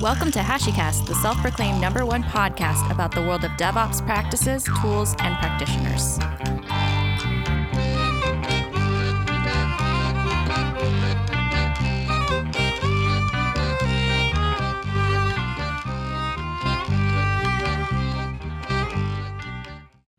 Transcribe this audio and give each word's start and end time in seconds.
Welcome 0.00 0.32
to 0.32 0.40
HashiCast, 0.40 1.06
the 1.06 1.14
self 1.14 1.36
proclaimed 1.36 1.80
number 1.80 2.04
one 2.04 2.24
podcast 2.24 2.90
about 2.90 3.14
the 3.14 3.22
world 3.22 3.44
of 3.44 3.52
DevOps 3.52 4.04
practices, 4.04 4.64
tools, 4.82 5.14
and 5.20 5.36
practitioners. 5.38 6.18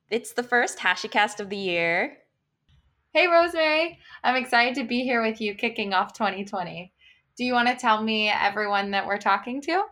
It's 0.10 0.32
the 0.32 0.44
first 0.44 0.80
HashiCast 0.80 1.42
of 1.42 1.50
the 1.50 1.58
year. 1.58 2.20
Hey, 3.14 3.28
Rosemary. 3.28 4.00
I'm 4.24 4.38
excited 4.38 4.76
to 4.76 4.86
be 4.86 5.04
here 5.04 5.22
with 5.22 5.42
you 5.42 5.54
kicking 5.54 5.94
off 5.94 6.14
2020. 6.14 6.94
Do 7.38 7.44
you 7.44 7.52
want 7.52 7.68
to 7.68 7.76
tell 7.76 8.02
me 8.02 8.30
everyone 8.30 8.92
that 8.92 9.06
we're 9.06 9.18
talking 9.18 9.60
to? 9.64 9.84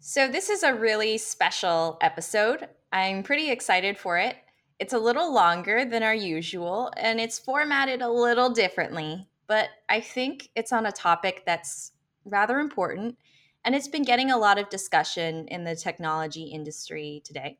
So, 0.00 0.28
this 0.28 0.48
is 0.48 0.62
a 0.62 0.74
really 0.74 1.18
special 1.18 1.98
episode. 2.00 2.68
I'm 2.90 3.22
pretty 3.22 3.50
excited 3.50 3.98
for 3.98 4.16
it. 4.16 4.36
It's 4.78 4.94
a 4.94 4.98
little 4.98 5.30
longer 5.30 5.84
than 5.84 6.02
our 6.02 6.14
usual, 6.14 6.90
and 6.96 7.20
it's 7.20 7.38
formatted 7.38 8.00
a 8.00 8.08
little 8.08 8.48
differently, 8.48 9.28
but 9.46 9.68
I 9.90 10.00
think 10.00 10.48
it's 10.54 10.72
on 10.72 10.86
a 10.86 10.92
topic 10.92 11.42
that's 11.44 11.92
rather 12.24 12.60
important, 12.60 13.18
and 13.64 13.74
it's 13.74 13.88
been 13.88 14.04
getting 14.04 14.30
a 14.30 14.38
lot 14.38 14.58
of 14.58 14.70
discussion 14.70 15.48
in 15.48 15.64
the 15.64 15.76
technology 15.76 16.44
industry 16.44 17.20
today. 17.26 17.58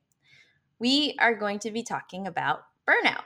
We 0.78 1.14
are 1.18 1.34
going 1.34 1.58
to 1.58 1.70
be 1.70 1.82
talking 1.82 2.26
about 2.26 2.60
burnout. 2.88 3.24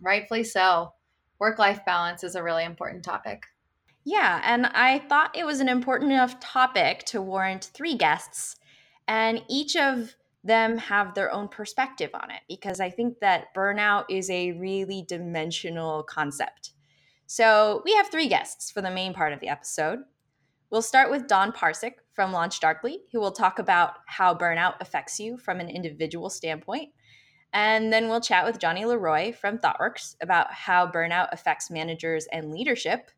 Rightfully 0.00 0.42
so. 0.42 0.94
Work 1.38 1.60
life 1.60 1.84
balance 1.84 2.24
is 2.24 2.34
a 2.34 2.42
really 2.42 2.64
important 2.64 3.04
topic. 3.04 3.44
Yeah, 4.04 4.40
and 4.44 4.66
I 4.66 4.98
thought 4.98 5.36
it 5.36 5.46
was 5.46 5.60
an 5.60 5.68
important 5.68 6.12
enough 6.12 6.40
topic 6.40 7.04
to 7.06 7.22
warrant 7.22 7.70
three 7.72 7.94
guests, 7.94 8.56
and 9.06 9.42
each 9.48 9.76
of 9.76 10.16
them 10.44 10.76
have 10.76 11.14
their 11.14 11.32
own 11.32 11.46
perspective 11.46 12.10
on 12.14 12.30
it 12.30 12.40
because 12.48 12.80
I 12.80 12.90
think 12.90 13.20
that 13.20 13.54
burnout 13.54 14.06
is 14.10 14.28
a 14.28 14.52
really 14.52 15.04
dimensional 15.06 16.02
concept. 16.02 16.72
So 17.26 17.80
we 17.84 17.94
have 17.94 18.08
three 18.08 18.28
guests 18.28 18.70
for 18.70 18.82
the 18.82 18.90
main 18.90 19.14
part 19.14 19.32
of 19.32 19.40
the 19.40 19.48
episode. 19.48 20.00
We'll 20.70 20.82
start 20.82 21.10
with 21.10 21.28
Dawn 21.28 21.52
Parzych 21.52 21.94
from 22.12 22.32
LaunchDarkly, 22.32 22.96
who 23.12 23.20
will 23.20 23.30
talk 23.30 23.58
about 23.58 23.98
how 24.06 24.34
burnout 24.34 24.74
affects 24.80 25.20
you 25.20 25.38
from 25.38 25.60
an 25.60 25.68
individual 25.68 26.28
standpoint. 26.28 26.90
And 27.52 27.92
then 27.92 28.08
we'll 28.08 28.20
chat 28.20 28.44
with 28.44 28.58
Jonny 28.58 28.82
LeRoy 28.82 29.34
from 29.36 29.58
ThoughtWorks 29.58 30.16
about 30.20 30.52
how 30.52 30.86
burnout 30.90 31.28
affects 31.30 31.70
managers 31.70 32.26
and 32.32 32.50
leadership. 32.50 33.10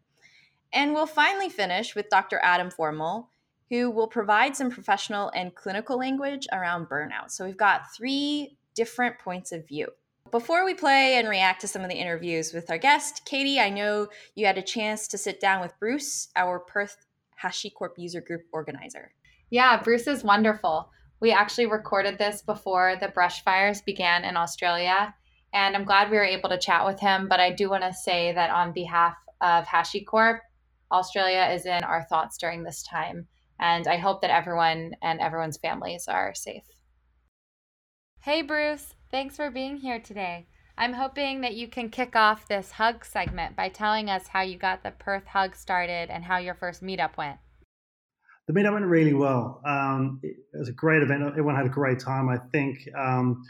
And 0.75 0.92
we'll 0.92 1.06
finally 1.06 1.48
finish 1.48 1.94
with 1.94 2.11
Dr. 2.11 2.41
Adam 2.42 2.69
Formal, 2.69 3.30
who 3.70 3.91
will 3.91 4.08
provide 4.08 4.56
some 4.56 4.70
professional 4.70 5.31
and 5.34 5.55
clinical 5.55 5.97
language 5.97 6.48
around 6.53 6.89
burnout. 6.89 7.31
So 7.31 7.44
we've 7.44 7.56
got 7.56 7.94
three 7.97 8.58
different 8.75 9.20
points 9.20 9.53
of 9.53 9.66
view. 9.69 9.89
Before 10.33 10.64
we 10.64 10.75
play 10.75 11.14
and 11.16 11.28
react 11.28 11.61
to 11.61 11.69
some 11.69 11.83
of 11.83 11.91
the 11.91 11.97
interviews 11.97 12.53
with 12.53 12.69
our 12.70 12.78
guest, 12.78 13.25
Katie, 13.25 13.61
I 13.61 13.70
know 13.70 14.08
you 14.34 14.47
had 14.47 14.58
a 14.58 14.62
chance 14.62 15.06
to 15.08 15.19
sit 15.19 15.39
down 15.39 15.61
with 15.61 15.78
Bruce, 15.78 16.28
our 16.34 16.58
Perth 16.58 17.06
HashiCorp 17.41 17.91
user 17.97 18.20
group 18.20 18.42
organizer. 18.53 19.12
Yeah, 19.50 19.81
Bruce 19.81 20.09
is 20.09 20.25
wonderful. 20.25 20.91
We 21.20 21.31
actually 21.31 21.66
recorded 21.66 22.19
this 22.19 22.42
before 22.42 22.97
the 23.00 23.09
brush 23.09 23.44
fires 23.44 23.81
began 23.81 24.25
in 24.25 24.36
Australia, 24.36 25.14
and 25.53 25.77
I'm 25.77 25.84
glad 25.84 26.11
we 26.11 26.16
were 26.16 26.25
able 26.25 26.48
to 26.48 26.59
chat 26.59 26.84
with 26.84 26.98
him. 26.98 27.28
But 27.28 27.38
I 27.38 27.53
do 27.53 27.70
want 27.70 27.84
to 27.84 27.92
say 27.92 28.33
that 28.33 28.50
on 28.50 28.72
behalf 28.72 29.14
of 29.41 29.66
HashiCorp, 29.66 30.41
Australia 30.91 31.53
is 31.53 31.67
in 31.67 31.85
our 31.85 32.05
thoughts 32.05 32.39
during 32.39 32.63
this 32.63 32.83
time. 32.83 33.27
And 33.61 33.87
I 33.87 33.97
hope 33.97 34.21
that 34.23 34.31
everyone 34.31 34.93
and 35.03 35.21
everyone's 35.21 35.59
families 35.59 36.07
are 36.09 36.35
safe. 36.35 36.65
Hey, 38.21 38.43
Bruce. 38.43 38.95
Thanks 39.11 39.37
for 39.37 39.51
being 39.51 39.77
here 39.77 40.01
today. 40.01 40.47
I'm 40.77 40.95
hoping 40.95 41.43
that 41.43 41.55
you 41.55 41.69
can 41.69 41.89
kick 41.89 42.17
off 42.17 42.49
this 42.49 42.73
hug 42.73 43.05
segment 43.05 43.55
by 43.55 43.69
telling 43.69 44.11
us 44.11 44.27
how 44.27 44.43
you 44.43 44.59
got 44.59 44.83
the 44.83 44.91
Perth 44.91 45.27
hug 45.27 45.55
started 45.55 46.11
and 46.11 46.25
how 46.25 46.39
your 46.39 46.55
first 46.55 46.83
meetup 46.83 47.17
went. 47.17 47.39
The 48.49 48.53
meetup 48.53 48.73
went 48.73 48.87
really 48.87 49.15
well. 49.15 49.62
Um, 49.65 50.21
it 50.23 50.37
was 50.53 50.69
a 50.69 50.73
great 50.73 51.03
event. 51.03 51.23
Everyone 51.23 51.55
had 51.55 51.67
a 51.67 51.71
great 51.71 52.00
time. 52.00 52.28
I 52.28 52.39
think 52.53 52.89
um, 52.99 53.43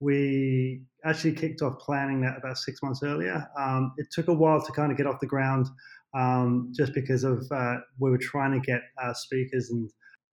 we 0.00 0.82
actually 1.04 1.32
kicked 1.32 1.60
off 1.60 1.78
planning 1.78 2.22
that 2.22 2.38
about 2.38 2.56
six 2.56 2.82
months 2.82 3.02
earlier. 3.02 3.46
Um, 3.58 3.92
it 3.98 4.06
took 4.10 4.28
a 4.28 4.34
while 4.34 4.62
to 4.62 4.72
kind 4.72 4.90
of 4.90 4.96
get 4.96 5.06
off 5.06 5.20
the 5.20 5.26
ground 5.26 5.68
um, 6.14 6.72
just 6.76 6.92
because 6.94 7.24
of 7.24 7.44
uh, 7.50 7.76
we 7.98 8.10
were 8.10 8.18
trying 8.18 8.52
to 8.52 8.66
get 8.66 8.82
uh, 9.02 9.12
speakers 9.14 9.70
and 9.70 9.90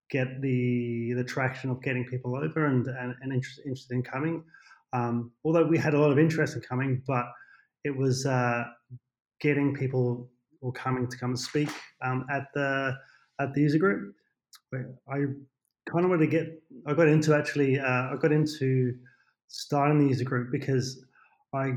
get 0.10 0.42
the 0.42 1.14
the 1.16 1.24
traction 1.24 1.70
of 1.70 1.82
getting 1.82 2.06
people 2.06 2.36
over 2.36 2.66
and 2.66 2.88
and, 2.88 3.16
and 3.22 3.34
interest, 3.34 3.62
interested 3.66 3.94
in 3.94 4.04
coming. 4.04 4.44
Um, 4.94 5.32
although 5.44 5.66
we 5.66 5.78
had 5.78 5.94
a 5.94 6.00
lot 6.00 6.12
of 6.12 6.20
interest 6.20 6.56
in 6.56 6.62
coming, 6.62 7.02
but 7.06 7.26
it 7.84 7.96
was 7.96 8.26
uh, 8.26 8.64
getting 9.42 9.74
people 9.74 10.30
or 10.62 10.72
coming 10.72 11.08
to 11.08 11.18
come 11.18 11.32
and 11.32 11.40
speak 11.40 11.70
um, 12.04 12.26
at 12.32 12.48
the 12.54 12.96
at 13.40 13.54
the 13.54 13.62
user 13.62 13.78
group. 13.78 14.16
I 14.74 15.18
kind 15.90 16.04
of 16.04 16.10
wanted 16.10 16.26
to 16.26 16.28
get. 16.28 16.62
I 16.86 16.94
got 16.94 17.08
into 17.08 17.36
actually. 17.36 17.80
Uh, 17.80 18.14
I 18.14 18.16
got 18.20 18.32
into 18.32 18.94
starting 19.48 20.00
the 20.00 20.08
user 20.08 20.26
group 20.26 20.52
because 20.52 21.06
I 21.54 21.74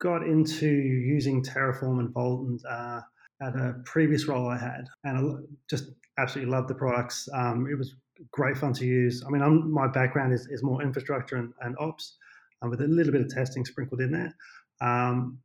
got 0.00 0.22
into 0.22 0.66
using 0.66 1.42
Terraform 1.42 2.00
and 2.00 2.12
Vault 2.12 2.46
and 2.46 2.60
uh, 2.68 3.00
at 3.42 3.54
a 3.54 3.74
previous 3.84 4.26
role 4.26 4.48
I 4.48 4.58
had, 4.58 4.86
and 5.04 5.18
I 5.18 5.42
just 5.68 5.90
absolutely 6.18 6.52
loved 6.52 6.68
the 6.68 6.74
products. 6.74 7.28
Um, 7.34 7.66
it 7.70 7.76
was 7.76 7.94
great 8.32 8.56
fun 8.56 8.72
to 8.74 8.86
use. 8.86 9.22
I 9.26 9.30
mean, 9.30 9.42
I'm, 9.42 9.70
my 9.70 9.86
background 9.86 10.32
is, 10.32 10.46
is 10.50 10.62
more 10.62 10.82
infrastructure 10.82 11.36
and, 11.36 11.52
and 11.60 11.76
ops, 11.78 12.16
uh, 12.64 12.68
with 12.68 12.80
a 12.80 12.86
little 12.86 13.12
bit 13.12 13.20
of 13.20 13.28
testing 13.28 13.64
sprinkled 13.64 14.00
in 14.00 14.10
there. 14.10 14.34
Um, 14.80 15.38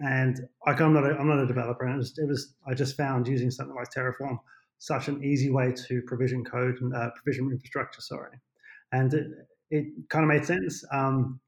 and 0.00 0.40
like, 0.66 0.80
I'm 0.80 0.92
not 0.92 1.04
a, 1.04 1.16
I'm 1.16 1.28
not 1.28 1.38
a 1.38 1.46
developer, 1.46 1.84
and 1.84 1.94
it 1.94 1.98
was, 1.98 2.18
it 2.18 2.28
was 2.28 2.54
I 2.66 2.74
just 2.74 2.96
found 2.96 3.28
using 3.28 3.50
something 3.50 3.74
like 3.74 3.88
Terraform 3.90 4.38
such 4.78 5.08
an 5.08 5.22
easy 5.24 5.50
way 5.50 5.72
to 5.88 6.02
provision 6.06 6.44
code 6.44 6.76
and 6.80 6.94
uh, 6.94 7.10
provision 7.16 7.50
infrastructure. 7.50 8.00
Sorry, 8.00 8.38
and 8.92 9.12
it, 9.14 9.26
it 9.70 9.86
kind 10.08 10.24
of 10.24 10.28
made 10.28 10.44
sense. 10.44 10.84
Um, 10.92 11.40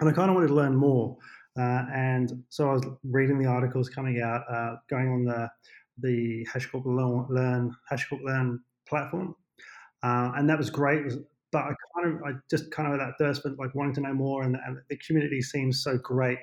and 0.00 0.08
I 0.08 0.12
kind 0.12 0.28
of 0.28 0.34
wanted 0.34 0.48
to 0.48 0.54
learn 0.54 0.74
more. 0.74 1.16
Uh, 1.58 1.84
and 1.94 2.44
so 2.48 2.70
I 2.70 2.72
was 2.72 2.82
reading 3.04 3.38
the 3.38 3.48
articles 3.48 3.88
coming 3.88 4.20
out, 4.20 4.42
uh, 4.50 4.76
going 4.88 5.08
on 5.08 5.24
the 5.24 5.48
the 5.98 6.44
HashiCorp 6.52 6.84
Learn, 6.84 7.72
Learn 8.24 8.60
platform, 8.88 9.36
uh, 10.02 10.32
and 10.34 10.48
that 10.50 10.58
was 10.58 10.70
great. 10.70 11.04
But 11.52 11.62
I 11.62 11.74
kind 11.94 12.16
of, 12.16 12.22
I 12.24 12.32
just 12.50 12.72
kind 12.72 12.92
of 12.92 12.98
had 12.98 13.08
that 13.08 13.14
thirst 13.18 13.42
for 13.42 13.50
like 13.50 13.74
wanting 13.76 13.94
to 13.94 14.00
know 14.00 14.12
more, 14.12 14.42
and, 14.42 14.56
and 14.66 14.78
the 14.88 14.98
community 15.06 15.40
seems 15.40 15.84
so 15.84 15.96
great 15.98 16.38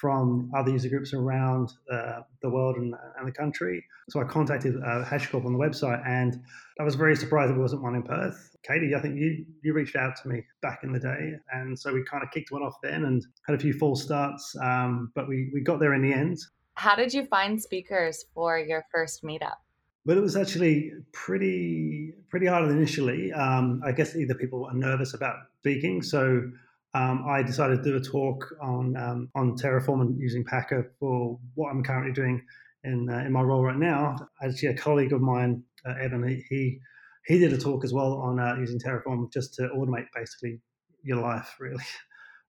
from 0.00 0.50
other 0.56 0.70
user 0.70 0.88
groups 0.88 1.12
around 1.12 1.72
uh, 1.92 2.20
the 2.40 2.48
world 2.48 2.76
and, 2.76 2.94
and, 3.18 3.28
the 3.28 3.32
country. 3.32 3.84
So 4.08 4.20
I 4.20 4.24
contacted 4.24 4.76
uh, 4.76 5.04
HashiCorp 5.04 5.44
on 5.44 5.52
the 5.52 5.58
website, 5.58 6.02
and 6.06 6.40
I 6.80 6.82
was 6.82 6.94
very 6.94 7.14
surprised 7.14 7.52
there 7.52 7.60
wasn't 7.60 7.82
one 7.82 7.94
in 7.94 8.02
Perth. 8.02 8.56
Katie, 8.66 8.94
I 8.94 9.00
think 9.00 9.16
you 9.18 9.44
you 9.62 9.74
reached 9.74 9.96
out 9.96 10.16
to 10.22 10.28
me 10.28 10.44
back 10.62 10.80
in 10.82 10.92
the 10.92 10.98
day, 10.98 11.34
and 11.52 11.78
so 11.78 11.92
we 11.92 12.02
kind 12.04 12.22
of 12.22 12.30
kicked 12.30 12.50
one 12.50 12.62
off 12.62 12.74
then 12.82 13.04
and 13.04 13.24
had 13.46 13.54
a 13.54 13.58
few 13.58 13.74
false 13.74 14.02
starts, 14.02 14.56
um, 14.62 15.12
but 15.14 15.28
we 15.28 15.50
we 15.52 15.60
got 15.60 15.78
there 15.78 15.94
in 15.94 16.02
the 16.02 16.12
end. 16.12 16.38
How 16.74 16.96
did 16.96 17.12
you 17.12 17.26
find 17.26 17.60
speakers 17.60 18.24
for 18.34 18.58
your 18.58 18.84
first 18.90 19.22
meetup? 19.22 19.56
Well, 20.04 20.16
it 20.16 20.22
was 20.22 20.36
actually 20.36 20.92
pretty 21.12 22.14
pretty 22.30 22.46
hard 22.46 22.70
initially. 22.70 23.32
Um, 23.32 23.82
I 23.84 23.92
guess 23.92 24.16
either 24.16 24.34
people 24.34 24.62
were 24.62 24.72
nervous 24.72 25.14
about 25.14 25.36
speaking, 25.60 26.02
so 26.02 26.50
um, 26.94 27.24
I 27.26 27.42
decided 27.42 27.82
to 27.82 27.90
do 27.90 27.96
a 27.96 28.00
talk 28.00 28.54
on 28.60 28.96
um, 28.96 29.28
on 29.34 29.56
Terraform 29.56 30.02
and 30.02 30.18
using 30.18 30.44
Packer 30.44 30.92
for 31.00 31.38
what 31.54 31.70
I'm 31.70 31.82
currently 31.82 32.12
doing 32.12 32.42
in 32.84 33.08
uh, 33.08 33.18
in 33.18 33.32
my 33.32 33.40
role 33.40 33.62
right 33.62 33.76
now. 33.76 34.16
Actually, 34.42 34.68
a 34.68 34.76
colleague 34.76 35.12
of 35.12 35.20
mine, 35.20 35.62
uh, 35.86 35.94
Evan, 36.00 36.44
he, 36.48 36.80
he 37.26 37.38
did 37.38 37.52
a 37.52 37.58
talk 37.58 37.84
as 37.84 37.92
well 37.92 38.14
on 38.14 38.38
uh, 38.38 38.56
using 38.58 38.78
Terraform 38.78 39.32
just 39.32 39.54
to 39.54 39.68
automate 39.74 40.06
basically 40.14 40.60
your 41.02 41.18
life, 41.18 41.56
really. 41.60 41.84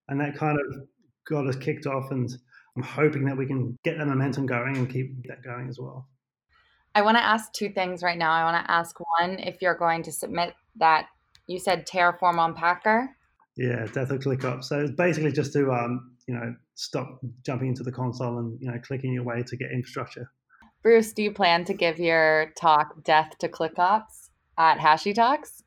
And 0.09 0.19
that 0.19 0.35
kind 0.35 0.59
of 0.59 0.87
got 1.25 1.47
us 1.47 1.55
kicked 1.55 1.85
off. 1.85 2.11
And 2.11 2.29
I'm 2.75 2.83
hoping 2.83 3.25
that 3.25 3.37
we 3.37 3.45
can 3.45 3.77
get 3.83 3.97
that 3.97 4.07
momentum 4.07 4.45
going 4.45 4.75
and 4.75 4.89
keep 4.89 5.25
that 5.27 5.43
going 5.43 5.69
as 5.69 5.79
well. 5.79 6.07
I 6.95 7.01
want 7.01 7.17
to 7.17 7.23
ask 7.23 7.51
two 7.53 7.69
things 7.69 8.03
right 8.03 8.17
now. 8.17 8.31
I 8.31 8.43
want 8.43 8.65
to 8.65 8.71
ask 8.71 8.99
one 9.19 9.39
if 9.39 9.61
you're 9.61 9.77
going 9.77 10.03
to 10.03 10.11
submit 10.11 10.53
that 10.75 11.07
you 11.47 11.59
said 11.59 11.87
Terraform 11.87 12.37
on 12.37 12.53
Packer. 12.53 13.15
Yeah, 13.55 13.85
definitely 13.85 14.19
ClickOps. 14.19 14.65
So 14.65 14.79
it's 14.79 14.91
basically 14.91 15.31
just 15.31 15.53
to 15.53 15.71
um, 15.71 16.15
you 16.27 16.33
know 16.33 16.55
stop 16.75 17.19
jumping 17.45 17.69
into 17.69 17.83
the 17.83 17.91
console 17.91 18.39
and 18.39 18.57
you 18.59 18.71
know 18.71 18.79
clicking 18.79 19.13
your 19.13 19.23
way 19.23 19.43
to 19.43 19.57
get 19.57 19.71
infrastructure. 19.71 20.31
Bruce, 20.81 21.13
do 21.13 21.23
you 21.23 21.31
plan 21.31 21.63
to 21.65 21.73
give 21.73 21.99
your 21.99 22.51
talk 22.57 23.03
"Death 23.03 23.37
to 23.39 23.47
ClickOps"? 23.47 24.29
at 24.57 24.79
Hashi 24.79 25.13
Talks? 25.13 25.63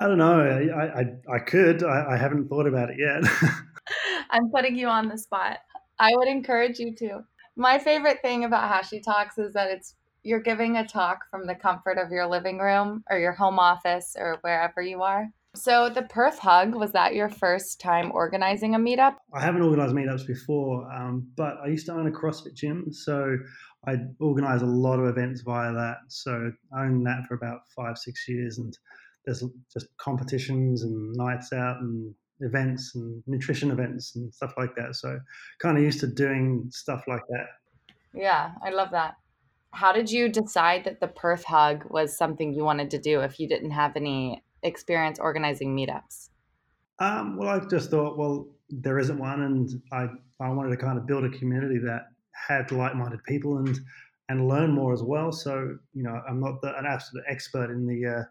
I 0.00 0.08
don't 0.08 0.18
know. 0.18 0.40
I 0.40 1.00
I, 1.00 1.36
I 1.36 1.38
could. 1.38 1.82
I, 1.82 2.14
I 2.14 2.16
haven't 2.16 2.48
thought 2.48 2.66
about 2.66 2.90
it 2.90 2.98
yet. 2.98 3.24
I'm 4.30 4.50
putting 4.50 4.76
you 4.76 4.88
on 4.88 5.08
the 5.08 5.18
spot. 5.18 5.58
I 5.98 6.10
would 6.14 6.28
encourage 6.28 6.78
you 6.78 6.94
to. 6.96 7.20
My 7.56 7.78
favorite 7.78 8.20
thing 8.20 8.44
about 8.44 8.68
Hashi 8.68 9.00
Talks 9.00 9.38
is 9.38 9.52
that 9.54 9.70
it's 9.70 9.94
you're 10.24 10.40
giving 10.40 10.76
a 10.76 10.86
talk 10.86 11.20
from 11.30 11.46
the 11.46 11.54
comfort 11.54 11.98
of 11.98 12.10
your 12.10 12.26
living 12.26 12.58
room 12.58 13.04
or 13.10 13.18
your 13.18 13.32
home 13.32 13.58
office 13.58 14.16
or 14.18 14.38
wherever 14.40 14.82
you 14.82 15.02
are. 15.02 15.28
So, 15.56 15.88
the 15.88 16.02
Perth 16.02 16.40
Hug, 16.40 16.74
was 16.74 16.90
that 16.92 17.14
your 17.14 17.28
first 17.28 17.80
time 17.80 18.10
organizing 18.12 18.74
a 18.74 18.78
meetup? 18.78 19.14
I 19.32 19.40
haven't 19.40 19.62
organized 19.62 19.94
meetups 19.94 20.26
before, 20.26 20.92
um, 20.92 21.28
but 21.36 21.58
I 21.64 21.68
used 21.68 21.86
to 21.86 21.92
own 21.92 22.08
a 22.08 22.10
CrossFit 22.10 22.54
gym. 22.54 22.92
So, 22.92 23.38
I 23.86 23.98
organize 24.18 24.62
a 24.62 24.66
lot 24.66 24.98
of 24.98 25.06
events 25.06 25.42
via 25.42 25.72
that. 25.72 25.98
So, 26.08 26.50
I 26.76 26.82
owned 26.82 27.06
that 27.06 27.26
for 27.28 27.34
about 27.34 27.60
five, 27.76 27.96
six 27.98 28.28
years. 28.28 28.58
And 28.58 28.76
there's 29.24 29.44
just 29.72 29.86
competitions 29.96 30.82
and 30.82 31.12
nights 31.14 31.52
out 31.52 31.76
and 31.80 32.12
events 32.40 32.96
and 32.96 33.22
nutrition 33.28 33.70
events 33.70 34.16
and 34.16 34.34
stuff 34.34 34.54
like 34.58 34.74
that. 34.74 34.96
So, 34.96 35.20
kind 35.60 35.78
of 35.78 35.84
used 35.84 36.00
to 36.00 36.08
doing 36.08 36.66
stuff 36.70 37.04
like 37.06 37.22
that. 37.28 37.46
Yeah, 38.12 38.50
I 38.60 38.70
love 38.70 38.90
that. 38.90 39.14
How 39.70 39.92
did 39.92 40.10
you 40.10 40.28
decide 40.28 40.82
that 40.84 41.00
the 41.00 41.08
Perth 41.08 41.44
Hug 41.44 41.84
was 41.90 42.16
something 42.16 42.52
you 42.52 42.64
wanted 42.64 42.90
to 42.90 42.98
do 42.98 43.20
if 43.20 43.38
you 43.38 43.48
didn't 43.48 43.72
have 43.72 43.94
any 43.94 44.42
experience 44.64 45.18
organizing 45.18 45.76
meetups? 45.76 46.30
Um, 46.98 47.36
well, 47.36 47.48
I 47.48 47.60
just 47.66 47.90
thought, 47.90 48.16
well, 48.18 48.48
there 48.70 48.98
isn't 48.98 49.18
one, 49.18 49.42
and 49.42 49.82
I 49.92 50.08
I 50.40 50.48
wanted 50.50 50.70
to 50.70 50.76
kind 50.76 50.98
of 50.98 51.06
build 51.06 51.24
a 51.24 51.30
community 51.30 51.78
that 51.78 52.08
had 52.32 52.72
like-minded 52.72 53.22
people 53.24 53.58
and 53.58 53.78
and 54.28 54.48
learn 54.48 54.72
more 54.72 54.92
as 54.92 55.02
well. 55.02 55.32
So 55.32 55.76
you 55.92 56.02
know, 56.02 56.20
I'm 56.28 56.40
not 56.40 56.60
the, 56.62 56.76
an 56.78 56.86
absolute 56.86 57.24
expert 57.28 57.70
in 57.70 57.86
the 57.86 58.06
uh, 58.06 58.24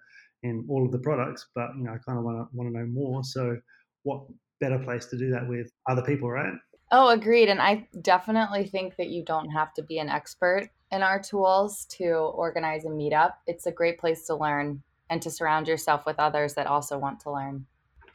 in 0.44 0.66
all 0.70 0.86
of 0.86 0.92
the 0.92 1.00
products, 1.00 1.48
but 1.56 1.70
you 1.78 1.84
know, 1.84 1.92
I 1.92 1.98
kind 1.98 2.18
of 2.18 2.26
want 2.26 2.38
to 2.38 2.58
want 2.58 2.74
to 2.74 2.78
know 2.78 2.86
more. 2.86 3.24
So, 3.24 3.58
what 4.04 4.24
better 4.60 4.80
place 4.80 5.06
to 5.08 5.18
do 5.18 5.30
that 5.32 5.48
with 5.48 5.72
other 5.90 6.02
people, 6.02 6.30
right? 6.30 6.54
Oh, 6.92 7.10
agreed. 7.10 7.50
And 7.50 7.62
I 7.62 7.88
definitely 8.02 8.68
think 8.68 8.96
that 8.98 9.10
you 9.10 9.24
don't 9.24 9.50
have 9.50 9.74
to 9.74 9.84
be 9.84 9.98
an 9.98 10.10
expert 10.10 10.70
in 10.92 11.02
our 11.02 11.20
tools 11.20 11.86
to 11.98 12.06
organize 12.14 12.86
a 12.86 12.90
meetup. 12.90 13.34
It's 13.48 13.66
a 13.66 13.72
great 13.72 13.98
place 13.98 14.28
to 14.28 14.36
learn 14.36 14.84
and 15.14 15.22
to 15.22 15.30
surround 15.30 15.68
yourself 15.68 16.08
with 16.08 16.20
others 16.20 16.56
that 16.56 16.66
also 16.66 16.98
want 16.98 17.20
to 17.20 17.32
learn. 17.32 17.68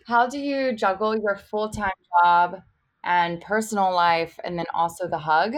How 0.07 0.27
do 0.27 0.39
you 0.39 0.73
juggle 0.73 1.17
your 1.17 1.37
full 1.37 1.71
time 1.71 1.93
job 2.23 2.61
and 3.05 3.41
personal 3.41 3.95
life 3.95 4.39
and 4.45 4.59
then 4.59 4.67
also 4.75 5.07
the 5.07 5.19
hug? 5.19 5.55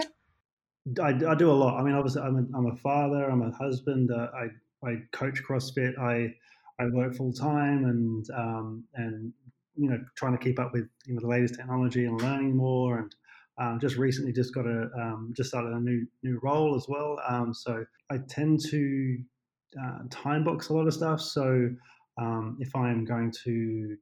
I, 1.01 1.09
I 1.09 1.35
do 1.35 1.49
a 1.49 1.53
lot. 1.53 1.79
I 1.79 1.83
mean, 1.83 1.95
obviously, 1.95 2.21
I'm 2.21 2.35
a, 2.37 2.57
I'm 2.57 2.67
a 2.67 2.75
father, 2.75 3.29
I'm 3.29 3.41
a 3.41 3.51
husband, 3.51 4.11
uh, 4.11 4.27
I, 4.35 4.87
I 4.87 4.97
coach 5.11 5.41
CrossFit, 5.43 5.97
I, 5.99 6.33
I 6.79 6.87
work 6.93 7.15
full 7.15 7.33
time 7.33 7.85
and, 7.85 8.25
um, 8.35 8.83
and, 8.93 9.33
you 9.75 9.89
know, 9.89 9.99
trying 10.15 10.37
to 10.37 10.43
keep 10.43 10.59
up 10.59 10.73
with, 10.73 10.87
you 11.05 11.15
know, 11.15 11.21
the 11.21 11.27
latest 11.27 11.55
technology 11.55 12.05
and 12.05 12.21
learning 12.21 12.55
more. 12.55 12.99
And 12.99 13.15
um, 13.59 13.79
just 13.79 13.95
recently 13.95 14.31
just 14.31 14.53
got 14.53 14.65
a, 14.67 14.89
um, 14.95 15.33
just 15.35 15.49
started 15.49 15.73
a 15.73 15.79
new, 15.79 16.05
new 16.23 16.39
role 16.43 16.75
as 16.75 16.85
well. 16.87 17.19
Um, 17.27 17.53
so 17.53 17.83
I 18.11 18.17
tend 18.29 18.59
to 18.69 19.17
uh, 19.79 19.99
time 20.09 20.43
box 20.43 20.69
a 20.69 20.73
lot 20.73 20.87
of 20.87 20.93
stuff. 20.93 21.21
So 21.21 21.69
um, 22.19 22.57
if 22.59 22.75
I'm 22.75 23.05
going 23.05 23.31
to 23.43 23.97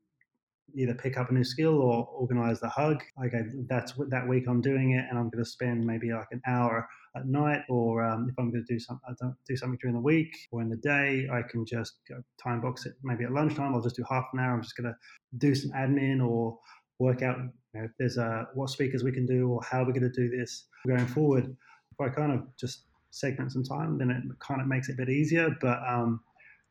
either 0.76 0.94
pick 0.94 1.18
up 1.18 1.32
a 1.32 1.34
new 1.34 1.44
skill 1.44 1.82
or 1.82 2.08
organize 2.08 2.60
the 2.60 2.70
hug, 2.70 3.04
okay, 3.26 3.44
that's 3.68 3.98
what 3.98 4.10
that 4.10 4.28
week 4.28 4.48
I'm 4.48 4.62
doing 4.62 4.92
it, 4.92 5.06
and 5.10 5.18
I'm 5.18 5.30
going 5.30 5.44
to 5.44 5.50
spend 5.50 5.86
maybe 5.86 6.12
like 6.12 6.28
an 6.32 6.42
hour 6.48 6.88
at 7.16 7.26
night, 7.26 7.62
or 7.70 8.04
um, 8.04 8.28
if 8.30 8.36
I'm 8.38 8.52
going 8.52 8.64
to 8.66 8.74
do 8.74 8.80
some 8.80 9.00
do 9.48 9.56
something 9.56 9.80
during 9.82 9.96
the 9.96 10.02
week 10.02 10.36
or 10.52 10.62
in 10.62 10.70
the 10.70 10.78
day, 10.78 11.28
I 11.32 11.42
can 11.42 11.66
just 11.66 12.00
time 12.42 12.62
box 12.62 12.86
it. 12.86 12.94
Maybe 13.04 13.24
at 13.24 13.32
lunchtime, 13.32 13.74
I'll 13.74 13.82
just 13.82 13.96
do 13.96 14.06
half 14.10 14.26
an 14.34 14.40
hour. 14.40 14.54
I'm 14.54 14.62
just 14.62 14.78
going 14.78 14.92
to 14.92 14.96
do 15.38 15.56
some 15.56 15.72
admin 15.72 16.26
or 16.26 16.58
work 17.00 17.22
out 17.22 17.38
you 17.38 17.80
know, 17.80 17.86
if 17.86 17.92
there's 17.98 18.18
a 18.18 18.48
what 18.54 18.70
speakers 18.70 19.04
we 19.04 19.12
can 19.12 19.26
do 19.26 19.50
or 19.50 19.62
how 19.64 19.80
we're 19.80 19.94
going 19.94 20.02
to 20.02 20.10
do 20.10 20.30
this 20.30 20.68
going 20.88 21.08
forward. 21.08 21.56
I 22.02 22.08
kind 22.08 22.32
of 22.32 22.44
just 22.58 22.86
segment 23.12 23.52
some 23.52 23.64
time, 23.64 23.98
then 23.98 24.10
it 24.10 24.24
kind 24.40 24.62
of 24.62 24.68
makes 24.68 24.90
it 24.90 24.94
a 24.94 24.98
bit 24.98 25.10
easier. 25.10 25.56
But 25.62 25.80
um, 25.88 26.22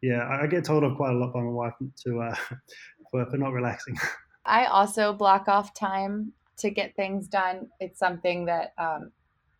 yeah, 0.02 0.20
I, 0.20 0.42
I, 0.42 0.46
get 0.46 0.64
told 0.64 0.84
off 0.84 0.96
quite 0.96 1.12
a 1.12 1.18
lot 1.18 1.32
by 1.32 1.40
my 1.40 1.50
wife 1.50 1.74
to 2.04 2.20
uh, 2.20 2.34
for, 3.10 3.26
for 3.30 3.36
not 3.36 3.52
relaxing. 3.52 3.96
I 4.44 4.66
also 4.66 5.12
block 5.12 5.48
off 5.48 5.74
time 5.74 6.32
to 6.58 6.70
get 6.70 6.96
things 6.96 7.28
done. 7.28 7.68
It's 7.80 7.98
something 7.98 8.46
that 8.46 8.72
um, 8.78 9.12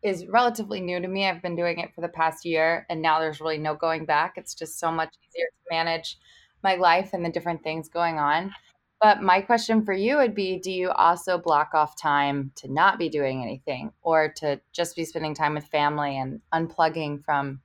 is 0.02 0.26
relatively 0.26 0.80
new 0.80 1.00
to 1.00 1.08
me. 1.08 1.26
I've 1.26 1.42
been 1.42 1.56
doing 1.56 1.78
it 1.78 1.94
for 1.94 2.00
the 2.00 2.08
past 2.08 2.44
year, 2.44 2.86
and 2.88 3.02
now 3.02 3.20
there's 3.20 3.40
really 3.40 3.58
no 3.58 3.74
going 3.74 4.06
back. 4.06 4.34
It's 4.36 4.54
just 4.54 4.78
so 4.78 4.90
much 4.90 5.14
easier 5.28 5.46
to 5.46 5.76
manage 5.76 6.16
my 6.62 6.74
life 6.76 7.10
and 7.12 7.24
the 7.24 7.30
different 7.30 7.62
things 7.62 7.88
going 7.88 8.18
on. 8.18 8.52
But 9.00 9.22
my 9.22 9.40
question 9.40 9.84
for 9.84 9.92
you 9.92 10.16
would 10.16 10.34
be 10.34 10.58
do 10.58 10.72
you 10.72 10.90
also 10.90 11.38
block 11.38 11.70
off 11.72 11.96
time 11.96 12.50
to 12.56 12.72
not 12.72 12.98
be 12.98 13.08
doing 13.08 13.42
anything 13.42 13.92
or 14.02 14.32
to 14.38 14.60
just 14.72 14.96
be 14.96 15.04
spending 15.04 15.34
time 15.34 15.54
with 15.54 15.66
family 15.66 16.18
and 16.18 16.40
unplugging 16.52 17.24
from 17.24 17.60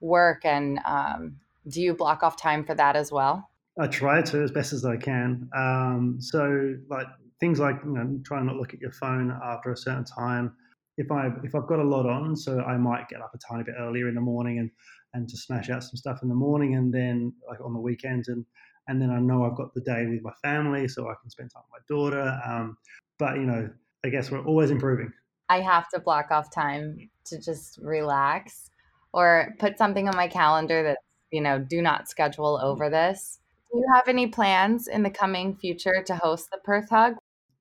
work? 0.00 0.44
And 0.44 0.78
um, 0.84 1.36
do 1.68 1.80
you 1.80 1.94
block 1.94 2.22
off 2.22 2.36
time 2.36 2.64
for 2.64 2.74
that 2.74 2.96
as 2.96 3.10
well? 3.10 3.48
I 3.78 3.86
try 3.86 4.22
to 4.22 4.42
as 4.42 4.50
best 4.50 4.72
as 4.72 4.84
I 4.84 4.96
can. 4.96 5.48
Um, 5.56 6.18
so, 6.20 6.76
like 6.88 7.06
things 7.40 7.58
like 7.58 7.76
you 7.84 7.90
know, 7.92 8.20
try 8.24 8.42
not 8.42 8.56
look 8.56 8.74
at 8.74 8.80
your 8.80 8.92
phone 8.92 9.36
after 9.42 9.72
a 9.72 9.76
certain 9.76 10.04
time. 10.04 10.54
If 10.96 11.10
I 11.10 11.30
if 11.42 11.54
I've 11.54 11.66
got 11.66 11.80
a 11.80 11.84
lot 11.84 12.06
on, 12.06 12.36
so 12.36 12.60
I 12.60 12.76
might 12.76 13.08
get 13.08 13.20
up 13.20 13.32
a 13.34 13.38
tiny 13.38 13.64
bit 13.64 13.74
earlier 13.78 14.08
in 14.08 14.14
the 14.14 14.20
morning 14.20 14.58
and 14.58 14.70
and 15.12 15.28
to 15.28 15.36
smash 15.36 15.70
out 15.70 15.82
some 15.82 15.96
stuff 15.96 16.22
in 16.22 16.28
the 16.28 16.34
morning, 16.34 16.76
and 16.76 16.92
then 16.92 17.32
like 17.48 17.60
on 17.60 17.72
the 17.72 17.80
weekends 17.80 18.28
and 18.28 18.44
and 18.88 19.00
then 19.00 19.10
I 19.10 19.18
know 19.18 19.44
I've 19.44 19.56
got 19.56 19.74
the 19.74 19.80
day 19.80 20.06
with 20.06 20.22
my 20.22 20.32
family, 20.42 20.88
so 20.88 21.08
I 21.08 21.14
can 21.20 21.30
spend 21.30 21.50
time 21.52 21.62
with 21.72 21.82
my 21.88 21.94
daughter. 21.94 22.40
Um, 22.46 22.76
but 23.18 23.36
you 23.36 23.44
know, 23.44 23.70
I 24.04 24.08
guess 24.08 24.30
we're 24.30 24.44
always 24.44 24.70
improving. 24.70 25.12
I 25.48 25.60
have 25.60 25.88
to 25.90 26.00
block 26.00 26.30
off 26.30 26.50
time 26.50 27.10
to 27.26 27.40
just 27.40 27.78
relax, 27.82 28.70
or 29.12 29.54
put 29.58 29.78
something 29.78 30.08
on 30.08 30.16
my 30.16 30.28
calendar 30.28 30.82
that 30.82 30.98
you 31.30 31.40
know 31.40 31.58
do 31.58 31.80
not 31.80 32.08
schedule 32.08 32.60
over 32.62 32.90
this. 32.90 33.38
Do 33.72 33.78
you 33.78 33.86
have 33.94 34.08
any 34.08 34.26
plans 34.26 34.86
in 34.86 35.02
the 35.02 35.10
coming 35.10 35.56
future 35.56 36.02
to 36.06 36.14
host 36.16 36.48
the 36.52 36.58
Perth 36.64 36.90
Hug? 36.90 37.14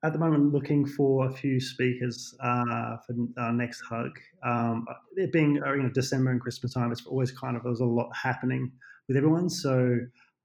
At 0.03 0.11
the 0.11 0.19
moment, 0.19 0.51
looking 0.51 0.85
for 0.85 1.27
a 1.27 1.31
few 1.31 1.61
speakers 1.61 2.35
uh, 2.41 2.97
for 3.07 3.15
our 3.37 3.53
next 3.53 3.81
hug. 3.81 4.11
Um, 4.45 4.85
it 5.15 5.31
being 5.31 5.61
uh, 5.65 5.73
you 5.73 5.83
know 5.83 5.89
December 5.89 6.31
and 6.31 6.41
Christmas 6.41 6.73
time, 6.73 6.91
it's 6.91 7.05
always 7.05 7.31
kind 7.31 7.55
of 7.55 7.63
there's 7.63 7.79
a 7.79 7.85
lot 7.85 8.09
happening 8.13 8.71
with 9.07 9.15
everyone. 9.15 9.49
So 9.49 9.99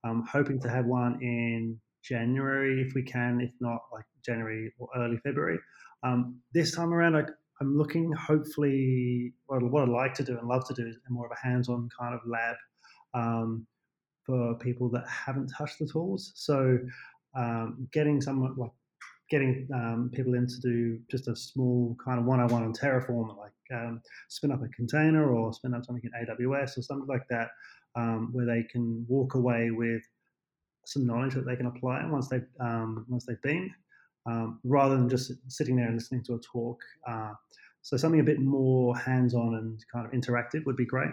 I'm 0.05 0.25
hoping 0.27 0.61
to 0.61 0.69
have 0.69 0.87
one 0.87 1.19
in 1.23 1.79
January 2.03 2.83
if 2.83 2.95
we 2.95 3.03
can, 3.03 3.41
if 3.41 3.51
not 3.61 3.81
like 3.93 4.05
January 4.25 4.73
or 4.79 4.89
early 4.97 5.19
February. 5.19 5.59
Um, 6.03 6.41
this 6.55 6.75
time 6.75 6.93
around, 6.93 7.17
I, 7.17 7.25
am 7.61 7.77
looking 7.77 8.13
hopefully 8.13 9.33
what, 9.47 9.63
what, 9.63 9.83
I'd 9.83 9.89
like 9.89 10.15
to 10.15 10.25
do 10.25 10.39
and 10.39 10.49
love 10.49 10.67
to 10.69 10.75
do 10.75 10.87
is 10.87 10.97
more 11.09 11.27
of 11.27 11.33
a 11.33 11.47
hands-on 11.47 11.89
kind 11.99 12.15
of 12.15 12.21
lab 12.27 12.57
um, 13.15 13.67
for 14.25 14.55
people 14.59 14.89
that 14.91 15.07
haven't 15.09 15.49
touched 15.49 15.79
the 15.79 15.89
tools. 15.89 16.33
So 16.37 16.79
um, 17.37 17.89
getting 17.93 18.21
someone 18.21 18.55
like 18.57 18.71
getting 19.31 19.69
um, 19.75 20.11
people 20.15 20.35
in 20.35 20.47
to 20.47 20.61
do 20.61 20.99
just 21.11 21.29
a 21.29 21.37
small 21.37 21.97
kind 22.03 22.19
of 22.19 22.25
one-on-one 22.25 22.63
on 22.63 22.73
Terraform, 22.73 23.37
like 23.37 23.53
um, 23.73 24.03
spin 24.29 24.53
up 24.53 24.63
a 24.63 24.69
container 24.69 25.33
or 25.33 25.53
spin 25.53 25.75
up 25.75 25.85
something 25.85 26.11
in 26.13 26.27
AWS 26.27 26.79
or 26.79 26.83
something 26.83 27.07
like 27.07 27.27
that 27.29 27.51
um, 27.97 28.31
where 28.33 28.47
they 28.47 28.63
can 28.63 29.05
walk 29.09 29.35
away 29.35 29.71
with 29.71 30.03
some 30.85 31.07
knowledge 31.07 31.35
that 31.35 31.47
they 31.47 31.57
can 31.57 31.67
apply 31.67 32.05
once 32.07 32.29
they've 32.29 32.47
um, 32.61 33.05
once 33.09 33.27
they've 33.27 33.43
been, 33.43 33.71
um, 34.27 34.59
rather 34.65 34.97
than 34.97 35.09
just 35.09 35.33
sitting 35.49 35.77
there 35.77 35.87
and 35.87 35.95
listening 35.95 36.23
to 36.25 36.35
a 36.35 36.39
talk. 36.39 36.81
Uh, 37.07 37.33
so 37.83 37.97
something 37.97 38.21
a 38.21 38.25
bit 38.25 38.41
more 38.41 38.97
hands-on 38.97 39.55
and 39.55 39.85
kind 39.93 40.07
of 40.07 40.13
interactive 40.13 40.65
would 40.67 40.77
be 40.77 40.85
great. 40.85 41.11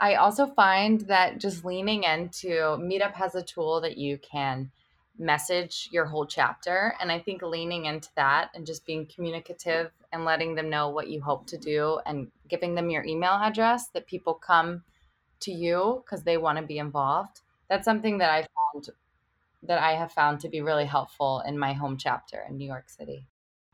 I 0.00 0.14
also 0.14 0.46
find 0.46 1.02
that 1.02 1.38
just 1.38 1.64
leaning 1.64 2.04
into 2.04 2.48
Meetup 2.48 3.12
has 3.14 3.34
a 3.34 3.42
tool 3.42 3.82
that 3.82 3.98
you 3.98 4.18
can 4.18 4.70
message 5.20 5.88
your 5.92 6.06
whole 6.06 6.26
chapter. 6.26 6.94
And 7.00 7.12
I 7.12 7.18
think 7.18 7.42
leaning 7.42 7.84
into 7.84 8.08
that 8.16 8.50
and 8.54 8.66
just 8.66 8.86
being 8.86 9.06
communicative 9.06 9.92
and 10.12 10.24
letting 10.24 10.54
them 10.54 10.70
know 10.70 10.88
what 10.88 11.08
you 11.08 11.20
hope 11.20 11.46
to 11.48 11.58
do 11.58 12.00
and 12.06 12.28
giving 12.48 12.74
them 12.74 12.90
your 12.90 13.04
email 13.04 13.32
address 13.32 13.88
that 13.88 14.06
people 14.06 14.34
come 14.34 14.82
to 15.40 15.52
you 15.52 16.02
because 16.04 16.24
they 16.24 16.38
want 16.38 16.58
to 16.58 16.64
be 16.64 16.78
involved. 16.78 17.42
That's 17.68 17.84
something 17.84 18.18
that 18.18 18.30
I 18.30 18.46
found 18.72 18.88
that 19.62 19.78
I 19.78 19.92
have 19.92 20.10
found 20.10 20.40
to 20.40 20.48
be 20.48 20.62
really 20.62 20.86
helpful 20.86 21.42
in 21.46 21.58
my 21.58 21.74
home 21.74 21.98
chapter 21.98 22.42
in 22.48 22.56
New 22.56 22.66
York 22.66 22.88
City. 22.88 23.26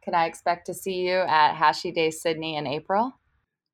Can 0.03 0.15
I 0.15 0.27
expect 0.27 0.67
to 0.67 0.75
see 0.75 1.07
you 1.07 1.19
at 1.19 1.55
Hashi 1.55 1.93
Day 1.93 2.11
Sydney 2.11 2.57
in 2.57 2.67
April? 2.67 3.13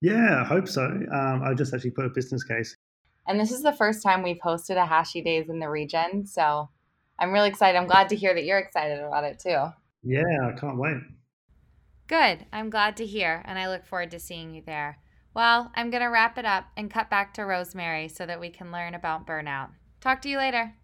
Yeah, 0.03 0.43
I 0.43 0.45
hope 0.45 0.69
so. 0.69 0.83
Um, 0.85 1.43
I 1.43 1.55
just 1.55 1.73
actually 1.73 1.93
put 1.93 2.05
a 2.05 2.11
business 2.11 2.45
case. 2.45 2.77
And 3.27 3.41
this 3.41 3.51
is 3.51 3.63
the 3.63 3.73
first 3.73 4.03
time 4.03 4.23
we've 4.23 4.41
hosted 4.45 4.77
a 4.77 4.85
Hashi 4.85 5.23
Days 5.23 5.49
in 5.49 5.59
the 5.59 5.71
region. 5.71 6.27
So 6.27 6.69
I'm 7.19 7.33
really 7.33 7.49
excited. 7.49 7.79
I'm 7.79 7.87
glad 7.87 8.09
to 8.11 8.17
hear 8.17 8.35
that 8.35 8.45
you're 8.45 8.59
excited 8.59 9.01
about 9.01 9.25
it 9.25 9.39
too. 9.39 9.67
Yeah, 10.03 10.23
I 10.45 10.59
can't 10.59 10.79
wait. 10.79 10.99
Good. 12.09 12.47
I'm 12.53 12.71
glad 12.71 12.97
to 12.99 13.07
hear, 13.07 13.43
and 13.45 13.59
I 13.59 13.69
look 13.69 13.87
forward 13.87 14.11
to 14.11 14.19
seeing 14.19 14.55
you 14.55 14.63
there. 14.65 14.99
Well, 15.35 15.73
I'm 15.75 15.91
going 15.91 16.03
to 16.03 16.09
wrap 16.09 16.37
it 16.37 16.45
up 16.45 16.67
and 16.77 16.91
cut 16.91 17.09
back 17.09 17.33
to 17.35 17.47
Rosemary 17.47 18.09
so 18.09 18.27
that 18.27 18.41
we 18.41 18.51
can 18.51 18.71
learn 18.71 18.95
about 18.95 19.27
burnout. 19.27 19.71
Talk 20.01 20.21
to 20.23 20.29
you 20.29 20.37
later. 20.37 20.75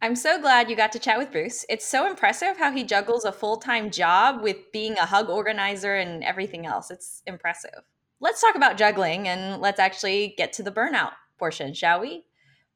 I'm 0.00 0.16
so 0.16 0.40
glad 0.40 0.68
you 0.68 0.76
got 0.76 0.92
to 0.92 0.98
chat 0.98 1.18
with 1.18 1.32
Bruce. 1.32 1.64
It's 1.68 1.86
so 1.86 2.08
impressive 2.08 2.56
how 2.58 2.72
he 2.72 2.84
juggles 2.84 3.24
a 3.24 3.32
full 3.32 3.56
time 3.56 3.90
job 3.90 4.42
with 4.42 4.56
being 4.72 4.98
a 4.98 5.06
hug 5.06 5.28
organizer 5.30 5.94
and 5.94 6.22
everything 6.24 6.66
else. 6.66 6.90
It's 6.90 7.22
impressive. 7.26 7.82
let's 8.20 8.40
talk 8.40 8.54
about 8.54 8.76
juggling 8.76 9.26
and 9.26 9.60
let's 9.60 9.80
actually 9.80 10.34
get 10.36 10.52
to 10.54 10.62
the 10.62 10.70
burnout 10.70 11.12
portion, 11.38 11.72
shall 11.74 12.00
we? 12.00 12.24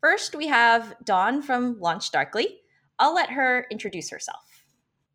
First, 0.00 0.34
we 0.34 0.46
have 0.46 0.94
Dawn 1.04 1.42
from 1.42 1.76
LaunchDarkly. 1.76 2.46
I'll 2.98 3.14
let 3.14 3.30
her 3.30 3.66
introduce 3.70 4.10
herself. 4.10 4.64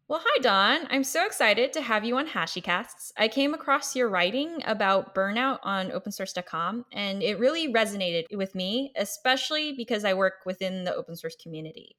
Well, 0.07 0.21
hi, 0.21 0.41
Dawn. 0.41 0.87
I'm 0.89 1.05
so 1.05 1.25
excited 1.25 1.71
to 1.73 1.81
have 1.81 2.03
you 2.03 2.17
on 2.17 2.27
HashiCasts. 2.27 3.13
I 3.17 3.29
came 3.29 3.53
across 3.53 3.95
your 3.95 4.09
writing 4.09 4.61
about 4.65 5.15
burnout 5.15 5.59
on 5.63 5.89
opensource.com, 5.91 6.85
and 6.91 7.23
it 7.23 7.39
really 7.39 7.71
resonated 7.71 8.25
with 8.35 8.53
me, 8.53 8.91
especially 8.97 9.71
because 9.71 10.03
I 10.03 10.13
work 10.13 10.45
within 10.45 10.83
the 10.83 10.93
open 10.93 11.15
source 11.15 11.37
community. 11.41 11.95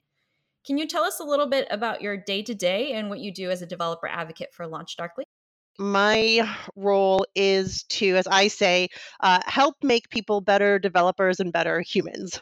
Can 0.63 0.77
you 0.77 0.87
tell 0.87 1.03
us 1.03 1.19
a 1.19 1.23
little 1.23 1.47
bit 1.47 1.67
about 1.71 2.01
your 2.01 2.15
day 2.15 2.43
to 2.43 2.53
day 2.53 2.93
and 2.93 3.09
what 3.09 3.19
you 3.19 3.33
do 3.33 3.49
as 3.49 3.63
a 3.63 3.65
developer 3.65 4.07
advocate 4.07 4.53
for 4.53 4.67
LaunchDarkly? 4.67 5.23
my 5.79 6.47
role 6.75 7.25
is 7.35 7.83
to, 7.83 8.15
as 8.15 8.27
I 8.27 8.47
say, 8.47 8.89
uh, 9.21 9.39
help 9.45 9.75
make 9.81 10.09
people 10.09 10.41
better 10.41 10.79
developers 10.79 11.39
and 11.39 11.51
better 11.51 11.81
humans. 11.81 12.39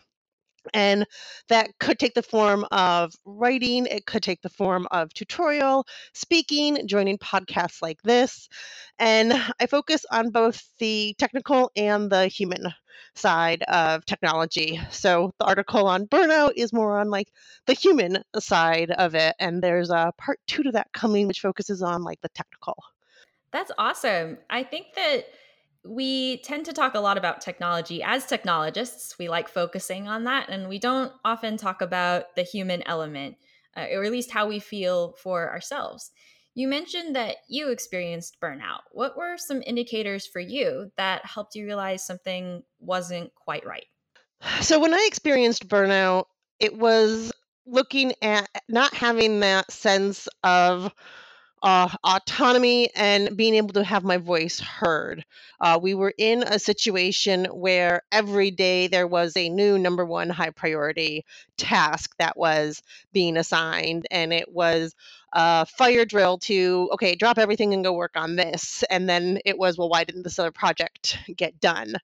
And 0.73 1.05
that 1.49 1.69
could 1.79 1.99
take 1.99 2.13
the 2.13 2.23
form 2.23 2.65
of 2.71 3.13
writing, 3.25 3.85
it 3.85 4.05
could 4.05 4.23
take 4.23 4.41
the 4.41 4.49
form 4.49 4.87
of 4.91 5.13
tutorial, 5.13 5.85
speaking, 6.13 6.87
joining 6.87 7.17
podcasts 7.17 7.81
like 7.81 8.01
this. 8.03 8.47
And 8.99 9.33
I 9.59 9.65
focus 9.65 10.05
on 10.11 10.29
both 10.29 10.61
the 10.79 11.15
technical 11.17 11.71
and 11.75 12.09
the 12.09 12.27
human 12.27 12.73
side 13.15 13.63
of 13.63 14.05
technology. 14.05 14.79
So 14.89 15.33
the 15.39 15.45
article 15.45 15.87
on 15.87 16.07
burnout 16.07 16.53
is 16.55 16.71
more 16.71 16.99
on 16.99 17.09
like 17.09 17.31
the 17.65 17.73
human 17.73 18.23
side 18.39 18.91
of 18.91 19.15
it. 19.15 19.35
And 19.39 19.61
there's 19.61 19.89
a 19.89 20.13
part 20.17 20.39
two 20.47 20.63
to 20.63 20.71
that 20.71 20.91
coming, 20.93 21.27
which 21.27 21.41
focuses 21.41 21.81
on 21.81 22.03
like 22.03 22.21
the 22.21 22.29
technical. 22.29 22.75
That's 23.51 23.71
awesome. 23.77 24.37
I 24.49 24.63
think 24.63 24.93
that 24.95 25.25
we 25.83 26.37
tend 26.41 26.65
to 26.65 26.73
talk 26.73 26.93
a 26.93 26.99
lot 26.99 27.17
about 27.17 27.41
technology 27.41 28.03
as 28.03 28.25
technologists. 28.25 29.17
We 29.17 29.29
like 29.29 29.49
focusing 29.49 30.07
on 30.07 30.25
that, 30.25 30.49
and 30.49 30.69
we 30.69 30.79
don't 30.79 31.11
often 31.25 31.57
talk 31.57 31.81
about 31.81 32.35
the 32.35 32.43
human 32.43 32.83
element, 32.87 33.37
uh, 33.75 33.87
or 33.91 34.03
at 34.03 34.11
least 34.11 34.31
how 34.31 34.47
we 34.47 34.59
feel 34.59 35.13
for 35.13 35.49
ourselves. 35.49 36.11
You 36.53 36.67
mentioned 36.67 37.15
that 37.15 37.37
you 37.47 37.69
experienced 37.69 38.37
burnout. 38.41 38.81
What 38.91 39.15
were 39.15 39.37
some 39.37 39.63
indicators 39.65 40.27
for 40.27 40.39
you 40.39 40.91
that 40.97 41.25
helped 41.25 41.55
you 41.55 41.65
realize 41.65 42.05
something 42.05 42.63
wasn't 42.79 43.33
quite 43.35 43.65
right? 43.65 43.85
So, 44.61 44.79
when 44.79 44.93
I 44.93 45.05
experienced 45.07 45.67
burnout, 45.67 46.25
it 46.59 46.77
was 46.77 47.31
looking 47.65 48.13
at 48.21 48.49
not 48.67 48.93
having 48.93 49.39
that 49.41 49.71
sense 49.71 50.27
of 50.43 50.93
uh, 51.61 51.89
autonomy 52.03 52.89
and 52.95 53.37
being 53.37 53.55
able 53.55 53.73
to 53.73 53.83
have 53.83 54.03
my 54.03 54.17
voice 54.17 54.59
heard. 54.59 55.23
Uh, 55.59 55.79
we 55.81 55.93
were 55.93 56.13
in 56.17 56.43
a 56.43 56.57
situation 56.57 57.45
where 57.45 58.01
every 58.11 58.51
day 58.51 58.87
there 58.87 59.07
was 59.07 59.37
a 59.37 59.49
new 59.49 59.77
number 59.77 60.05
one 60.05 60.29
high 60.29 60.49
priority 60.49 61.23
task 61.57 62.15
that 62.17 62.37
was 62.37 62.81
being 63.13 63.37
assigned, 63.37 64.05
and 64.09 64.33
it 64.33 64.51
was 64.51 64.95
a 65.33 65.65
fire 65.65 66.05
drill 66.05 66.37
to 66.39 66.89
okay, 66.93 67.15
drop 67.15 67.37
everything 67.37 67.73
and 67.73 67.83
go 67.83 67.93
work 67.93 68.13
on 68.15 68.35
this. 68.35 68.83
And 68.89 69.07
then 69.07 69.39
it 69.45 69.57
was, 69.57 69.77
well, 69.77 69.89
why 69.89 70.03
didn't 70.03 70.23
this 70.23 70.39
other 70.39 70.51
project 70.51 71.17
get 71.35 71.59
done? 71.59 71.95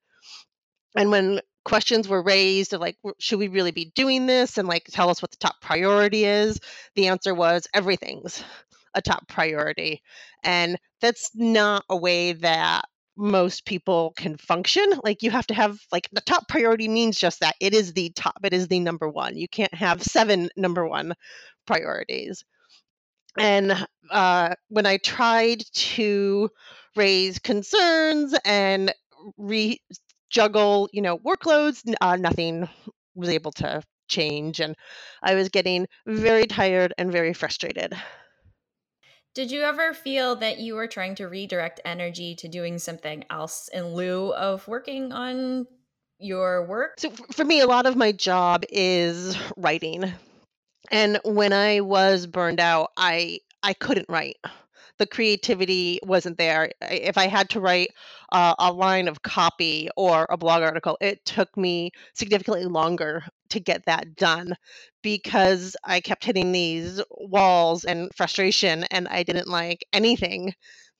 And 0.95 1.11
when 1.11 1.41
questions 1.63 2.07
were 2.07 2.23
raised 2.23 2.71
of 2.71 2.79
like 2.79 2.97
should 3.19 3.39
we 3.39 3.49
really 3.49 3.71
be 3.71 3.91
doing 3.93 4.25
this 4.25 4.57
and 4.57 4.69
like 4.69 4.85
tell 4.85 5.09
us 5.09 5.21
what 5.21 5.29
the 5.31 5.37
top 5.37 5.59
priority 5.59 6.23
is 6.23 6.57
the 6.95 7.07
answer 7.07 7.35
was 7.35 7.67
everything's 7.73 8.41
a 8.97 9.01
top 9.01 9.27
priority. 9.27 10.01
And 10.43 10.77
that's 11.01 11.31
not 11.35 11.85
a 11.89 11.95
way 11.95 12.33
that 12.33 12.85
most 13.15 13.65
people 13.65 14.13
can 14.15 14.37
function. 14.37 14.85
Like 15.03 15.23
you 15.23 15.31
have 15.31 15.47
to 15.47 15.53
have 15.53 15.79
like 15.91 16.07
the 16.11 16.21
top 16.21 16.47
priority 16.47 16.87
means 16.87 17.19
just 17.19 17.39
that 17.39 17.55
it 17.59 17.73
is 17.73 17.93
the 17.93 18.11
top, 18.11 18.35
it 18.43 18.53
is 18.53 18.67
the 18.67 18.79
number 18.79 19.09
one. 19.09 19.37
You 19.37 19.47
can't 19.47 19.73
have 19.73 20.03
seven 20.03 20.49
number 20.55 20.87
one 20.87 21.13
priorities. 21.65 22.43
And 23.37 23.87
uh, 24.09 24.55
when 24.69 24.85
I 24.85 24.97
tried 24.97 25.63
to 25.73 26.49
raise 26.95 27.39
concerns 27.39 28.35
and 28.45 28.93
re 29.37 29.79
juggle, 30.29 30.89
you 30.91 31.01
know, 31.01 31.17
workloads, 31.17 31.81
uh, 32.01 32.15
nothing 32.15 32.67
was 33.15 33.29
able 33.29 33.51
to 33.53 33.81
change. 34.07 34.59
And 34.59 34.75
I 35.21 35.35
was 35.35 35.49
getting 35.49 35.87
very 36.05 36.45
tired 36.45 36.93
and 36.97 37.11
very 37.11 37.33
frustrated. 37.33 37.95
Did 39.37 39.51
you 39.51 39.61
ever 39.61 39.93
feel 39.93 40.37
that 40.37 40.57
you 40.57 40.73
were 40.73 40.87
trying 40.87 41.13
to 41.13 41.27
redirect 41.27 41.79
energy 41.85 42.33
to 42.37 42.47
doing 42.47 42.79
something 42.79 43.23
else 43.29 43.67
in 43.71 43.93
lieu 43.93 44.33
of 44.33 44.67
working 44.67 45.13
on 45.13 45.67
your 46.17 46.65
work? 46.65 46.99
So, 46.99 47.11
for 47.11 47.45
me, 47.45 47.59
a 47.59 47.67
lot 47.67 47.85
of 47.85 47.95
my 47.95 48.11
job 48.11 48.63
is 48.67 49.37
writing. 49.55 50.11
And 50.89 51.19
when 51.23 51.53
I 51.53 51.81
was 51.81 52.25
burned 52.25 52.59
out, 52.59 52.89
I 52.97 53.41
I 53.61 53.73
couldn't 53.73 54.09
write 54.09 54.37
the 54.97 55.07
creativity 55.07 55.99
wasn't 56.03 56.37
there. 56.37 56.71
If 56.81 57.17
I 57.17 57.27
had 57.27 57.49
to 57.51 57.59
write 57.59 57.89
uh, 58.31 58.55
a 58.57 58.71
line 58.71 59.07
of 59.07 59.21
copy 59.21 59.89
or 59.95 60.25
a 60.29 60.37
blog 60.37 60.63
article, 60.63 60.97
it 61.01 61.23
took 61.25 61.55
me 61.55 61.91
significantly 62.13 62.65
longer 62.65 63.23
to 63.49 63.59
get 63.59 63.85
that 63.85 64.15
done 64.15 64.55
because 65.01 65.75
I 65.83 66.01
kept 66.01 66.25
hitting 66.25 66.51
these 66.51 67.01
walls 67.11 67.85
and 67.85 68.09
frustration, 68.15 68.83
and 68.85 69.07
I 69.07 69.23
didn't 69.23 69.47
like 69.47 69.85
anything 69.93 70.53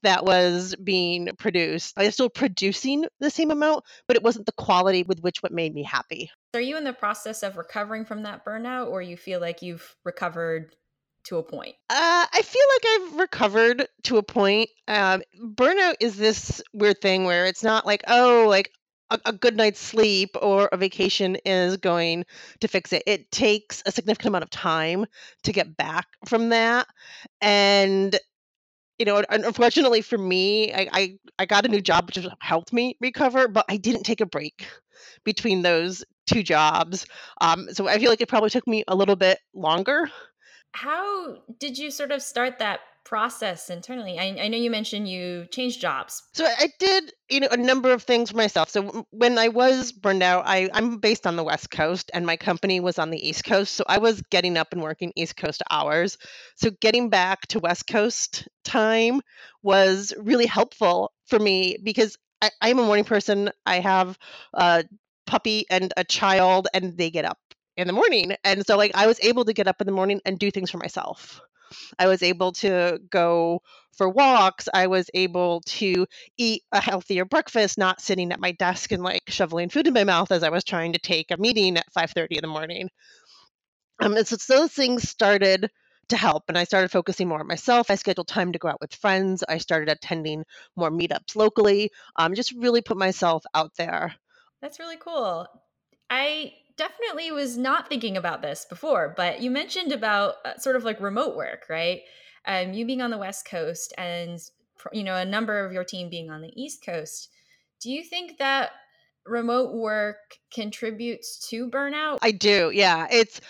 that 0.04 0.24
was 0.24 0.76
being 0.84 1.30
produced. 1.38 1.94
I 1.98 2.06
was 2.06 2.14
still 2.14 2.30
producing 2.30 3.06
the 3.20 3.30
same 3.30 3.52
amount, 3.52 3.84
but 4.08 4.16
it 4.16 4.24
wasn't 4.24 4.46
the 4.46 4.52
quality 4.54 5.04
with 5.04 5.22
which 5.22 5.42
what 5.42 5.52
made 5.52 5.74
me 5.74 5.84
happy. 5.84 6.30
Are 6.54 6.62
you 6.62 6.78
in 6.78 6.84
the 6.84 6.94
process 6.94 7.44
of 7.44 7.58
recovering 7.58 8.06
from 8.06 8.24
that 8.24 8.46
burnout, 8.46 8.88
or 8.88 9.02
you 9.02 9.18
feel 9.18 9.40
like 9.40 9.62
you've 9.62 9.96
recovered 10.06 10.76
to 11.28 11.38
a 11.38 11.44
point? 11.44 11.76
Uh, 11.90 12.26
I 12.34 12.42
feel 12.42 12.64
like 12.76 12.86
I've 12.86 13.20
recovered 13.20 13.88
to 14.04 14.18
a 14.18 14.24
point. 14.24 14.70
Uh, 14.88 15.20
burnout 15.42 15.96
is 16.00 16.16
this 16.16 16.62
weird 16.74 17.02
thing 17.02 17.26
where 17.26 17.46
it's 17.46 17.64
not 17.64 17.86
like, 17.86 18.04
oh, 18.08 18.46
like 18.48 18.72
a, 19.10 19.20
a 19.26 19.34
good 19.34 19.56
night's 19.56 19.80
sleep 19.80 20.36
or 20.42 20.70
a 20.72 20.78
vacation 20.78 21.38
is 21.46 21.78
going 21.78 22.26
to 22.62 22.68
fix 22.68 22.94
it. 22.94 23.04
It 23.06 23.32
takes 23.32 23.84
a 23.86 23.92
significant 23.92 24.30
amount 24.30 24.44
of 24.44 24.50
time 24.50 25.06
to 25.44 25.52
get 25.52 25.78
back 25.78 26.08
from 26.26 26.50
that. 26.50 26.88
And 27.42 28.18
you 28.98 29.06
know, 29.06 29.24
unfortunately 29.30 30.02
for 30.02 30.18
me, 30.18 30.74
I, 30.74 30.90
I, 30.92 31.20
I 31.38 31.46
got 31.46 31.66
a 31.66 31.70
new 31.70 31.82
job 31.82 32.08
which 32.08 32.26
helped 32.40 32.74
me 32.74 32.98
recover, 33.00 33.48
but 33.48 33.66
I 33.70 33.78
didn't 33.78 34.04
take 34.04 34.22
a 34.22 34.26
break 34.26 34.66
between 35.24 35.62
those 35.62 36.04
two 36.26 36.42
jobs. 36.42 37.06
Um, 37.40 37.68
so 37.72 37.88
I 37.88 38.00
feel 38.00 38.10
like 38.10 38.22
it 38.22 38.28
probably 38.28 38.50
took 38.50 38.66
me 38.66 38.84
a 38.88 38.96
little 38.96 39.16
bit 39.16 39.38
longer 39.54 40.10
how 40.78 41.38
did 41.60 41.76
you 41.76 41.90
sort 41.90 42.12
of 42.12 42.22
start 42.22 42.60
that 42.60 42.82
process 43.04 43.72
internally? 43.72 44.20
I, 44.20 44.44
I, 44.44 44.48
know 44.48 44.58
you 44.58 44.70
mentioned 44.70 45.10
you 45.10 45.48
changed 45.50 45.82
jobs. 45.82 46.22
So 46.34 46.46
I 46.46 46.72
did, 46.78 47.14
you 47.30 47.40
know, 47.40 47.48
a 47.50 47.58
number 47.58 47.92
of 47.92 48.04
things 48.04 48.30
for 48.30 48.38
myself. 48.38 48.70
So 48.70 49.08
when 49.10 49.40
I 49.40 49.48
was 49.48 49.92
burned 49.92 50.22
out, 50.22 50.44
I, 50.46 50.70
I'm 50.72 50.98
based 51.00 51.26
on 51.26 51.36
the 51.36 51.44
West 51.44 51.72
Coast 51.72 52.12
and 52.14 52.28
my 52.28 52.38
company 52.38 52.80
was 52.80 53.00
on 53.00 53.10
the 53.10 53.28
East 53.28 53.44
Coast. 53.44 53.74
So 53.74 53.86
I 53.88 53.98
was 53.98 54.22
getting 54.30 54.56
up 54.56 54.72
and 54.72 54.84
working 54.84 55.14
East 55.16 55.36
Coast 55.36 55.64
hours. 55.72 56.20
So 56.58 56.70
getting 56.80 57.10
back 57.10 57.48
to 57.48 57.60
West 57.60 57.88
Coast 57.88 58.48
time 58.64 59.22
was 59.64 60.14
really 60.20 60.46
helpful 60.46 61.12
for 61.26 61.40
me 61.40 61.78
because 61.84 62.20
I, 62.40 62.52
I'm 62.62 62.78
a 62.78 62.86
morning 62.86 63.06
person. 63.06 63.50
I 63.66 63.80
have 63.80 64.20
a 64.54 64.84
puppy 65.26 65.66
and 65.72 65.92
a 65.98 66.04
child 66.04 66.68
and 66.72 66.96
they 66.98 67.10
get 67.10 67.26
up 67.26 67.40
in 67.78 67.88
the 67.88 67.94
morning. 67.94 68.36
And 68.44 68.66
so 68.66 68.76
like 68.76 68.92
I 68.96 69.08
was 69.08 69.20
able 69.22 69.46
to 69.46 69.54
get 69.54 69.68
up 69.68 69.80
in 69.82 69.88
the 69.88 69.94
morning 69.94 70.20
and 70.26 70.38
do 70.38 70.52
things 70.52 70.72
for 70.72 70.78
myself. 70.80 71.42
I 72.00 72.08
was 72.08 72.24
able 72.24 72.54
to 72.54 73.00
go 73.10 73.62
for 73.98 74.10
walks. 74.10 74.70
I 74.74 74.88
was 74.88 75.10
able 75.14 75.62
to 75.62 76.08
eat 76.38 76.64
a 76.72 76.82
healthier 76.82 77.26
breakfast, 77.26 77.78
not 77.78 78.02
sitting 78.02 78.32
at 78.32 78.40
my 78.40 78.52
desk 78.54 78.92
and 78.92 79.04
like 79.04 79.24
shoveling 79.28 79.70
food 79.70 79.88
in 79.88 79.94
my 79.94 80.04
mouth 80.04 80.32
as 80.32 80.44
I 80.44 80.50
was 80.50 80.64
trying 80.64 80.94
to 80.94 81.00
take 81.00 81.32
a 81.32 81.38
meeting 81.38 81.78
at 81.78 81.92
5:30 81.94 82.38
in 82.38 82.42
the 82.42 82.48
morning. 82.48 82.90
Um, 84.00 84.16
and 84.16 84.28
so 84.28 84.38
those 84.48 84.72
things 84.72 85.10
started 85.10 85.70
to 86.10 86.18
help, 86.18 86.44
and 86.48 86.58
I 86.58 86.64
started 86.64 86.90
focusing 86.92 87.28
more 87.28 87.40
on 87.40 87.48
myself. 87.48 87.92
I 87.92 87.96
scheduled 87.96 88.28
time 88.28 88.54
to 88.54 88.60
go 88.60 88.70
out 88.70 88.80
with 88.80 88.94
friends. 88.96 89.44
I 89.48 89.58
started 89.58 89.90
attending 89.90 90.46
more 90.76 90.90
meetups 90.90 91.36
locally. 91.36 91.92
Um, 92.16 92.34
just 92.34 92.54
really 92.54 92.82
put 92.82 92.98
myself 92.98 93.44
out 93.54 93.76
there. 93.78 94.16
That's 94.62 94.80
really 94.80 94.98
cool. 94.98 95.48
I 96.10 96.54
definitely 96.78 97.32
was 97.32 97.58
not 97.58 97.90
thinking 97.90 98.18
about 98.18 98.42
this 98.42 98.66
before, 98.70 99.14
but 99.18 99.42
you 99.42 99.52
mentioned 99.52 99.92
about 99.92 100.36
uh, 100.46 100.58
sort 100.58 100.76
of 100.76 100.84
like 100.84 101.02
remote 101.02 101.36
work, 101.36 101.66
right? 101.70 102.02
Um, 102.46 102.74
you 102.74 102.86
being 102.86 103.02
on 103.02 103.12
the 103.12 103.18
West 103.18 103.46
Coast 103.46 103.94
and 103.98 104.40
you 104.94 105.04
know 105.04 105.16
a 105.16 105.26
number 105.26 105.66
of 105.66 105.74
your 105.74 105.84
team 105.84 106.10
being 106.10 106.30
on 106.30 106.42
the 106.42 106.52
East 106.56 106.86
Coast. 106.86 107.30
Do 107.82 107.92
you 107.92 108.04
think 108.04 108.38
that 108.38 108.72
remote 109.26 109.74
work 109.74 110.18
contributes 110.54 111.48
to 111.50 111.70
burnout? 111.70 112.20
I 112.22 112.32
do. 112.32 112.72
Yeah, 112.74 113.08
it's 113.12 113.42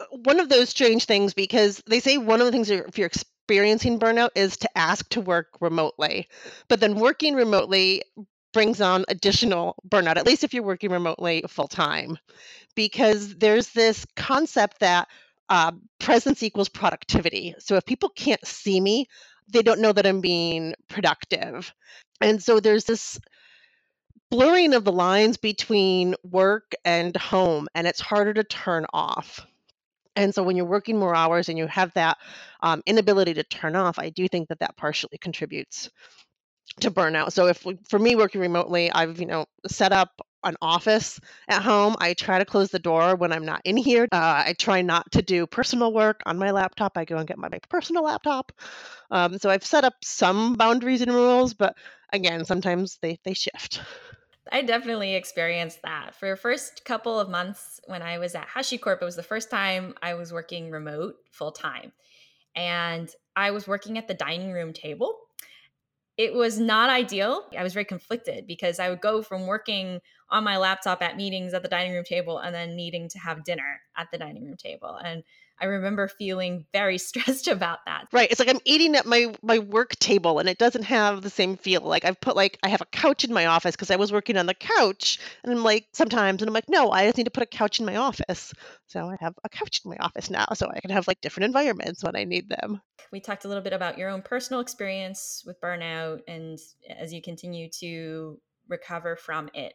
uh, 0.00 0.04
one 0.10 0.40
of 0.40 0.48
those 0.48 0.70
strange 0.70 1.04
things 1.04 1.34
because 1.34 1.82
they 1.86 2.00
say 2.00 2.18
one 2.18 2.40
of 2.40 2.46
the 2.46 2.52
things 2.52 2.70
if 2.70 2.96
you're 2.96 3.06
experiencing 3.06 3.98
burnout 3.98 4.30
is 4.34 4.56
to 4.58 4.78
ask 4.78 5.08
to 5.10 5.20
work 5.20 5.48
remotely, 5.60 6.28
but 6.68 6.80
then 6.80 6.94
working 6.94 7.34
remotely 7.34 8.02
brings 8.56 8.80
on 8.80 9.04
additional 9.08 9.76
burnout, 9.86 10.16
at 10.16 10.24
least 10.24 10.42
if 10.42 10.54
you're 10.54 10.62
working 10.62 10.90
remotely 10.90 11.44
full 11.46 11.68
time, 11.68 12.16
because 12.74 13.36
there's 13.36 13.68
this 13.68 14.06
concept 14.16 14.80
that 14.80 15.08
uh, 15.50 15.72
presence 15.98 16.42
equals 16.42 16.70
productivity. 16.70 17.54
So 17.58 17.76
if 17.76 17.84
people 17.84 18.08
can't 18.08 18.42
see 18.46 18.80
me, 18.80 19.08
they 19.46 19.60
don't 19.60 19.82
know 19.82 19.92
that 19.92 20.06
I'm 20.06 20.22
being 20.22 20.72
productive. 20.88 21.70
And 22.22 22.42
so 22.42 22.58
there's 22.58 22.84
this 22.84 23.20
blurring 24.30 24.72
of 24.72 24.84
the 24.84 24.92
lines 24.92 25.36
between 25.36 26.14
work 26.22 26.72
and 26.82 27.14
home, 27.14 27.68
and 27.74 27.86
it's 27.86 28.00
harder 28.00 28.32
to 28.32 28.42
turn 28.42 28.86
off. 28.94 29.46
And 30.16 30.34
so 30.34 30.42
when 30.42 30.56
you're 30.56 30.64
working 30.64 30.98
more 30.98 31.14
hours 31.14 31.50
and 31.50 31.58
you 31.58 31.66
have 31.66 31.92
that 31.92 32.16
um, 32.62 32.82
inability 32.86 33.34
to 33.34 33.42
turn 33.42 33.76
off, 33.76 33.98
I 33.98 34.08
do 34.08 34.26
think 34.28 34.48
that 34.48 34.60
that 34.60 34.78
partially 34.78 35.18
contributes 35.18 35.90
to 36.80 36.90
burnout. 36.90 37.32
So 37.32 37.46
if 37.46 37.64
for 37.88 37.98
me 37.98 38.16
working 38.16 38.40
remotely, 38.40 38.90
I've 38.90 39.18
you 39.20 39.26
know 39.26 39.46
set 39.66 39.92
up 39.92 40.20
an 40.44 40.56
office 40.62 41.20
at 41.48 41.62
home. 41.62 41.96
I 41.98 42.14
try 42.14 42.38
to 42.38 42.44
close 42.44 42.70
the 42.70 42.78
door 42.78 43.16
when 43.16 43.32
I'm 43.32 43.44
not 43.44 43.62
in 43.64 43.76
here. 43.76 44.06
Uh, 44.12 44.44
I 44.46 44.54
try 44.56 44.82
not 44.82 45.10
to 45.12 45.22
do 45.22 45.46
personal 45.46 45.92
work 45.92 46.20
on 46.24 46.38
my 46.38 46.52
laptop. 46.52 46.96
I 46.96 47.04
go 47.04 47.16
and 47.16 47.26
get 47.26 47.36
my, 47.36 47.48
my 47.48 47.58
personal 47.68 48.04
laptop. 48.04 48.52
Um, 49.10 49.38
so 49.38 49.50
I've 49.50 49.64
set 49.64 49.84
up 49.84 49.94
some 50.04 50.54
boundaries 50.54 51.02
and 51.02 51.12
rules, 51.12 51.52
but 51.54 51.76
again, 52.12 52.44
sometimes 52.44 52.98
they 53.02 53.18
they 53.24 53.34
shift. 53.34 53.80
I 54.52 54.62
definitely 54.62 55.14
experienced 55.14 55.82
that. 55.82 56.14
For 56.14 56.30
the 56.30 56.36
first 56.36 56.84
couple 56.84 57.18
of 57.18 57.28
months 57.28 57.80
when 57.86 58.02
I 58.02 58.18
was 58.18 58.34
at 58.34 58.46
HashiCorp, 58.48 59.02
it 59.02 59.04
was 59.04 59.16
the 59.16 59.22
first 59.22 59.50
time 59.50 59.94
I 60.02 60.14
was 60.14 60.32
working 60.32 60.70
remote 60.70 61.16
full 61.32 61.50
time. 61.50 61.92
And 62.54 63.10
I 63.34 63.50
was 63.50 63.66
working 63.66 63.98
at 63.98 64.06
the 64.06 64.14
dining 64.14 64.52
room 64.52 64.72
table. 64.72 65.18
It 66.16 66.32
was 66.32 66.58
not 66.58 66.88
ideal. 66.88 67.46
I 67.56 67.62
was 67.62 67.74
very 67.74 67.84
conflicted 67.84 68.46
because 68.46 68.78
I 68.78 68.88
would 68.88 69.02
go 69.02 69.22
from 69.22 69.46
working 69.46 70.00
on 70.30 70.44
my 70.44 70.56
laptop 70.56 71.02
at 71.02 71.16
meetings 71.16 71.52
at 71.52 71.62
the 71.62 71.68
dining 71.68 71.92
room 71.92 72.04
table 72.04 72.38
and 72.38 72.54
then 72.54 72.74
needing 72.74 73.08
to 73.10 73.18
have 73.18 73.44
dinner 73.44 73.82
at 73.96 74.10
the 74.10 74.18
dining 74.18 74.46
room 74.46 74.56
table. 74.56 74.96
And 74.96 75.24
I 75.60 75.66
remember 75.66 76.08
feeling 76.08 76.66
very 76.72 76.98
stressed 77.06 77.48
about 77.48 77.84
that. 77.86 78.08
Right. 78.12 78.30
It's 78.30 78.40
like 78.40 78.48
I'm 78.48 78.60
eating 78.64 78.94
at 78.96 79.06
my 79.06 79.34
my 79.42 79.58
work 79.58 79.96
table 79.96 80.38
and 80.38 80.48
it 80.48 80.58
doesn't 80.58 80.84
have 80.84 81.22
the 81.22 81.30
same 81.30 81.56
feel. 81.56 81.82
Like 81.82 82.04
I've 82.04 82.20
put 82.20 82.36
like 82.36 82.58
I 82.62 82.68
have 82.68 82.80
a 82.80 82.86
couch 82.86 83.24
in 83.24 83.32
my 83.32 83.46
office 83.46 83.74
because 83.74 83.90
I 83.90 83.96
was 83.96 84.12
working 84.12 84.36
on 84.36 84.46
the 84.46 84.54
couch 84.54 85.18
and 85.42 85.52
I'm 85.52 85.62
like 85.62 85.86
sometimes 85.92 86.42
and 86.42 86.48
I'm 86.48 86.54
like 86.54 86.68
no, 86.68 86.90
I 86.90 87.06
just 87.06 87.16
need 87.16 87.24
to 87.24 87.30
put 87.30 87.42
a 87.42 87.46
couch 87.46 87.80
in 87.80 87.86
my 87.86 87.96
office. 87.96 88.52
So 88.86 89.08
I 89.08 89.16
have 89.20 89.34
a 89.44 89.48
couch 89.48 89.80
in 89.84 89.90
my 89.90 89.96
office 89.98 90.30
now 90.30 90.46
so 90.54 90.68
I 90.68 90.80
can 90.80 90.90
have 90.90 91.08
like 91.08 91.20
different 91.20 91.46
environments 91.46 92.04
when 92.04 92.16
I 92.16 92.24
need 92.24 92.48
them. 92.48 92.80
We 93.12 93.20
talked 93.20 93.44
a 93.44 93.48
little 93.48 93.62
bit 93.62 93.72
about 93.72 93.98
your 93.98 94.10
own 94.10 94.22
personal 94.22 94.60
experience 94.60 95.42
with 95.46 95.60
burnout 95.60 96.20
and 96.28 96.58
as 96.98 97.12
you 97.12 97.22
continue 97.22 97.68
to 97.80 98.40
recover 98.68 99.16
from 99.16 99.48
it. 99.54 99.74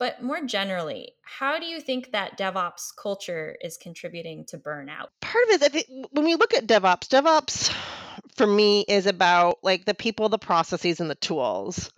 But 0.00 0.22
more 0.22 0.42
generally, 0.46 1.12
how 1.22 1.60
do 1.60 1.66
you 1.66 1.78
think 1.78 2.12
that 2.12 2.38
DevOps 2.38 2.96
culture 3.00 3.54
is 3.60 3.76
contributing 3.76 4.46
to 4.46 4.56
burnout? 4.56 5.08
Part 5.20 5.44
of 5.44 5.50
it, 5.50 5.62
I 5.62 5.68
think, 5.68 6.06
when 6.10 6.24
we 6.24 6.36
look 6.36 6.54
at 6.54 6.66
DevOps, 6.66 7.06
DevOps 7.08 7.70
for 8.34 8.46
me 8.46 8.80
is 8.88 9.04
about 9.04 9.58
like 9.62 9.84
the 9.84 9.92
people, 9.92 10.30
the 10.30 10.38
processes, 10.38 11.00
and 11.00 11.10
the 11.10 11.16
tools. 11.16 11.92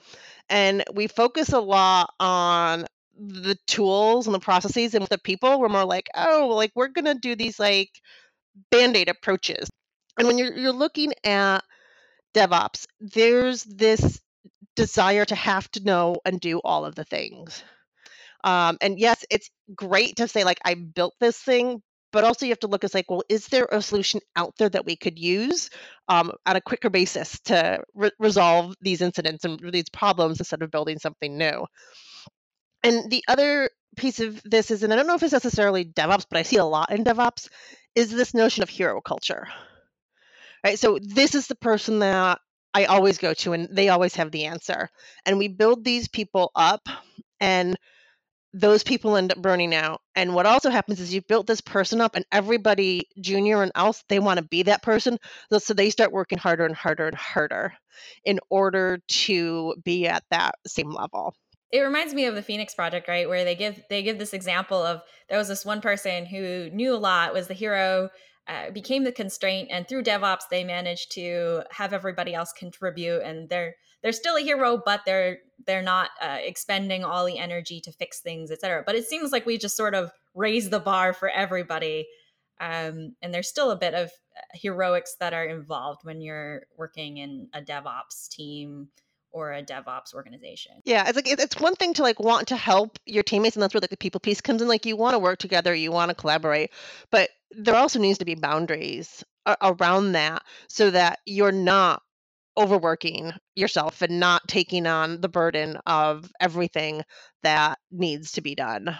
And 0.48 0.82
we 0.92 1.06
focus 1.06 1.52
a 1.52 1.60
lot 1.60 2.12
on 2.18 2.86
the 3.16 3.56
tools 3.68 4.26
and 4.26 4.34
the 4.34 4.40
processes 4.40 4.94
and 4.94 5.06
the 5.06 5.18
people 5.18 5.60
we're 5.60 5.68
more 5.68 5.84
like 5.84 6.08
oh 6.16 6.50
like 6.56 6.72
we're 6.74 6.88
gonna 6.88 7.14
do 7.14 7.36
these 7.36 7.60
like 7.60 7.90
band-aid 8.70 9.08
approaches 9.08 9.68
and 10.18 10.26
when 10.26 10.38
you're 10.38 10.56
you're 10.56 10.72
looking 10.72 11.12
at 11.22 11.60
devops 12.34 12.86
there's 13.00 13.62
this 13.64 14.18
desire 14.74 15.24
to 15.26 15.34
have 15.34 15.70
to 15.70 15.84
know 15.84 16.16
and 16.24 16.40
do 16.40 16.58
all 16.64 16.84
of 16.86 16.94
the 16.94 17.04
things 17.04 17.62
um, 18.44 18.78
and 18.80 18.98
yes, 18.98 19.24
it's 19.30 19.50
great 19.74 20.16
to 20.16 20.28
say 20.28 20.44
like 20.44 20.60
I 20.64 20.74
built 20.74 21.14
this 21.20 21.38
thing, 21.38 21.82
but 22.12 22.24
also 22.24 22.44
you 22.46 22.52
have 22.52 22.60
to 22.60 22.66
look 22.66 22.84
as 22.84 22.94
like, 22.94 23.10
well, 23.10 23.22
is 23.28 23.46
there 23.48 23.68
a 23.70 23.80
solution 23.80 24.20
out 24.36 24.54
there 24.58 24.68
that 24.68 24.84
we 24.84 24.96
could 24.96 25.18
use 25.18 25.70
um, 26.08 26.32
on 26.46 26.56
a 26.56 26.60
quicker 26.60 26.90
basis 26.90 27.40
to 27.46 27.82
re- 27.94 28.10
resolve 28.18 28.74
these 28.80 29.00
incidents 29.00 29.44
and 29.44 29.60
these 29.72 29.88
problems 29.90 30.38
instead 30.38 30.62
of 30.62 30.70
building 30.70 30.98
something 30.98 31.38
new? 31.38 31.66
And 32.84 33.10
the 33.10 33.24
other 33.28 33.70
piece 33.96 34.20
of 34.20 34.42
this 34.44 34.70
is, 34.70 34.82
and 34.82 34.92
I 34.92 34.96
don't 34.96 35.06
know 35.06 35.14
if 35.14 35.22
it's 35.22 35.32
necessarily 35.32 35.84
DevOps, 35.84 36.26
but 36.28 36.38
I 36.38 36.42
see 36.42 36.56
a 36.56 36.64
lot 36.64 36.90
in 36.90 37.04
DevOps, 37.04 37.48
is 37.94 38.10
this 38.10 38.34
notion 38.34 38.62
of 38.62 38.68
hero 38.68 39.00
culture. 39.00 39.46
Right. 40.64 40.78
So 40.78 40.98
this 41.00 41.34
is 41.34 41.46
the 41.46 41.56
person 41.56 42.00
that 42.00 42.38
I 42.74 42.84
always 42.86 43.18
go 43.18 43.34
to, 43.34 43.52
and 43.52 43.68
they 43.70 43.88
always 43.88 44.14
have 44.16 44.30
the 44.30 44.44
answer. 44.46 44.88
And 45.26 45.38
we 45.38 45.48
build 45.48 45.84
these 45.84 46.08
people 46.08 46.50
up 46.54 46.88
and 47.40 47.76
those 48.54 48.82
people 48.82 49.16
end 49.16 49.32
up 49.32 49.38
burning 49.38 49.74
out. 49.74 50.00
And 50.14 50.34
what 50.34 50.46
also 50.46 50.70
happens 50.70 51.00
is 51.00 51.12
you've 51.12 51.26
built 51.26 51.46
this 51.46 51.60
person 51.60 52.00
up, 52.00 52.16
and 52.16 52.24
everybody, 52.30 53.08
junior 53.20 53.62
and 53.62 53.72
else, 53.74 54.04
they 54.08 54.18
want 54.18 54.38
to 54.38 54.44
be 54.44 54.64
that 54.64 54.82
person. 54.82 55.18
So 55.58 55.74
they 55.74 55.90
start 55.90 56.12
working 56.12 56.38
harder 56.38 56.66
and 56.66 56.76
harder 56.76 57.08
and 57.08 57.16
harder 57.16 57.72
in 58.24 58.40
order 58.50 59.00
to 59.08 59.74
be 59.84 60.06
at 60.06 60.24
that 60.30 60.54
same 60.66 60.90
level. 60.90 61.34
It 61.70 61.80
reminds 61.80 62.12
me 62.12 62.26
of 62.26 62.34
the 62.34 62.42
Phoenix 62.42 62.74
Project, 62.74 63.08
right? 63.08 63.26
Where 63.26 63.44
they 63.44 63.54
give 63.54 63.82
they 63.88 64.02
give 64.02 64.18
this 64.18 64.34
example 64.34 64.82
of 64.82 65.00
there 65.30 65.38
was 65.38 65.48
this 65.48 65.64
one 65.64 65.80
person 65.80 66.26
who 66.26 66.68
knew 66.70 66.94
a 66.94 66.98
lot, 66.98 67.32
was 67.32 67.48
the 67.48 67.54
hero, 67.54 68.10
uh, 68.48 68.70
became 68.70 69.04
the 69.04 69.12
constraint, 69.12 69.68
and 69.70 69.88
through 69.88 70.02
DevOps 70.02 70.48
they 70.50 70.64
managed 70.64 71.12
to 71.12 71.62
have 71.70 71.92
everybody 71.92 72.34
else 72.34 72.52
contribute, 72.52 73.22
and 73.22 73.48
they're 73.48 73.74
they're 74.02 74.12
still 74.12 74.36
a 74.36 74.40
hero, 74.40 74.82
but 74.84 75.02
they're 75.06 75.38
they're 75.66 75.82
not 75.82 76.10
uh, 76.20 76.38
expending 76.40 77.04
all 77.04 77.24
the 77.24 77.38
energy 77.38 77.80
to 77.80 77.92
fix 77.92 78.20
things, 78.20 78.50
etc. 78.50 78.82
But 78.84 78.96
it 78.96 79.06
seems 79.06 79.30
like 79.30 79.46
we 79.46 79.58
just 79.58 79.76
sort 79.76 79.94
of 79.94 80.10
raise 80.34 80.70
the 80.70 80.80
bar 80.80 81.12
for 81.12 81.28
everybody, 81.28 82.06
um, 82.60 83.14
and 83.22 83.32
there's 83.32 83.48
still 83.48 83.70
a 83.70 83.78
bit 83.78 83.94
of 83.94 84.06
uh, 84.08 84.40
heroics 84.54 85.16
that 85.20 85.34
are 85.34 85.44
involved 85.44 86.00
when 86.02 86.20
you're 86.20 86.62
working 86.76 87.18
in 87.18 87.48
a 87.54 87.60
DevOps 87.60 88.28
team 88.28 88.88
or 89.32 89.52
a 89.52 89.62
DevOps 89.62 90.14
organization. 90.14 90.72
Yeah, 90.84 91.08
it's 91.08 91.16
like 91.16 91.28
it's 91.28 91.60
one 91.60 91.74
thing 91.74 91.94
to 91.94 92.02
like 92.02 92.20
want 92.20 92.48
to 92.48 92.56
help 92.56 92.98
your 93.06 93.22
teammates, 93.22 93.56
and 93.56 93.62
that's 93.62 93.74
where 93.74 93.80
like 93.80 93.90
the 93.90 93.96
people 93.96 94.20
piece 94.20 94.40
comes 94.40 94.62
in. 94.62 94.68
Like 94.68 94.86
you 94.86 94.96
want 94.96 95.14
to 95.14 95.18
work 95.18 95.38
together, 95.38 95.74
you 95.74 95.92
want 95.92 96.10
to 96.10 96.14
collaborate, 96.14 96.70
but 97.10 97.30
there 97.50 97.76
also 97.76 97.98
needs 97.98 98.18
to 98.18 98.24
be 98.24 98.34
boundaries 98.34 99.24
around 99.60 100.12
that 100.12 100.42
so 100.68 100.90
that 100.90 101.18
you're 101.26 101.52
not 101.52 102.02
overworking 102.56 103.32
yourself 103.54 104.02
and 104.02 104.20
not 104.20 104.46
taking 104.46 104.86
on 104.86 105.20
the 105.20 105.28
burden 105.28 105.78
of 105.86 106.30
everything 106.40 107.02
that 107.42 107.78
needs 107.90 108.32
to 108.32 108.40
be 108.40 108.54
done. 108.54 108.96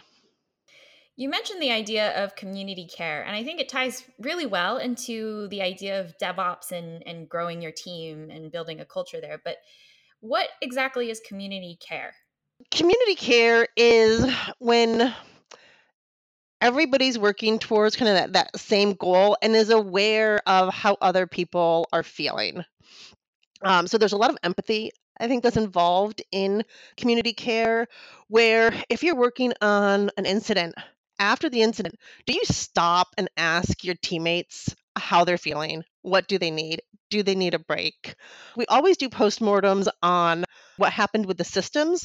You 1.15 1.29
mentioned 1.29 1.61
the 1.61 1.71
idea 1.71 2.25
of 2.25 2.35
community 2.37 2.87
care, 2.87 3.23
and 3.23 3.37
I 3.37 3.45
think 3.45 3.61
it 3.61 3.69
ties 3.69 4.03
really 4.19 4.47
well 4.47 4.79
into 4.79 5.47
the 5.49 5.61
idea 5.61 6.01
of 6.01 6.17
DevOps 6.17 6.73
and, 6.73 7.07
and 7.07 7.29
growing 7.29 7.61
your 7.61 7.73
team 7.73 8.31
and 8.31 8.51
building 8.51 8.81
a 8.81 8.87
culture 8.87 9.21
there. 9.21 9.39
But 9.45 9.59
what 10.23 10.49
exactly 10.63 11.11
is 11.11 11.21
community 11.21 11.77
care? 11.87 12.15
Community 12.71 13.17
care 13.17 13.67
is 13.77 14.25
when 14.59 15.13
everybody's 16.61 17.19
working 17.19 17.59
towards 17.59 17.97
kind 17.97 18.09
of 18.09 18.15
that, 18.15 18.33
that 18.33 18.59
same 18.59 18.95
goal 18.95 19.37
and 19.43 19.55
is 19.55 19.71
aware 19.71 20.41
of 20.47 20.73
how 20.73 20.97
other 21.01 21.27
people 21.27 21.89
are 21.93 22.05
feeling. 22.05 22.65
Um, 23.63 23.89
so 23.89 23.99
there's 23.99 24.13
a 24.13 24.17
lot 24.17 24.31
of 24.31 24.39
empathy, 24.45 24.93
I 25.19 25.27
think, 25.27 25.43
that's 25.43 25.57
involved 25.57 26.23
in 26.31 26.63
community 26.97 27.33
care, 27.33 27.89
where 28.29 28.73
if 28.89 29.03
you're 29.03 29.17
working 29.17 29.53
on 29.61 30.11
an 30.17 30.25
incident, 30.25 30.77
after 31.19 31.51
the 31.51 31.63
incident, 31.63 31.97
do 32.27 32.33
you 32.33 32.45
stop 32.45 33.09
and 33.19 33.29
ask 33.37 33.83
your 33.83 33.97
teammates 34.01 34.75
how 34.97 35.25
they're 35.25 35.39
feeling? 35.39 35.83
What 36.03 36.29
do 36.29 36.39
they 36.39 36.51
need? 36.51 36.83
Do 37.11 37.23
they 37.23 37.35
need 37.35 37.55
a 37.55 37.59
break? 37.59 38.15
We 38.57 38.67
always 38.67 38.97
do 38.97 39.09
postmortems 39.09 39.89
on 40.03 40.45
what 40.77 40.93
happened 40.93 41.27
with 41.27 41.39
the 41.39 41.45
systems, 41.45 42.05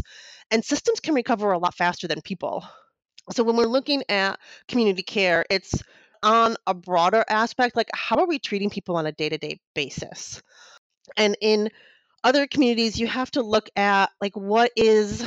and 0.51 0.63
systems 0.63 0.99
can 0.99 1.15
recover 1.15 1.51
a 1.51 1.57
lot 1.57 1.75
faster 1.75 2.07
than 2.07 2.21
people. 2.21 2.65
So 3.31 3.43
when 3.43 3.57
we're 3.57 3.65
looking 3.65 4.03
at 4.09 4.39
community 4.67 5.03
care, 5.03 5.45
it's 5.49 5.73
on 6.23 6.55
a 6.65 6.73
broader 6.73 7.23
aspect 7.29 7.75
like 7.75 7.89
how 7.93 8.17
are 8.17 8.27
we 8.27 8.39
treating 8.39 8.69
people 8.69 8.95
on 8.95 9.05
a 9.05 9.11
day-to-day 9.11 9.59
basis? 9.75 10.41
And 11.15 11.37
in 11.41 11.69
other 12.23 12.47
communities, 12.47 12.99
you 12.99 13.07
have 13.07 13.31
to 13.31 13.43
look 13.43 13.69
at 13.75 14.09
like 14.21 14.35
what 14.35 14.71
is 14.75 15.25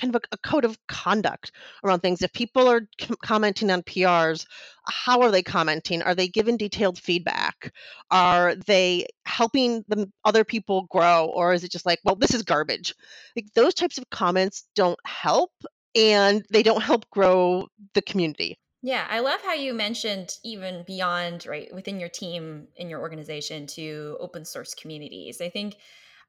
kind 0.00 0.14
of 0.14 0.22
a, 0.22 0.34
a 0.36 0.38
code 0.38 0.64
of 0.64 0.78
conduct 0.86 1.52
around 1.84 2.00
things. 2.00 2.22
If 2.22 2.32
people 2.32 2.66
are 2.68 2.82
com- 3.00 3.16
commenting 3.22 3.70
on 3.70 3.82
PRs, 3.82 4.46
how 4.84 5.20
are 5.20 5.30
they 5.30 5.42
commenting? 5.42 6.02
Are 6.02 6.14
they 6.14 6.28
given 6.28 6.56
detailed 6.56 6.98
feedback? 6.98 7.72
Are 8.10 8.54
they 8.54 9.06
helping 9.26 9.84
them 9.88 10.12
other 10.24 10.44
people 10.44 10.86
grow, 10.90 11.26
or 11.26 11.52
is 11.52 11.64
it 11.64 11.70
just 11.72 11.86
like, 11.86 12.00
well, 12.04 12.16
this 12.16 12.34
is 12.34 12.42
garbage? 12.42 12.94
Like 13.36 13.52
those 13.54 13.74
types 13.74 13.98
of 13.98 14.08
comments 14.10 14.64
don't 14.74 14.98
help, 15.04 15.52
and 15.94 16.44
they 16.50 16.62
don't 16.62 16.82
help 16.82 17.04
grow 17.10 17.68
the 17.94 18.02
community. 18.02 18.58
Yeah, 18.82 19.06
I 19.10 19.20
love 19.20 19.40
how 19.42 19.52
you 19.52 19.74
mentioned 19.74 20.38
even 20.42 20.84
beyond 20.86 21.44
right 21.46 21.68
within 21.74 22.00
your 22.00 22.08
team 22.08 22.68
in 22.76 22.88
your 22.88 23.00
organization 23.00 23.66
to 23.76 24.16
open 24.20 24.44
source 24.44 24.74
communities. 24.74 25.40
I 25.40 25.50
think 25.50 25.76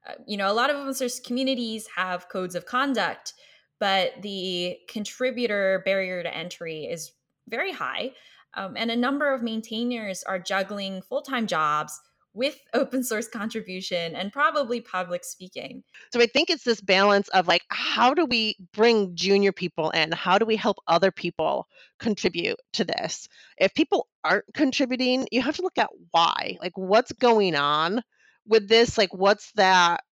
Uh, 0.04 0.14
you 0.26 0.36
know, 0.36 0.50
a 0.50 0.56
lot 0.60 0.68
of 0.68 0.76
open 0.76 0.94
source 0.94 1.20
communities 1.20 1.86
have 1.94 2.28
codes 2.28 2.56
of 2.56 2.66
conduct, 2.66 3.34
but 3.82 4.22
the 4.22 4.78
contributor 4.86 5.82
barrier 5.84 6.22
to 6.22 6.32
entry 6.32 6.84
is 6.84 7.10
very 7.48 7.72
high. 7.72 8.12
Um, 8.54 8.76
and 8.76 8.92
a 8.92 8.96
number 8.96 9.34
of 9.34 9.42
maintainers 9.42 10.22
are 10.22 10.38
juggling 10.38 11.02
full 11.02 11.22
time 11.22 11.48
jobs 11.48 12.00
with 12.32 12.56
open 12.74 13.02
source 13.02 13.26
contribution 13.26 14.14
and 14.14 14.32
probably 14.32 14.80
public 14.80 15.24
speaking. 15.24 15.82
So 16.12 16.20
I 16.20 16.26
think 16.26 16.48
it's 16.48 16.62
this 16.62 16.80
balance 16.80 17.26
of 17.30 17.48
like, 17.48 17.62
how 17.70 18.14
do 18.14 18.24
we 18.24 18.54
bring 18.72 19.16
junior 19.16 19.50
people 19.50 19.90
in? 19.90 20.12
How 20.12 20.38
do 20.38 20.46
we 20.46 20.54
help 20.54 20.76
other 20.86 21.10
people 21.10 21.66
contribute 21.98 22.60
to 22.74 22.84
this? 22.84 23.28
If 23.58 23.74
people 23.74 24.06
aren't 24.22 24.44
contributing, 24.54 25.26
you 25.32 25.42
have 25.42 25.56
to 25.56 25.62
look 25.62 25.78
at 25.78 25.90
why. 26.12 26.56
Like, 26.60 26.78
what's 26.78 27.10
going 27.10 27.56
on 27.56 28.00
with 28.46 28.68
this? 28.68 28.96
Like, 28.96 29.12
what's 29.12 29.50
that 29.56 30.04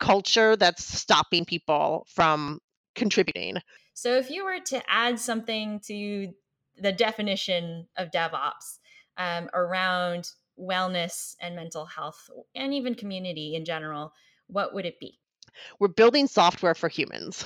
culture 0.00 0.56
that's 0.56 0.82
stopping 0.84 1.44
people 1.44 2.04
from 2.12 2.58
contributing? 2.94 3.56
So 3.94 4.16
if 4.16 4.30
you 4.30 4.44
were 4.44 4.60
to 4.66 4.82
add 4.88 5.18
something 5.18 5.80
to 5.86 6.32
the 6.78 6.92
definition 6.92 7.86
of 7.96 8.10
DevOps 8.10 8.78
um, 9.16 9.48
around 9.54 10.30
wellness 10.58 11.34
and 11.40 11.56
mental 11.56 11.86
health 11.86 12.30
and 12.54 12.74
even 12.74 12.94
community 12.94 13.54
in 13.54 13.64
general, 13.64 14.12
what 14.46 14.74
would 14.74 14.86
it 14.86 15.00
be? 15.00 15.18
We're 15.78 15.88
building 15.88 16.26
software 16.26 16.74
for 16.74 16.88
humans. 16.88 17.44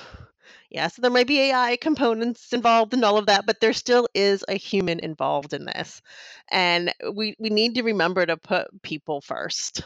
Yeah, 0.71 0.89
so 0.89 1.03
there 1.03 1.11
might 1.11 1.27
be 1.27 1.41
AI 1.41 1.77
components 1.77 2.53
involved 2.53 2.95
and 2.95 3.05
all 3.05 3.19
of 3.19 3.27
that, 3.27 3.47
but 3.47 3.61
there 3.61 3.73
still 3.73 4.09
is 4.15 4.45
a 4.49 4.55
human 4.55 5.01
involved 5.01 5.53
in 5.53 5.65
this. 5.65 6.03
And 6.51 6.93
we, 7.13 7.35
we 7.39 7.51
need 7.51 7.75
to 7.77 7.83
remember 7.83 8.25
to 8.25 8.37
put 8.37 8.83
people 8.83 9.21
first. 9.21 9.83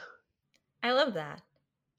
I 0.83 0.92
love 0.92 1.14
that. 1.14 1.42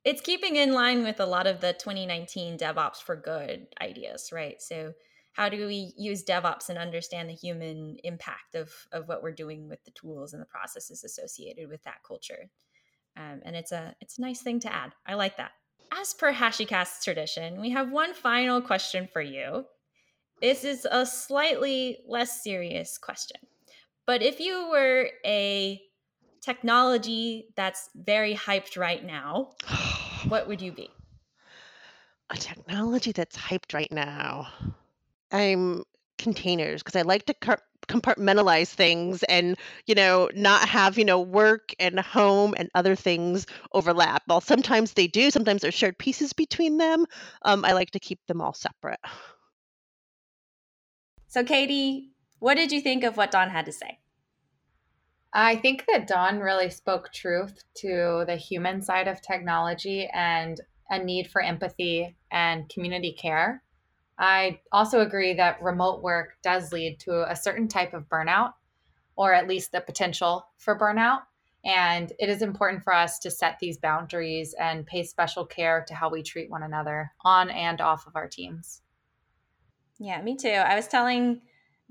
It's 0.03 0.21
keeping 0.21 0.55
in 0.55 0.73
line 0.73 1.03
with 1.03 1.19
a 1.19 1.25
lot 1.25 1.45
of 1.45 1.61
the 1.61 1.73
2019 1.73 2.57
DevOps 2.57 2.97
for 2.97 3.15
Good 3.15 3.67
ideas, 3.79 4.31
right? 4.31 4.59
So 4.59 4.93
how 5.33 5.47
do 5.47 5.67
we 5.67 5.93
use 5.95 6.25
DevOps 6.25 6.69
and 6.69 6.77
understand 6.77 7.29
the 7.29 7.33
human 7.33 7.97
impact 8.03 8.55
of 8.55 8.71
of 8.91 9.07
what 9.07 9.23
we're 9.23 9.31
doing 9.31 9.69
with 9.69 9.83
the 9.85 9.91
tools 9.91 10.33
and 10.33 10.41
the 10.41 10.47
processes 10.47 11.03
associated 11.03 11.69
with 11.69 11.83
that 11.83 12.03
culture? 12.05 12.49
Um, 13.15 13.41
and 13.45 13.55
it's 13.55 13.71
a 13.71 13.95
it's 14.01 14.17
a 14.17 14.21
nice 14.21 14.41
thing 14.41 14.59
to 14.61 14.73
add. 14.73 14.93
I 15.05 15.13
like 15.13 15.37
that. 15.37 15.51
As 15.91 16.13
per 16.13 16.33
HashiCast's 16.33 17.03
tradition, 17.03 17.61
we 17.61 17.69
have 17.71 17.91
one 17.91 18.13
final 18.13 18.61
question 18.61 19.07
for 19.11 19.21
you. 19.21 19.65
This 20.41 20.63
is 20.63 20.87
a 20.89 21.05
slightly 21.05 21.99
less 22.07 22.43
serious 22.43 22.97
question. 22.97 23.37
But 24.07 24.21
if 24.21 24.39
you 24.39 24.69
were 24.69 25.09
a 25.25 25.79
technology 26.41 27.49
that's 27.55 27.89
very 27.93 28.33
hyped 28.33 28.77
right 28.77 29.05
now, 29.05 29.51
what 30.27 30.47
would 30.47 30.61
you 30.61 30.71
be? 30.71 30.89
A 32.29 32.37
technology 32.37 33.11
that's 33.11 33.37
hyped 33.37 33.73
right 33.73 33.91
now. 33.91 34.47
I'm 35.31 35.83
containers 36.17 36.83
because 36.83 36.95
I 36.95 37.01
like 37.01 37.25
to 37.25 37.33
car- 37.33 37.63
compartmentalize 37.87 38.69
things 38.69 39.23
and 39.23 39.57
you 39.87 39.95
know 39.95 40.29
not 40.35 40.69
have 40.69 40.97
you 40.97 41.03
know 41.03 41.19
work 41.19 41.73
and 41.79 41.99
home 41.99 42.53
and 42.57 42.69
other 42.75 42.95
things 42.95 43.47
overlap. 43.73 44.23
Well, 44.27 44.41
sometimes 44.41 44.93
they 44.93 45.07
do. 45.07 45.31
Sometimes 45.31 45.61
there's 45.61 45.73
shared 45.73 45.97
pieces 45.97 46.33
between 46.33 46.77
them. 46.77 47.05
Um, 47.41 47.65
I 47.65 47.73
like 47.73 47.91
to 47.91 47.99
keep 47.99 48.19
them 48.27 48.41
all 48.41 48.53
separate. 48.53 48.99
So, 51.27 51.43
Katie, 51.43 52.11
what 52.39 52.55
did 52.55 52.71
you 52.71 52.81
think 52.81 53.03
of 53.03 53.17
what 53.17 53.31
Dawn 53.31 53.49
had 53.49 53.65
to 53.65 53.71
say? 53.71 53.99
I 55.33 55.55
think 55.55 55.85
that 55.87 56.07
Dawn 56.07 56.39
really 56.39 56.69
spoke 56.69 57.11
truth 57.13 57.63
to 57.75 58.25
the 58.27 58.35
human 58.35 58.81
side 58.81 59.07
of 59.07 59.21
technology 59.21 60.09
and 60.13 60.59
a 60.89 60.99
need 61.01 61.31
for 61.31 61.41
empathy 61.41 62.17
and 62.31 62.67
community 62.67 63.13
care. 63.13 63.63
I 64.19 64.59
also 64.71 64.99
agree 64.99 65.33
that 65.35 65.61
remote 65.61 66.03
work 66.03 66.37
does 66.43 66.73
lead 66.73 66.99
to 67.01 67.31
a 67.31 67.35
certain 67.35 67.67
type 67.67 67.93
of 67.93 68.09
burnout, 68.09 68.53
or 69.15 69.33
at 69.33 69.47
least 69.47 69.71
the 69.71 69.81
potential 69.81 70.45
for 70.57 70.77
burnout. 70.77 71.21
And 71.63 72.11
it 72.19 72.27
is 72.27 72.41
important 72.41 72.83
for 72.83 72.93
us 72.93 73.17
to 73.19 73.31
set 73.31 73.57
these 73.59 73.77
boundaries 73.77 74.53
and 74.59 74.85
pay 74.85 75.03
special 75.03 75.45
care 75.45 75.85
to 75.87 75.95
how 75.95 76.09
we 76.09 76.23
treat 76.23 76.49
one 76.49 76.63
another 76.63 77.11
on 77.23 77.49
and 77.49 77.79
off 77.79 78.05
of 78.05 78.15
our 78.15 78.27
teams. 78.27 78.81
Yeah, 79.97 80.21
me 80.21 80.35
too. 80.35 80.49
I 80.49 80.75
was 80.75 80.87
telling 80.87 81.41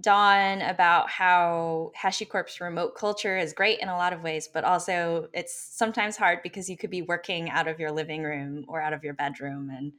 Dawn 0.01 0.63
about 0.63 1.11
how 1.11 1.93
HashiCorp's 2.01 2.61
remote 2.61 2.95
culture 2.97 3.37
is 3.37 3.53
great 3.53 3.81
in 3.81 3.89
a 3.89 3.97
lot 3.97 4.13
of 4.13 4.23
ways, 4.23 4.49
but 4.53 4.65
also 4.65 5.29
it's 5.33 5.55
sometimes 5.55 6.17
hard 6.17 6.41
because 6.43 6.71
you 6.71 6.77
could 6.77 6.91
be 6.91 7.03
working 7.03 7.51
out 7.51 7.69
of 7.69 7.79
your 7.79 7.91
living 7.91 8.23
room 8.23 8.65
or 8.69 8.81
out 8.81 8.93
of 8.93 9.05
your 9.05 9.15
bedroom 9.15 9.71
and 9.71 9.93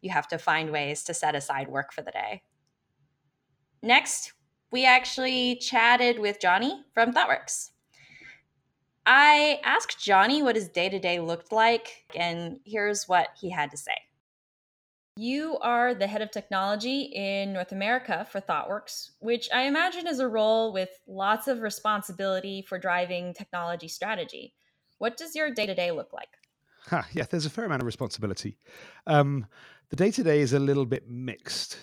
you 0.00 0.10
have 0.10 0.28
to 0.28 0.38
find 0.38 0.70
ways 0.70 1.02
to 1.04 1.14
set 1.14 1.34
aside 1.34 1.68
work 1.68 1.92
for 1.92 2.02
the 2.02 2.10
day. 2.10 2.42
Next, 3.82 4.32
we 4.70 4.84
actually 4.84 5.56
chatted 5.56 6.18
with 6.18 6.40
Jonny 6.40 6.84
from 6.94 7.12
ThoughtWorks. 7.12 7.70
I 9.04 9.60
asked 9.64 10.02
Jonny 10.02 10.42
what 10.42 10.54
his 10.54 10.68
day 10.68 10.88
to 10.88 10.98
day 10.98 11.18
looked 11.18 11.50
like, 11.50 12.04
and 12.14 12.60
here's 12.64 13.08
what 13.08 13.28
he 13.40 13.50
had 13.50 13.70
to 13.72 13.76
say. 13.76 13.96
You 15.16 15.58
are 15.58 15.94
the 15.94 16.06
head 16.06 16.22
of 16.22 16.30
technology 16.30 17.02
in 17.02 17.52
North 17.52 17.72
America 17.72 18.26
for 18.30 18.40
ThoughtWorks, 18.40 19.10
which 19.18 19.46
I 19.52 19.64
imagine 19.64 20.06
is 20.06 20.20
a 20.20 20.28
role 20.28 20.72
with 20.72 20.88
lots 21.06 21.48
of 21.48 21.60
responsibility 21.60 22.62
for 22.62 22.78
driving 22.78 23.34
technology 23.34 23.88
strategy. 23.88 24.54
What 24.96 25.18
does 25.18 25.34
your 25.34 25.50
day 25.50 25.66
to 25.66 25.74
day 25.74 25.90
look 25.90 26.14
like? 26.14 26.30
Huh, 26.86 27.02
yeah, 27.12 27.26
there's 27.28 27.44
a 27.44 27.50
fair 27.50 27.66
amount 27.66 27.82
of 27.82 27.86
responsibility. 27.86 28.56
Um, 29.06 29.44
the 29.90 29.96
day 29.96 30.10
to 30.12 30.22
day 30.22 30.40
is 30.40 30.54
a 30.54 30.58
little 30.58 30.86
bit 30.86 31.10
mixed 31.10 31.76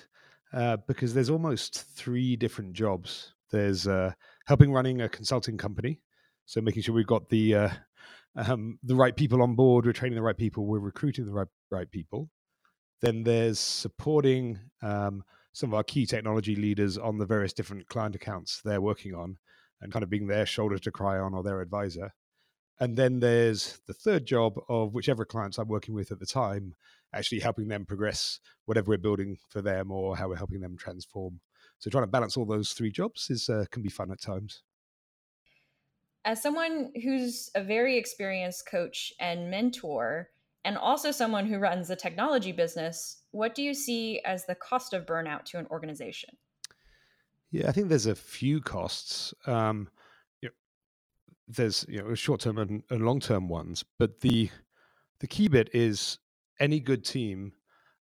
uh, 0.51 0.77
because 0.87 1.13
there's 1.13 1.29
almost 1.29 1.83
three 1.95 2.35
different 2.35 2.73
jobs. 2.73 3.35
There's 3.51 3.87
uh, 3.87 4.13
helping 4.47 4.71
running 4.71 5.01
a 5.01 5.09
consulting 5.09 5.57
company, 5.57 6.01
so 6.45 6.61
making 6.61 6.81
sure 6.81 6.95
we've 6.95 7.05
got 7.05 7.29
the 7.29 7.53
uh, 7.53 7.69
um, 8.35 8.79
the 8.81 8.95
right 8.95 9.15
people 9.15 9.43
on 9.43 9.55
board, 9.55 9.85
we're 9.85 9.93
training 9.93 10.15
the 10.15 10.23
right 10.23 10.37
people, 10.37 10.65
we're 10.65 10.79
recruiting 10.79 11.25
the 11.25 11.31
right 11.31 11.47
right 11.69 11.89
people. 11.91 12.31
Then 13.01 13.23
there's 13.23 13.59
supporting 13.59 14.59
um, 14.81 15.23
some 15.53 15.69
of 15.69 15.73
our 15.73 15.83
key 15.83 16.05
technology 16.05 16.55
leaders 16.55 16.97
on 16.97 17.17
the 17.17 17.25
various 17.25 17.53
different 17.53 17.87
client 17.87 18.15
accounts 18.15 18.61
they're 18.61 18.81
working 18.81 19.15
on, 19.15 19.37
and 19.81 19.91
kind 19.91 20.03
of 20.03 20.09
being 20.09 20.27
their 20.27 20.45
shoulder 20.45 20.77
to 20.77 20.91
cry 20.91 21.17
on 21.17 21.33
or 21.33 21.43
their 21.43 21.61
advisor. 21.61 22.13
And 22.81 22.95
then 22.95 23.19
there's 23.19 23.79
the 23.87 23.93
third 23.93 24.25
job 24.25 24.57
of 24.69 24.93
whichever 24.93 25.25
clients 25.25 25.57
I'm 25.57 25.67
working 25.67 25.93
with 25.93 26.11
at 26.11 26.19
the 26.19 26.25
time, 26.25 26.75
actually 27.13 27.39
helping 27.39 27.67
them 27.67 27.85
progress 27.85 28.39
whatever 28.65 28.89
we're 28.89 28.97
building 28.97 29.37
for 29.49 29.61
them 29.61 29.91
or 29.91 30.15
how 30.15 30.29
we're 30.29 30.37
helping 30.37 30.61
them 30.61 30.77
transform. 30.77 31.41
So 31.79 31.89
trying 31.89 32.03
to 32.03 32.07
balance 32.07 32.37
all 32.37 32.45
those 32.45 32.73
three 32.73 32.91
jobs 32.91 33.29
is 33.29 33.49
uh, 33.49 33.65
can 33.71 33.81
be 33.81 33.89
fun 33.89 34.11
at 34.11 34.21
times. 34.21 34.63
As 36.25 36.41
someone 36.41 36.91
who's 37.01 37.49
a 37.55 37.63
very 37.63 37.97
experienced 37.97 38.67
coach 38.69 39.13
and 39.19 39.49
mentor, 39.49 40.29
and 40.65 40.77
also 40.77 41.11
someone 41.11 41.45
who 41.45 41.57
runs 41.57 41.89
a 41.89 41.95
technology 41.95 42.51
business, 42.51 43.23
what 43.31 43.55
do 43.55 43.63
you 43.63 43.73
see 43.73 44.21
as 44.25 44.45
the 44.45 44.55
cost 44.55 44.93
of 44.93 45.05
burnout 45.05 45.45
to 45.45 45.57
an 45.57 45.67
organization? 45.71 46.29
Yeah, 47.51 47.69
I 47.69 47.71
think 47.71 47.89
there's 47.89 48.05
a 48.05 48.15
few 48.15 48.61
costs. 48.61 49.33
Um, 49.45 49.89
you 50.41 50.49
know, 50.49 50.53
there's 51.47 51.85
you 51.87 52.01
know 52.01 52.13
short 52.13 52.41
term 52.41 52.57
and, 52.57 52.83
and 52.89 53.05
long 53.05 53.19
term 53.19 53.47
ones, 53.47 53.83
but 53.97 54.19
the 54.19 54.49
the 55.19 55.27
key 55.27 55.47
bit 55.47 55.69
is 55.73 56.19
any 56.59 56.79
good 56.79 57.05
team 57.05 57.53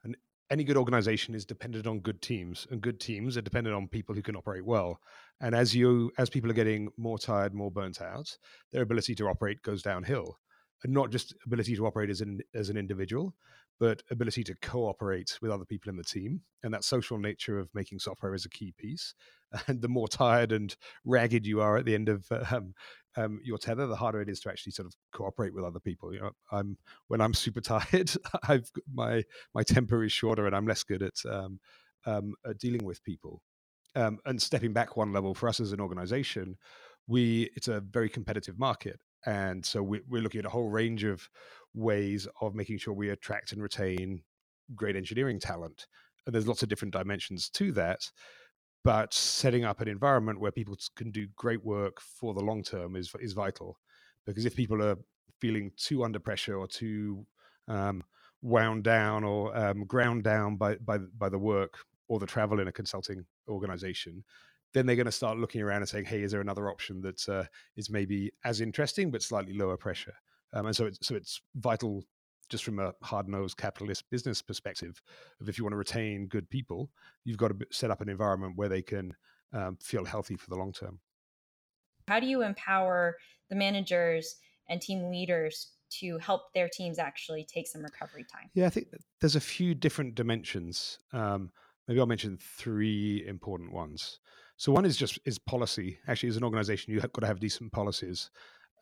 and 0.04 0.16
any 0.50 0.64
good 0.64 0.76
organization 0.76 1.34
is 1.34 1.44
dependent 1.44 1.86
on 1.86 2.00
good 2.00 2.20
teams 2.20 2.66
and 2.70 2.80
good 2.80 3.00
teams 3.00 3.36
are 3.36 3.42
dependent 3.42 3.74
on 3.74 3.88
people 3.88 4.14
who 4.14 4.22
can 4.22 4.36
operate 4.36 4.64
well 4.64 5.00
and 5.40 5.54
as 5.54 5.74
you 5.74 6.10
as 6.18 6.30
people 6.30 6.50
are 6.50 6.54
getting 6.54 6.88
more 6.96 7.18
tired 7.18 7.54
more 7.54 7.70
burnt 7.70 8.00
out 8.00 8.36
their 8.72 8.82
ability 8.82 9.14
to 9.14 9.28
operate 9.28 9.62
goes 9.62 9.82
downhill 9.82 10.38
not 10.84 11.10
just 11.10 11.34
ability 11.44 11.74
to 11.76 11.86
operate 11.86 12.10
as 12.10 12.20
an 12.20 12.40
as 12.54 12.68
an 12.68 12.76
individual 12.76 13.34
but 13.80 14.02
ability 14.10 14.42
to 14.42 14.56
cooperate 14.56 15.38
with 15.40 15.52
other 15.52 15.64
people 15.64 15.88
in 15.88 15.96
the 15.96 16.02
team 16.02 16.40
and 16.64 16.74
that 16.74 16.82
social 16.82 17.16
nature 17.16 17.58
of 17.58 17.68
making 17.74 17.98
software 17.98 18.34
is 18.34 18.44
a 18.44 18.50
key 18.50 18.74
piece 18.76 19.14
and 19.66 19.80
the 19.80 19.88
more 19.88 20.08
tired 20.08 20.52
and 20.52 20.76
ragged 21.04 21.46
you 21.46 21.60
are 21.60 21.76
at 21.76 21.84
the 21.84 21.94
end 21.94 22.08
of 22.08 22.26
um, 22.50 22.74
um, 23.18 23.40
your 23.42 23.58
tether, 23.58 23.86
the 23.86 23.96
harder 23.96 24.20
it 24.20 24.28
is 24.28 24.40
to 24.40 24.48
actually 24.48 24.72
sort 24.72 24.86
of 24.86 24.94
cooperate 25.12 25.52
with 25.52 25.64
other 25.64 25.80
people. 25.80 26.12
You 26.12 26.20
know, 26.20 26.30
I'm 26.52 26.76
when 27.08 27.20
I'm 27.20 27.34
super 27.34 27.60
tired, 27.60 28.10
I've 28.44 28.70
my 28.92 29.24
my 29.54 29.62
temper 29.62 30.04
is 30.04 30.12
shorter, 30.12 30.46
and 30.46 30.54
I'm 30.54 30.66
less 30.66 30.84
good 30.84 31.02
at, 31.02 31.14
um, 31.28 31.58
um, 32.06 32.34
at 32.46 32.58
dealing 32.58 32.84
with 32.84 33.02
people. 33.02 33.42
Um, 33.96 34.18
and 34.26 34.40
stepping 34.40 34.72
back 34.72 34.96
one 34.96 35.12
level 35.12 35.34
for 35.34 35.48
us 35.48 35.60
as 35.60 35.72
an 35.72 35.80
organization, 35.80 36.56
we 37.06 37.50
it's 37.56 37.68
a 37.68 37.80
very 37.80 38.08
competitive 38.08 38.58
market, 38.58 39.00
and 39.26 39.64
so 39.64 39.82
we, 39.82 40.00
we're 40.08 40.22
looking 40.22 40.38
at 40.40 40.46
a 40.46 40.50
whole 40.50 40.68
range 40.68 41.04
of 41.04 41.28
ways 41.74 42.26
of 42.40 42.54
making 42.54 42.78
sure 42.78 42.94
we 42.94 43.10
attract 43.10 43.52
and 43.52 43.62
retain 43.62 44.22
great 44.74 44.96
engineering 44.96 45.40
talent. 45.40 45.86
And 46.26 46.34
there's 46.34 46.48
lots 46.48 46.62
of 46.62 46.68
different 46.68 46.92
dimensions 46.92 47.48
to 47.50 47.72
that 47.72 48.10
but 48.84 49.12
setting 49.12 49.64
up 49.64 49.80
an 49.80 49.88
environment 49.88 50.40
where 50.40 50.52
people 50.52 50.76
can 50.96 51.10
do 51.10 51.26
great 51.36 51.64
work 51.64 52.00
for 52.00 52.34
the 52.34 52.40
long 52.40 52.62
term 52.62 52.96
is 52.96 53.12
is 53.20 53.32
vital 53.32 53.78
because 54.24 54.46
if 54.46 54.56
people 54.56 54.82
are 54.82 54.96
feeling 55.40 55.70
too 55.76 56.04
under 56.04 56.18
pressure 56.18 56.56
or 56.56 56.66
too 56.66 57.26
um, 57.68 58.02
wound 58.42 58.84
down 58.84 59.24
or 59.24 59.56
um, 59.56 59.84
ground 59.84 60.24
down 60.24 60.56
by, 60.56 60.76
by 60.76 60.98
by 61.18 61.28
the 61.28 61.38
work 61.38 61.78
or 62.08 62.18
the 62.18 62.26
travel 62.26 62.60
in 62.60 62.68
a 62.68 62.72
consulting 62.72 63.24
organization, 63.48 64.24
then 64.74 64.86
they're 64.86 64.96
going 64.96 65.06
to 65.06 65.12
start 65.12 65.38
looking 65.38 65.62
around 65.62 65.82
and 65.82 65.88
saying, 65.88 66.04
"Hey, 66.04 66.22
is 66.22 66.32
there 66.32 66.40
another 66.40 66.68
option 66.70 67.00
that 67.02 67.28
uh, 67.28 67.44
is 67.76 67.90
maybe 67.90 68.30
as 68.44 68.60
interesting 68.60 69.10
but 69.10 69.22
slightly 69.22 69.54
lower 69.54 69.76
pressure?" 69.76 70.14
Um, 70.52 70.66
and 70.66 70.76
so 70.76 70.86
it's 70.86 71.06
so 71.06 71.14
it's 71.14 71.40
vital, 71.56 72.04
just 72.48 72.64
from 72.64 72.78
a 72.78 72.94
hard-nosed 73.02 73.56
capitalist 73.56 74.04
business 74.10 74.42
perspective, 74.42 75.00
of 75.40 75.48
if 75.48 75.58
you 75.58 75.64
want 75.64 75.72
to 75.72 75.78
retain 75.78 76.26
good 76.26 76.48
people, 76.48 76.90
you've 77.24 77.38
got 77.38 77.48
to 77.48 77.66
set 77.70 77.90
up 77.90 78.00
an 78.00 78.08
environment 78.08 78.56
where 78.56 78.68
they 78.68 78.82
can 78.82 79.14
um, 79.52 79.76
feel 79.82 80.04
healthy 80.04 80.36
for 80.36 80.48
the 80.50 80.56
long 80.56 80.72
term. 80.72 81.00
How 82.08 82.20
do 82.20 82.26
you 82.26 82.42
empower 82.42 83.16
the 83.50 83.56
managers 83.56 84.36
and 84.68 84.80
team 84.80 85.10
leaders 85.10 85.72
to 85.90 86.18
help 86.18 86.52
their 86.54 86.68
teams 86.68 86.98
actually 86.98 87.46
take 87.52 87.66
some 87.66 87.82
recovery 87.82 88.24
time? 88.30 88.50
Yeah, 88.54 88.66
I 88.66 88.70
think 88.70 88.88
there's 89.20 89.36
a 89.36 89.40
few 89.40 89.74
different 89.74 90.14
dimensions. 90.14 90.98
Um, 91.12 91.50
maybe 91.86 92.00
I'll 92.00 92.06
mention 92.06 92.38
three 92.40 93.26
important 93.26 93.72
ones. 93.72 94.20
So 94.58 94.72
one 94.72 94.84
is 94.84 94.96
just 94.96 95.20
is 95.24 95.38
policy. 95.38 95.98
Actually, 96.08 96.30
as 96.30 96.36
an 96.36 96.44
organization, 96.44 96.92
you've 96.92 97.02
got 97.12 97.20
to 97.20 97.26
have 97.26 97.38
decent 97.38 97.70
policies 97.72 98.30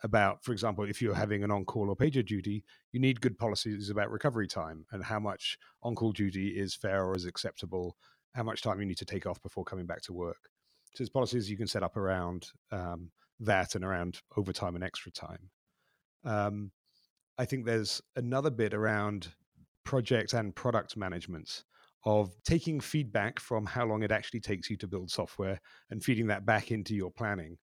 about, 0.03 0.43
for 0.43 0.51
example, 0.51 0.83
if 0.83 1.01
you're 1.01 1.13
having 1.13 1.43
an 1.43 1.51
on-call 1.51 1.89
or 1.89 1.95
pager 1.95 2.25
duty, 2.25 2.63
you 2.91 2.99
need 2.99 3.21
good 3.21 3.37
policies 3.37 3.89
about 3.91 4.11
recovery 4.11 4.47
time 4.47 4.85
and 4.91 5.03
how 5.03 5.19
much 5.19 5.57
on-call 5.83 6.11
duty 6.11 6.49
is 6.49 6.75
fair 6.75 7.05
or 7.05 7.15
is 7.15 7.25
acceptable, 7.25 7.95
how 8.33 8.43
much 8.43 8.63
time 8.63 8.79
you 8.79 8.87
need 8.87 8.97
to 8.97 9.05
take 9.05 9.27
off 9.27 9.41
before 9.43 9.63
coming 9.63 9.85
back 9.85 10.01
to 10.01 10.13
work. 10.13 10.49
So 10.93 11.03
there's 11.03 11.09
policies 11.09 11.49
you 11.49 11.57
can 11.57 11.67
set 11.67 11.83
up 11.83 11.95
around 11.95 12.47
um, 12.71 13.11
that 13.39 13.75
and 13.75 13.85
around 13.85 14.21
overtime 14.35 14.73
and 14.73 14.83
extra 14.83 15.11
time. 15.11 15.49
Um, 16.25 16.71
I 17.37 17.45
think 17.45 17.65
there's 17.65 18.01
another 18.15 18.49
bit 18.49 18.73
around 18.73 19.27
project 19.83 20.33
and 20.33 20.55
product 20.55 20.97
management 20.97 21.63
of 22.05 22.31
taking 22.43 22.79
feedback 22.79 23.39
from 23.39 23.65
how 23.65 23.85
long 23.85 24.03
it 24.03 24.11
actually 24.11 24.39
takes 24.39 24.69
you 24.69 24.77
to 24.77 24.87
build 24.87 25.11
software 25.11 25.59
and 25.89 26.03
feeding 26.03 26.27
that 26.27 26.45
back 26.45 26.71
into 26.71 26.95
your 26.95 27.11
planning. 27.11 27.57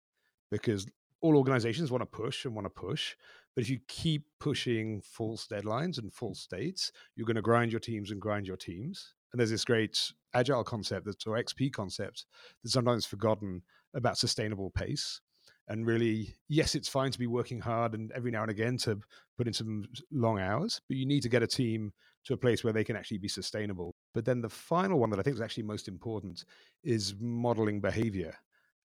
Because 0.50 0.86
all 1.20 1.36
organizations 1.36 1.90
want 1.90 2.02
to 2.02 2.06
push 2.06 2.44
and 2.44 2.54
want 2.54 2.66
to 2.66 2.70
push. 2.70 3.16
But 3.54 3.62
if 3.62 3.70
you 3.70 3.78
keep 3.88 4.24
pushing 4.40 5.00
false 5.00 5.46
deadlines 5.46 5.98
and 5.98 6.12
false 6.12 6.40
states, 6.40 6.92
you're 7.16 7.26
going 7.26 7.36
to 7.36 7.42
grind 7.42 7.72
your 7.72 7.80
teams 7.80 8.10
and 8.10 8.20
grind 8.20 8.46
your 8.46 8.56
teams. 8.56 9.14
And 9.32 9.40
there's 9.40 9.50
this 9.50 9.64
great 9.64 10.12
agile 10.34 10.64
concept, 10.64 11.06
that's 11.06 11.26
or 11.26 11.36
XP 11.36 11.72
concept, 11.72 12.26
that's 12.62 12.74
sometimes 12.74 13.06
forgotten 13.06 13.62
about 13.94 14.18
sustainable 14.18 14.70
pace 14.70 15.20
and 15.68 15.86
really 15.86 16.34
yes 16.48 16.74
it's 16.74 16.88
fine 16.88 17.10
to 17.10 17.18
be 17.18 17.26
working 17.26 17.60
hard 17.60 17.94
and 17.94 18.12
every 18.12 18.30
now 18.30 18.42
and 18.42 18.50
again 18.50 18.76
to 18.76 19.00
put 19.36 19.46
in 19.46 19.52
some 19.52 19.84
long 20.12 20.38
hours 20.38 20.80
but 20.88 20.96
you 20.96 21.06
need 21.06 21.22
to 21.22 21.28
get 21.28 21.42
a 21.42 21.46
team 21.46 21.92
to 22.24 22.34
a 22.34 22.36
place 22.36 22.62
where 22.62 22.72
they 22.72 22.84
can 22.84 22.96
actually 22.96 23.18
be 23.18 23.28
sustainable 23.28 23.94
but 24.14 24.24
then 24.24 24.40
the 24.40 24.48
final 24.48 24.98
one 24.98 25.10
that 25.10 25.18
i 25.18 25.22
think 25.22 25.34
is 25.34 25.42
actually 25.42 25.62
most 25.62 25.88
important 25.88 26.44
is 26.82 27.14
modeling 27.20 27.80
behavior 27.80 28.34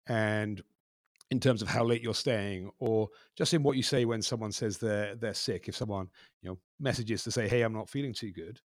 and 0.08 0.62
in 1.30 1.40
terms 1.40 1.60
of 1.60 1.68
how 1.68 1.84
late 1.84 2.02
you're 2.02 2.14
staying 2.14 2.70
or 2.78 3.08
just 3.36 3.52
in 3.52 3.62
what 3.62 3.76
you 3.76 3.82
say 3.82 4.04
when 4.04 4.22
someone 4.22 4.52
says 4.52 4.78
they're 4.78 5.16
they're 5.16 5.34
sick. 5.34 5.68
If 5.68 5.76
someone 5.76 6.08
you 6.40 6.50
know 6.50 6.58
messages 6.78 7.24
to 7.24 7.30
say 7.30 7.48
hey 7.48 7.62
i'm 7.62 7.72
not 7.72 7.90
feeling 7.90 8.12
too 8.14 8.30
good 8.30 8.60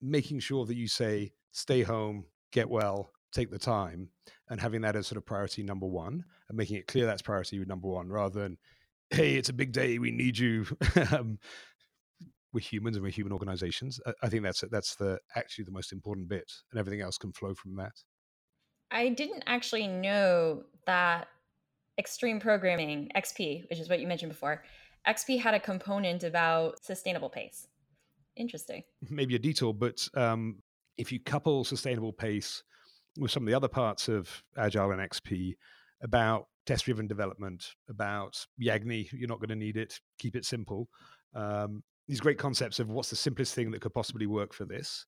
making 0.00 0.40
sure 0.40 0.66
that 0.66 0.76
you 0.76 0.86
say 0.88 1.32
stay 1.52 1.82
home 1.82 2.24
get 2.52 2.68
well 2.68 3.10
take 3.32 3.50
the 3.50 3.58
time 3.58 4.08
and 4.50 4.60
having 4.60 4.82
that 4.82 4.96
as 4.96 5.06
sort 5.06 5.16
of 5.16 5.26
priority 5.26 5.62
number 5.62 5.86
one 5.86 6.24
and 6.48 6.56
making 6.56 6.76
it 6.76 6.86
clear 6.86 7.06
that's 7.06 7.22
priority 7.22 7.58
number 7.64 7.88
one 7.88 8.08
rather 8.08 8.40
than 8.40 8.58
hey 9.10 9.34
it's 9.34 9.48
a 9.48 9.54
big 9.54 9.72
day 9.72 9.98
we 9.98 10.10
need 10.10 10.38
you 10.38 10.64
um, 11.12 11.38
we're 12.56 12.60
humans 12.60 12.96
and 12.96 13.04
we're 13.04 13.12
human 13.12 13.34
organizations 13.34 14.00
i 14.22 14.28
think 14.30 14.42
that's 14.42 14.64
that's 14.70 14.94
the 14.96 15.18
actually 15.34 15.64
the 15.64 15.70
most 15.70 15.92
important 15.92 16.26
bit 16.26 16.50
and 16.70 16.80
everything 16.80 17.02
else 17.02 17.18
can 17.18 17.30
flow 17.30 17.54
from 17.54 17.76
that 17.76 17.92
i 18.90 19.10
didn't 19.10 19.42
actually 19.46 19.86
know 19.86 20.62
that 20.86 21.28
extreme 21.98 22.40
programming 22.40 23.10
xp 23.14 23.68
which 23.68 23.78
is 23.78 23.90
what 23.90 24.00
you 24.00 24.06
mentioned 24.06 24.32
before 24.32 24.64
xp 25.06 25.38
had 25.38 25.52
a 25.52 25.60
component 25.60 26.24
about 26.24 26.82
sustainable 26.82 27.28
pace 27.28 27.68
interesting 28.36 28.82
maybe 29.10 29.34
a 29.34 29.38
detour 29.38 29.74
but 29.74 30.08
um, 30.14 30.56
if 30.96 31.12
you 31.12 31.20
couple 31.20 31.62
sustainable 31.62 32.12
pace 32.12 32.62
with 33.18 33.30
some 33.30 33.42
of 33.42 33.48
the 33.48 33.54
other 33.54 33.68
parts 33.68 34.08
of 34.08 34.42
Agile 34.56 34.92
and 34.92 35.00
XP 35.00 35.56
about 36.02 36.46
test 36.66 36.84
driven 36.84 37.06
development, 37.06 37.74
about 37.88 38.46
Yagni, 38.60 39.08
you're 39.12 39.28
not 39.28 39.40
going 39.40 39.48
to 39.48 39.56
need 39.56 39.76
it, 39.76 40.00
keep 40.18 40.36
it 40.36 40.44
simple. 40.44 40.88
Um, 41.34 41.82
these 42.08 42.20
great 42.20 42.38
concepts 42.38 42.78
of 42.78 42.88
what's 42.88 43.10
the 43.10 43.16
simplest 43.16 43.54
thing 43.54 43.70
that 43.70 43.80
could 43.80 43.94
possibly 43.94 44.26
work 44.26 44.52
for 44.52 44.64
this. 44.64 45.06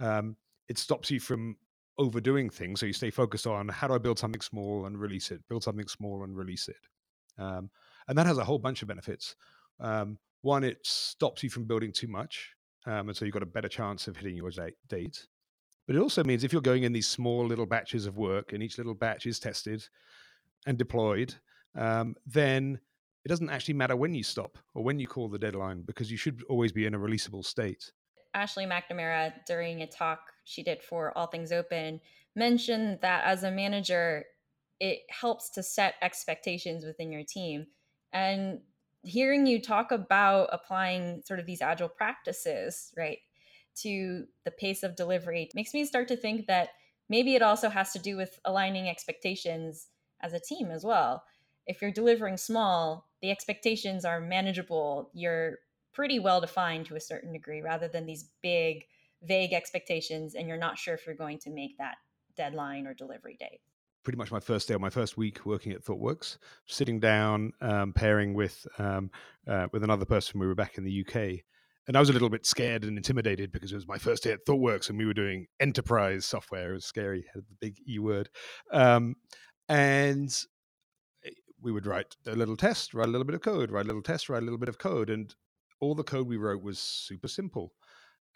Um, 0.00 0.36
it 0.68 0.78
stops 0.78 1.10
you 1.10 1.20
from 1.20 1.56
overdoing 1.98 2.50
things. 2.50 2.80
So 2.80 2.86
you 2.86 2.92
stay 2.92 3.10
focused 3.10 3.46
on 3.46 3.68
how 3.68 3.88
do 3.88 3.94
I 3.94 3.98
build 3.98 4.18
something 4.18 4.40
small 4.40 4.86
and 4.86 4.98
release 4.98 5.30
it, 5.30 5.40
build 5.48 5.62
something 5.62 5.86
small 5.86 6.24
and 6.24 6.36
release 6.36 6.68
it. 6.68 6.76
Um, 7.38 7.70
and 8.08 8.18
that 8.18 8.26
has 8.26 8.38
a 8.38 8.44
whole 8.44 8.58
bunch 8.58 8.82
of 8.82 8.88
benefits. 8.88 9.36
Um, 9.80 10.18
one, 10.42 10.64
it 10.64 10.78
stops 10.82 11.42
you 11.42 11.50
from 11.50 11.64
building 11.64 11.92
too 11.92 12.08
much. 12.08 12.54
Um, 12.86 13.08
and 13.08 13.16
so 13.16 13.24
you've 13.24 13.34
got 13.34 13.44
a 13.44 13.46
better 13.46 13.68
chance 13.68 14.08
of 14.08 14.16
hitting 14.16 14.36
your 14.36 14.50
date. 14.88 15.26
But 15.86 15.96
it 15.96 16.00
also 16.00 16.24
means 16.24 16.44
if 16.44 16.52
you're 16.52 16.62
going 16.62 16.84
in 16.84 16.92
these 16.92 17.08
small 17.08 17.46
little 17.46 17.66
batches 17.66 18.06
of 18.06 18.16
work 18.16 18.52
and 18.52 18.62
each 18.62 18.78
little 18.78 18.94
batch 18.94 19.26
is 19.26 19.38
tested 19.38 19.86
and 20.66 20.78
deployed, 20.78 21.34
um, 21.76 22.14
then 22.26 22.80
it 23.24 23.28
doesn't 23.28 23.50
actually 23.50 23.74
matter 23.74 23.96
when 23.96 24.14
you 24.14 24.22
stop 24.22 24.58
or 24.74 24.82
when 24.82 24.98
you 24.98 25.06
call 25.06 25.28
the 25.28 25.38
deadline 25.38 25.82
because 25.82 26.10
you 26.10 26.16
should 26.16 26.42
always 26.48 26.72
be 26.72 26.86
in 26.86 26.94
a 26.94 26.98
releasable 26.98 27.44
state. 27.44 27.92
Ashley 28.34 28.64
McNamara, 28.64 29.32
during 29.46 29.82
a 29.82 29.86
talk 29.86 30.20
she 30.44 30.62
did 30.62 30.82
for 30.82 31.16
All 31.16 31.26
Things 31.26 31.52
Open, 31.52 32.00
mentioned 32.34 32.98
that 33.02 33.24
as 33.24 33.44
a 33.44 33.50
manager, 33.50 34.24
it 34.80 35.00
helps 35.10 35.50
to 35.50 35.62
set 35.62 35.94
expectations 36.02 36.84
within 36.84 37.12
your 37.12 37.24
team. 37.24 37.66
And 38.12 38.60
hearing 39.02 39.46
you 39.46 39.60
talk 39.60 39.92
about 39.92 40.48
applying 40.52 41.22
sort 41.24 41.40
of 41.40 41.46
these 41.46 41.60
agile 41.60 41.88
practices, 41.88 42.92
right? 42.96 43.18
to 43.74 44.26
the 44.44 44.50
pace 44.50 44.82
of 44.82 44.96
delivery 44.96 45.50
makes 45.54 45.74
me 45.74 45.84
start 45.84 46.08
to 46.08 46.16
think 46.16 46.46
that 46.46 46.70
maybe 47.08 47.34
it 47.34 47.42
also 47.42 47.68
has 47.68 47.92
to 47.92 47.98
do 47.98 48.16
with 48.16 48.38
aligning 48.44 48.88
expectations 48.88 49.88
as 50.20 50.32
a 50.32 50.40
team 50.40 50.70
as 50.70 50.84
well. 50.84 51.24
If 51.66 51.80
you're 51.80 51.92
delivering 51.92 52.36
small, 52.36 53.08
the 53.20 53.30
expectations 53.30 54.04
are 54.04 54.20
manageable. 54.20 55.10
You're 55.14 55.58
pretty 55.92 56.18
well 56.18 56.40
defined 56.40 56.86
to 56.86 56.96
a 56.96 57.00
certain 57.00 57.32
degree 57.32 57.60
rather 57.60 57.88
than 57.88 58.06
these 58.06 58.30
big, 58.42 58.84
vague 59.22 59.52
expectations, 59.52 60.34
and 60.34 60.48
you're 60.48 60.56
not 60.56 60.78
sure 60.78 60.94
if 60.94 61.06
you're 61.06 61.14
going 61.14 61.38
to 61.40 61.50
make 61.50 61.78
that 61.78 61.96
deadline 62.36 62.86
or 62.86 62.94
delivery 62.94 63.36
date. 63.38 63.60
Pretty 64.04 64.18
much 64.18 64.32
my 64.32 64.40
first 64.40 64.66
day 64.66 64.74
or 64.74 64.80
my 64.80 64.90
first 64.90 65.16
week 65.16 65.46
working 65.46 65.70
at 65.72 65.84
ThoughtWorks, 65.84 66.38
sitting 66.66 66.98
down, 66.98 67.52
um, 67.60 67.92
pairing 67.92 68.34
with 68.34 68.66
um, 68.78 69.10
uh, 69.46 69.68
with 69.72 69.84
another 69.84 70.04
person. 70.04 70.40
We 70.40 70.46
were 70.46 70.56
back 70.56 70.76
in 70.76 70.82
the 70.82 71.06
UK, 71.06 71.44
and 71.86 71.96
I 71.96 72.00
was 72.00 72.10
a 72.10 72.12
little 72.12 72.28
bit 72.28 72.46
scared 72.46 72.84
and 72.84 72.96
intimidated 72.96 73.52
because 73.52 73.72
it 73.72 73.76
was 73.76 73.88
my 73.88 73.98
first 73.98 74.22
day 74.22 74.32
at 74.32 74.46
ThoughtWorks 74.46 74.88
and 74.88 74.98
we 74.98 75.06
were 75.06 75.14
doing 75.14 75.46
enterprise 75.60 76.24
software. 76.24 76.70
It 76.70 76.74
was 76.74 76.84
scary, 76.84 77.24
had 77.34 77.44
the 77.48 77.56
big 77.60 77.76
E 77.88 77.98
word. 77.98 78.28
Um, 78.72 79.16
and 79.68 80.32
we 81.62 81.72
would 81.72 81.86
write 81.86 82.16
a 82.26 82.34
little 82.34 82.56
test, 82.56 82.94
write 82.94 83.08
a 83.08 83.10
little 83.10 83.24
bit 83.24 83.34
of 83.34 83.40
code, 83.40 83.70
write 83.70 83.84
a 83.84 83.88
little 83.88 84.02
test, 84.02 84.28
write 84.28 84.42
a 84.42 84.44
little 84.44 84.58
bit 84.58 84.68
of 84.68 84.78
code. 84.78 85.10
And 85.10 85.34
all 85.80 85.94
the 85.94 86.02
code 86.02 86.26
we 86.26 86.36
wrote 86.36 86.62
was 86.62 86.78
super 86.78 87.28
simple. 87.28 87.72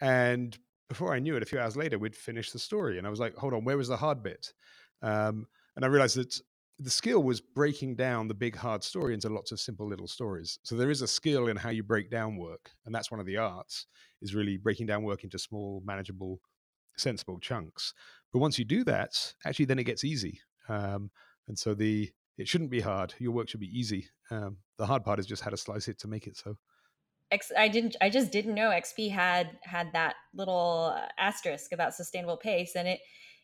And 0.01 0.57
before 0.89 1.13
I 1.13 1.19
knew 1.19 1.35
it, 1.35 1.43
a 1.43 1.45
few 1.45 1.59
hours 1.59 1.75
later, 1.75 1.99
we'd 1.99 2.15
finished 2.15 2.53
the 2.53 2.59
story. 2.59 2.97
And 2.97 3.05
I 3.05 3.09
was 3.09 3.19
like, 3.19 3.35
hold 3.35 3.53
on, 3.53 3.65
where 3.65 3.77
was 3.77 3.89
the 3.89 3.97
hard 3.97 4.23
bit? 4.23 4.53
Um, 5.01 5.45
and 5.75 5.83
I 5.83 5.87
realized 5.87 6.17
that 6.17 6.39
the 6.79 6.89
skill 6.89 7.23
was 7.23 7.41
breaking 7.41 7.95
down 7.95 8.27
the 8.27 8.33
big 8.33 8.55
hard 8.55 8.83
story 8.83 9.13
into 9.13 9.29
lots 9.29 9.51
of 9.51 9.59
simple 9.59 9.87
little 9.87 10.07
stories 10.07 10.59
so 10.63 10.75
there 10.75 10.91
is 10.91 11.01
a 11.01 11.07
skill 11.07 11.47
in 11.47 11.57
how 11.57 11.69
you 11.69 11.81
break 11.81 12.11
down 12.11 12.37
work 12.37 12.71
and 12.85 12.93
that's 12.93 13.09
one 13.09 13.19
of 13.19 13.25
the 13.25 13.37
arts 13.37 13.87
is 14.21 14.35
really 14.35 14.57
breaking 14.57 14.85
down 14.85 15.03
work 15.03 15.23
into 15.23 15.39
small 15.39 15.81
manageable 15.85 16.39
sensible 16.95 17.39
chunks 17.39 17.93
but 18.31 18.39
once 18.39 18.59
you 18.59 18.65
do 18.65 18.83
that 18.83 19.11
actually 19.45 19.65
then 19.65 19.79
it 19.79 19.85
gets 19.85 20.03
easy 20.03 20.39
um, 20.69 21.09
and 21.47 21.57
so 21.57 21.73
the 21.73 22.11
it 22.37 22.47
shouldn't 22.47 22.69
be 22.69 22.81
hard 22.81 23.13
your 23.19 23.31
work 23.31 23.49
should 23.49 23.59
be 23.59 23.79
easy 23.79 24.07
um, 24.31 24.57
the 24.77 24.85
hard 24.85 25.03
part 25.03 25.19
is 25.19 25.25
just 25.25 25.43
how 25.43 25.49
to 25.49 25.57
slice 25.57 25.87
it 25.87 25.99
to 25.99 26.07
make 26.07 26.27
it 26.27 26.37
so 26.37 26.57
X, 27.29 27.51
I 27.57 27.67
didn't. 27.67 27.97
I 27.99 28.09
just 28.09 28.31
didn't 28.31 28.55
know 28.55 28.69
XP 28.69 29.11
had 29.11 29.59
had 29.61 29.91
that 29.91 30.15
little 30.33 30.93
uh, 30.95 31.07
asterisk 31.19 31.73
about 31.73 31.93
sustainable 31.93 32.37
pace, 32.37 32.73
and 32.73 32.87
it 32.87 33.01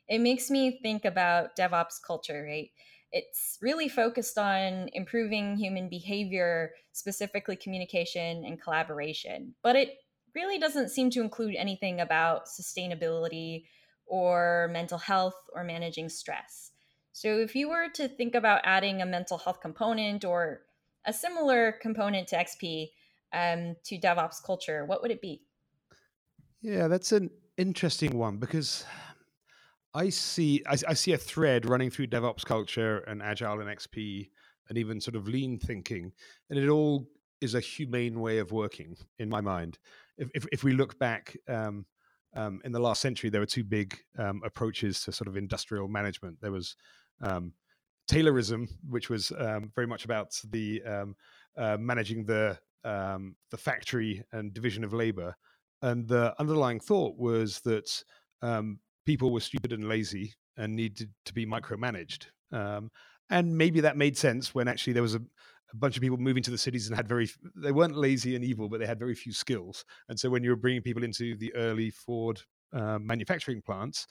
it 0.08 0.20
makes 0.20 0.50
me 0.50 0.80
think 0.82 1.04
about 1.04 1.58
DevOps 1.58 1.96
culture, 2.02 2.46
right? 2.48 2.70
it's 3.14 3.60
really 3.62 3.88
focused 3.88 4.40
on 4.40 4.90
improving 4.94 5.56
human 5.56 5.88
behavior, 5.88 6.72
specifically 6.94 7.56
communication 7.56 8.44
and 8.44 8.60
collaboration. 8.60 9.54
But 9.62 9.76
it 9.76 9.92
really 10.36 10.58
doesn't 10.58 10.90
seem 10.90 11.12
to 11.12 11.22
include 11.22 11.56
anything 11.56 12.02
about 12.02 12.48
sustainability 12.48 13.66
or 14.08 14.68
mental 14.74 14.98
health 14.98 15.36
or 15.54 15.64
managing 15.64 16.10
stress. 16.10 16.72
So, 17.13 17.38
if 17.38 17.56
you 17.56 17.69
were 17.69 17.89
to 17.93 18.08
think 18.08 18.34
about 18.34 18.62
adding 18.63 19.02
a 19.02 19.06
mental 19.06 19.38
health 19.38 19.62
component 19.62 20.26
or 20.26 20.62
a 21.06 21.13
similar 21.13 21.71
component 21.71 22.28
to 22.30 22.36
XP, 22.36 22.89
um, 23.34 23.76
to 23.86 23.99
DevOps 23.99 24.43
culture, 24.43 24.84
what 24.86 25.02
would 25.04 25.12
it 25.12 25.21
be? 25.21 25.43
Yeah, 26.62 26.88
that's 26.88 27.12
an 27.12 27.30
interesting 27.58 28.17
one 28.17 28.38
because 28.38 28.84
I 29.93 30.10
see 30.10 30.63
I, 30.67 30.76
I, 30.88 30.93
see 30.95 31.13
a 31.13 31.17
thread 31.17 31.69
running 31.69 31.91
through 31.91 32.08
DevOps 32.08 32.45
culture 32.45 32.99
and 32.99 33.21
Agile 33.21 33.60
and 33.60 33.69
XP 33.69 34.30
and 34.69 34.78
even 34.78 34.99
sort 34.99 35.15
of 35.15 35.28
lean 35.28 35.60
thinking, 35.60 36.12
and 36.49 36.58
it 36.58 36.69
all 36.69 37.08
is 37.41 37.54
a 37.54 37.60
humane 37.60 38.21
way 38.21 38.39
of 38.39 38.52
working 38.52 38.95
in 39.19 39.30
my 39.30 39.41
mind. 39.41 39.78
If 40.17 40.30
if, 40.34 40.47
if 40.52 40.63
we 40.63 40.73
look 40.73 40.97
back. 40.97 41.38
Um, 41.47 41.86
um, 42.36 42.62
in 42.65 42.71
the 42.71 42.80
last 42.80 42.99
century, 42.99 43.30
there 43.30 43.41
were 43.41 43.45
two 43.45 43.63
big 43.63 43.95
um, 44.17 44.41
approaches 44.43 45.04
to 45.04 45.12
sort 45.12 45.28
of 45.28 45.38
industrial 45.38 45.88
management. 45.88 46.41
There 46.41 46.52
was 46.52 46.76
um, 47.21 47.54
Taylorism, 48.10 48.69
which 48.89 49.10
was 49.10 49.32
um, 49.38 49.71
very 49.76 49.88
much 49.88 50.06
about 50.06 50.36
the 50.52 50.82
um, 50.84 51.15
uh, 51.58 51.78
managing 51.80 52.26
the 52.26 52.58
um, 52.84 53.36
the 53.49 53.58
factory 53.58 54.23
and 54.34 54.54
division 54.54 54.84
of 54.84 54.93
labor, 54.93 55.36
and 55.82 56.08
the 56.08 56.34
underlying 56.39 56.80
thought 56.80 57.17
was 57.17 57.62
that 57.62 57.89
people 59.06 59.32
were 59.32 59.39
stupid 59.39 59.73
and 59.73 59.88
lazy 59.88 60.34
and 60.58 60.76
needed 60.76 61.10
to 61.26 61.34
be 61.34 61.45
micromanaged. 61.45 62.28
Um, 62.52 62.91
and 63.30 63.58
maybe 63.58 63.82
that 63.82 63.97
made 63.97 64.17
sense 64.17 64.54
when 64.54 64.67
actually 64.67 64.93
there 64.93 65.02
was 65.02 65.15
a, 65.15 65.19
a, 65.19 65.76
bunch 65.76 65.95
of 65.95 66.02
people 66.02 66.17
moving 66.17 66.43
to 66.43 66.52
the 66.52 66.58
cities 66.58 66.88
and 66.88 66.95
had 66.95 67.08
very 67.08 67.30
they 67.56 67.71
weren't 67.71 67.95
lazy 67.95 68.36
and 68.36 68.45
evil, 68.45 68.69
but 68.69 68.80
they 68.80 68.86
had 68.86 68.99
very 68.99 69.15
few 69.15 69.34
skills. 69.34 69.86
And 70.10 70.19
so 70.19 70.30
when 70.30 70.43
you 70.43 70.52
were 70.52 70.56
bringing 70.56 70.82
people 70.82 71.04
into 71.04 71.36
the 71.36 71.54
early 71.56 71.89
Ford 71.89 72.41
uh, 72.73 72.99
manufacturing 72.99 73.62
plants, 73.62 74.08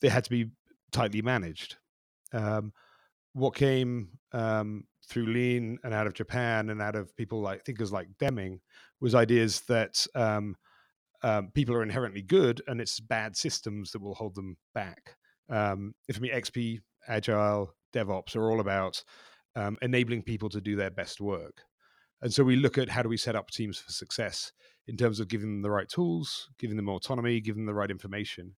they 0.00 0.08
had 0.08 0.24
to 0.24 0.30
be 0.30 0.50
tightly 0.92 1.20
managed. 1.20 1.76
Um, 2.34 2.72
what 3.32 3.54
came 3.54 4.10
um, 4.32 4.84
through 5.08 5.26
Lean 5.26 5.78
and 5.82 5.94
out 5.94 6.06
of 6.06 6.14
Japan 6.14 6.70
and 6.70 6.80
out 6.80 6.96
of 6.96 7.16
people 7.16 7.40
like 7.40 7.64
thinkers 7.64 7.92
like 7.92 8.08
Deming 8.18 8.60
was 9.00 9.14
ideas 9.14 9.62
that 9.62 10.06
um, 10.14 10.56
um, 11.22 11.50
people 11.54 11.74
are 11.74 11.82
inherently 11.82 12.22
good 12.22 12.62
and 12.66 12.80
it's 12.80 13.00
bad 13.00 13.36
systems 13.36 13.90
that 13.90 14.02
will 14.02 14.14
hold 14.14 14.34
them 14.34 14.56
back. 14.74 15.16
Um, 15.48 15.94
for 16.12 16.20
me, 16.20 16.30
XP, 16.30 16.80
Agile, 17.08 17.74
DevOps 17.94 18.36
are 18.36 18.50
all 18.50 18.60
about 18.60 19.02
um, 19.56 19.76
enabling 19.82 20.22
people 20.22 20.48
to 20.50 20.60
do 20.60 20.76
their 20.76 20.90
best 20.90 21.20
work. 21.20 21.62
And 22.22 22.32
so 22.32 22.42
we 22.44 22.56
look 22.56 22.78
at 22.78 22.88
how 22.88 23.02
do 23.02 23.08
we 23.08 23.16
set 23.16 23.36
up 23.36 23.50
teams 23.50 23.78
for 23.78 23.92
success 23.92 24.52
in 24.86 24.96
terms 24.96 25.20
of 25.20 25.28
giving 25.28 25.48
them 25.48 25.62
the 25.62 25.70
right 25.70 25.88
tools, 25.88 26.48
giving 26.58 26.76
them 26.76 26.88
autonomy, 26.88 27.40
giving 27.40 27.62
them 27.62 27.66
the 27.66 27.78
right 27.78 27.90
information. 27.90 28.54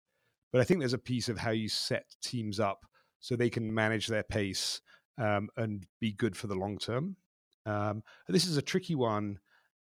But 0.52 0.60
I 0.60 0.64
think 0.64 0.80
there's 0.80 0.92
a 0.92 0.98
piece 0.98 1.28
of 1.28 1.38
how 1.38 1.50
you 1.50 1.68
set 1.68 2.04
teams 2.22 2.60
up 2.60 2.84
so 3.24 3.36
they 3.36 3.48
can 3.48 3.72
manage 3.72 4.06
their 4.06 4.22
pace 4.22 4.82
um, 5.16 5.48
and 5.56 5.86
be 5.98 6.12
good 6.12 6.36
for 6.36 6.46
the 6.46 6.54
long 6.54 6.76
term. 6.76 7.16
Um, 7.64 8.02
this 8.28 8.46
is 8.46 8.58
a 8.58 8.62
tricky 8.62 8.94
one, 8.94 9.38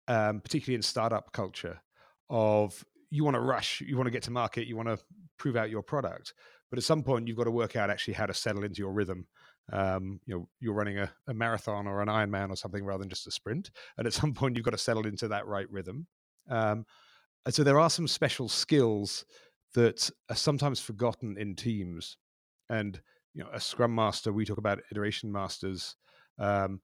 um, 0.08 0.42
particularly 0.42 0.76
in 0.76 0.84
startup 0.84 1.32
culture, 1.32 1.82
of 2.30 2.86
you 3.10 3.24
want 3.24 3.34
to 3.34 3.42
rush, 3.42 3.82
you 3.82 3.98
want 3.98 4.06
to 4.06 4.12
get 4.12 4.22
to 4.24 4.32
market, 4.32 4.68
you 4.68 4.78
want 4.78 4.90
to 4.90 5.00
prove 5.40 5.56
out 5.56 5.72
your 5.72 5.82
product. 5.82 6.36
But 6.70 6.78
at 6.78 6.84
some 6.84 7.02
point, 7.02 7.28
you've 7.28 7.38
got 7.38 7.46
to 7.46 7.52
work 7.52 7.76
out 7.76 7.90
actually 7.90 8.14
how 8.14 8.28
to 8.28 8.34
settle 8.34 8.64
into 8.64 8.78
your 8.78 8.94
rhythm. 8.94 9.26
Um, 9.74 10.20
you 10.28 10.36
know, 10.36 10.48
you're 10.60 10.76
running 10.76 11.00
a, 11.00 11.12
a, 11.26 11.34
marathon 11.34 11.88
or 11.88 12.04
an 12.04 12.08
Ironman 12.08 12.52
or 12.52 12.56
something 12.56 12.86
rather 12.86 13.00
than 13.00 13.10
just 13.10 13.26
a 13.26 13.32
sprint. 13.32 13.72
And 13.98 14.06
at 14.06 14.14
some 14.14 14.36
point, 14.36 14.56
you've 14.56 14.66
got 14.66 14.72
to 14.72 14.78
settle 14.78 15.08
into 15.08 15.28
that 15.30 15.48
right 15.48 15.70
rhythm. 15.72 16.06
Um, 16.48 16.86
and 17.44 17.56
so 17.56 17.64
there 17.64 17.80
are 17.80 17.90
some 17.90 18.08
special 18.08 18.48
skills 18.48 19.26
that 19.74 20.12
are 20.30 20.36
sometimes 20.36 20.80
forgotten 20.80 21.38
in 21.40 21.56
teams. 21.56 22.18
And 22.70 23.02
you 23.36 23.44
know, 23.44 23.50
a 23.54 23.60
Scrum 23.60 23.94
Master, 23.94 24.32
we 24.34 24.46
talk 24.46 24.58
about 24.58 24.80
iteration 24.92 25.32
masters. 25.32 25.96
Um, 26.40 26.80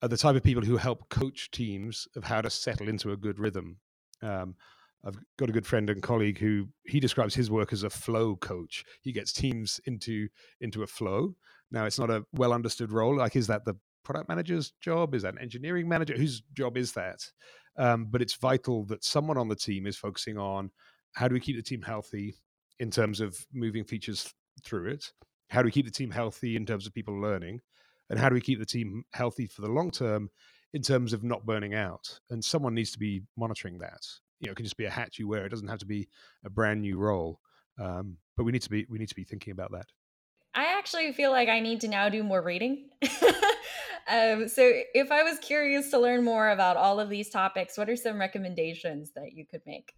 are 0.00 0.08
the 0.08 0.16
type 0.16 0.34
of 0.34 0.42
people 0.42 0.64
who 0.64 0.76
help 0.76 1.08
coach 1.10 1.50
teams 1.52 2.08
of 2.16 2.24
how 2.24 2.40
to 2.40 2.50
settle 2.50 2.88
into 2.88 3.12
a 3.12 3.16
good 3.16 3.38
rhythm. 3.38 3.76
Um, 4.20 4.56
I've 5.04 5.16
got 5.38 5.48
a 5.48 5.52
good 5.52 5.66
friend 5.66 5.90
and 5.90 6.02
colleague 6.02 6.38
who 6.38 6.68
he 6.86 6.98
describes 6.98 7.34
his 7.34 7.50
work 7.50 7.72
as 7.72 7.82
a 7.82 7.90
flow 7.90 8.36
coach. 8.36 8.84
He 9.02 9.12
gets 9.12 9.32
teams 9.32 9.80
into 9.84 10.28
into 10.60 10.82
a 10.82 10.86
flow. 10.86 11.36
Now, 11.70 11.84
it's 11.84 11.98
not 11.98 12.10
a 12.10 12.24
well 12.32 12.52
understood 12.52 12.90
role. 12.90 13.16
Like, 13.16 13.36
is 13.36 13.46
that 13.48 13.64
the 13.64 13.74
product 14.04 14.28
manager's 14.28 14.72
job? 14.80 15.14
Is 15.14 15.22
that 15.22 15.34
an 15.34 15.40
engineering 15.40 15.88
manager? 15.88 16.14
Whose 16.16 16.42
job 16.52 16.76
is 16.76 16.92
that? 16.92 17.20
Um, 17.76 18.06
but 18.10 18.22
it's 18.22 18.34
vital 18.34 18.84
that 18.86 19.04
someone 19.04 19.38
on 19.38 19.48
the 19.48 19.56
team 19.56 19.86
is 19.86 19.96
focusing 19.96 20.38
on 20.38 20.70
how 21.14 21.28
do 21.28 21.34
we 21.34 21.40
keep 21.40 21.56
the 21.56 21.62
team 21.62 21.82
healthy 21.82 22.36
in 22.78 22.90
terms 22.90 23.20
of 23.20 23.36
moving 23.52 23.84
features 23.84 24.32
through 24.64 24.90
it? 24.90 25.12
How 25.52 25.60
do 25.60 25.66
we 25.66 25.70
keep 25.72 25.84
the 25.84 25.92
team 25.92 26.10
healthy 26.10 26.56
in 26.56 26.64
terms 26.64 26.86
of 26.86 26.94
people 26.94 27.20
learning? 27.20 27.60
And 28.08 28.18
how 28.18 28.30
do 28.30 28.34
we 28.34 28.40
keep 28.40 28.58
the 28.58 28.64
team 28.64 29.04
healthy 29.12 29.46
for 29.46 29.60
the 29.60 29.68
long 29.68 29.90
term 29.90 30.30
in 30.72 30.80
terms 30.80 31.12
of 31.12 31.22
not 31.22 31.44
burning 31.44 31.74
out. 31.74 32.20
And 32.30 32.42
someone 32.42 32.74
needs 32.74 32.92
to 32.92 32.98
be 32.98 33.22
monitoring 33.36 33.78
that. 33.78 34.00
You 34.40 34.46
know, 34.46 34.52
it 34.52 34.56
can 34.56 34.64
just 34.64 34.78
be 34.78 34.86
a 34.86 34.90
hat 34.90 35.18
you 35.18 35.28
wear. 35.28 35.44
It 35.44 35.50
doesn't 35.50 35.68
have 35.68 35.80
to 35.80 35.86
be 35.86 36.08
a 36.42 36.48
brand 36.48 36.80
new 36.80 36.96
role. 36.96 37.38
Um, 37.78 38.16
but 38.34 38.44
we 38.44 38.52
need 38.52 38.62
to 38.62 38.70
be 38.70 38.86
we 38.88 38.98
need 38.98 39.10
to 39.10 39.14
be 39.14 39.24
thinking 39.24 39.52
about 39.52 39.72
that. 39.72 39.86
I 40.54 40.78
actually 40.78 41.12
feel 41.12 41.30
like 41.30 41.50
I 41.50 41.60
need 41.60 41.82
to 41.82 41.88
now 41.88 42.08
do 42.08 42.22
more 42.22 42.42
reading. 42.42 42.88
um, 44.10 44.48
so, 44.48 44.70
if 44.94 45.10
I 45.10 45.22
was 45.22 45.38
curious 45.38 45.90
to 45.90 45.98
learn 45.98 46.24
more 46.24 46.50
about 46.50 46.76
all 46.76 46.98
of 46.98 47.08
these 47.08 47.30
topics, 47.30 47.76
what 47.76 47.88
are 47.88 47.96
some 47.96 48.18
recommendations 48.18 49.12
that 49.16 49.32
you 49.32 49.46
could 49.46 49.62
make? 49.66 49.92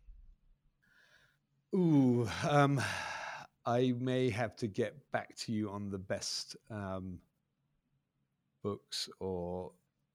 Ooh, 1.74 2.28
um, 2.48 2.80
I 3.66 3.94
may 3.98 4.30
have 4.30 4.56
to 4.56 4.66
get 4.66 4.94
back 5.10 5.34
to 5.36 5.52
you 5.52 5.70
on 5.70 5.90
the 5.90 5.98
best 5.98 6.56
um, 6.70 7.18
books 8.62 9.08
or 9.20 9.72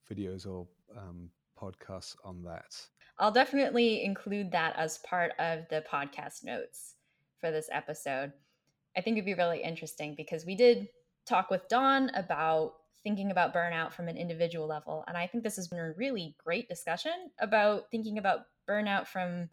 videos 0.09 0.47
or 0.47 0.67
um, 0.97 1.29
podcasts 1.59 2.15
on 2.23 2.43
that. 2.43 2.75
I'll 3.17 3.31
definitely 3.31 4.03
include 4.03 4.51
that 4.51 4.75
as 4.77 4.99
part 4.99 5.31
of 5.39 5.67
the 5.69 5.83
podcast 5.91 6.43
notes 6.43 6.95
for 7.39 7.51
this 7.51 7.69
episode. 7.71 8.31
I 8.95 9.01
think 9.01 9.15
it'd 9.15 9.25
be 9.25 9.33
really 9.33 9.61
interesting 9.61 10.15
because 10.15 10.45
we 10.45 10.55
did 10.55 10.87
talk 11.25 11.49
with 11.49 11.67
Dawn 11.67 12.09
about 12.15 12.73
thinking 13.03 13.31
about 13.31 13.53
burnout 13.53 13.93
from 13.93 14.07
an 14.07 14.17
individual 14.17 14.67
level. 14.67 15.03
And 15.07 15.17
I 15.17 15.27
think 15.27 15.43
this 15.43 15.55
has 15.55 15.67
been 15.67 15.79
a 15.79 15.93
really 15.93 16.35
great 16.43 16.67
discussion 16.67 17.11
about 17.39 17.89
thinking 17.91 18.17
about 18.17 18.41
burnout 18.67 19.07
from 19.07 19.49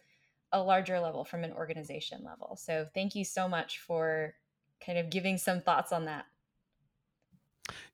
a 0.53 0.63
larger 0.63 1.01
level, 1.01 1.25
from 1.25 1.45
an 1.45 1.53
organization 1.53 2.23
level. 2.25 2.57
So 2.57 2.87
thank 2.95 3.15
you 3.15 3.25
so 3.25 3.49
much 3.49 3.81
for 3.81 4.35
kind 4.85 4.99
of 4.99 5.11
giving 5.11 5.39
some 5.39 5.61
thoughts 5.61 5.93
on 5.93 6.05
that. 6.07 6.25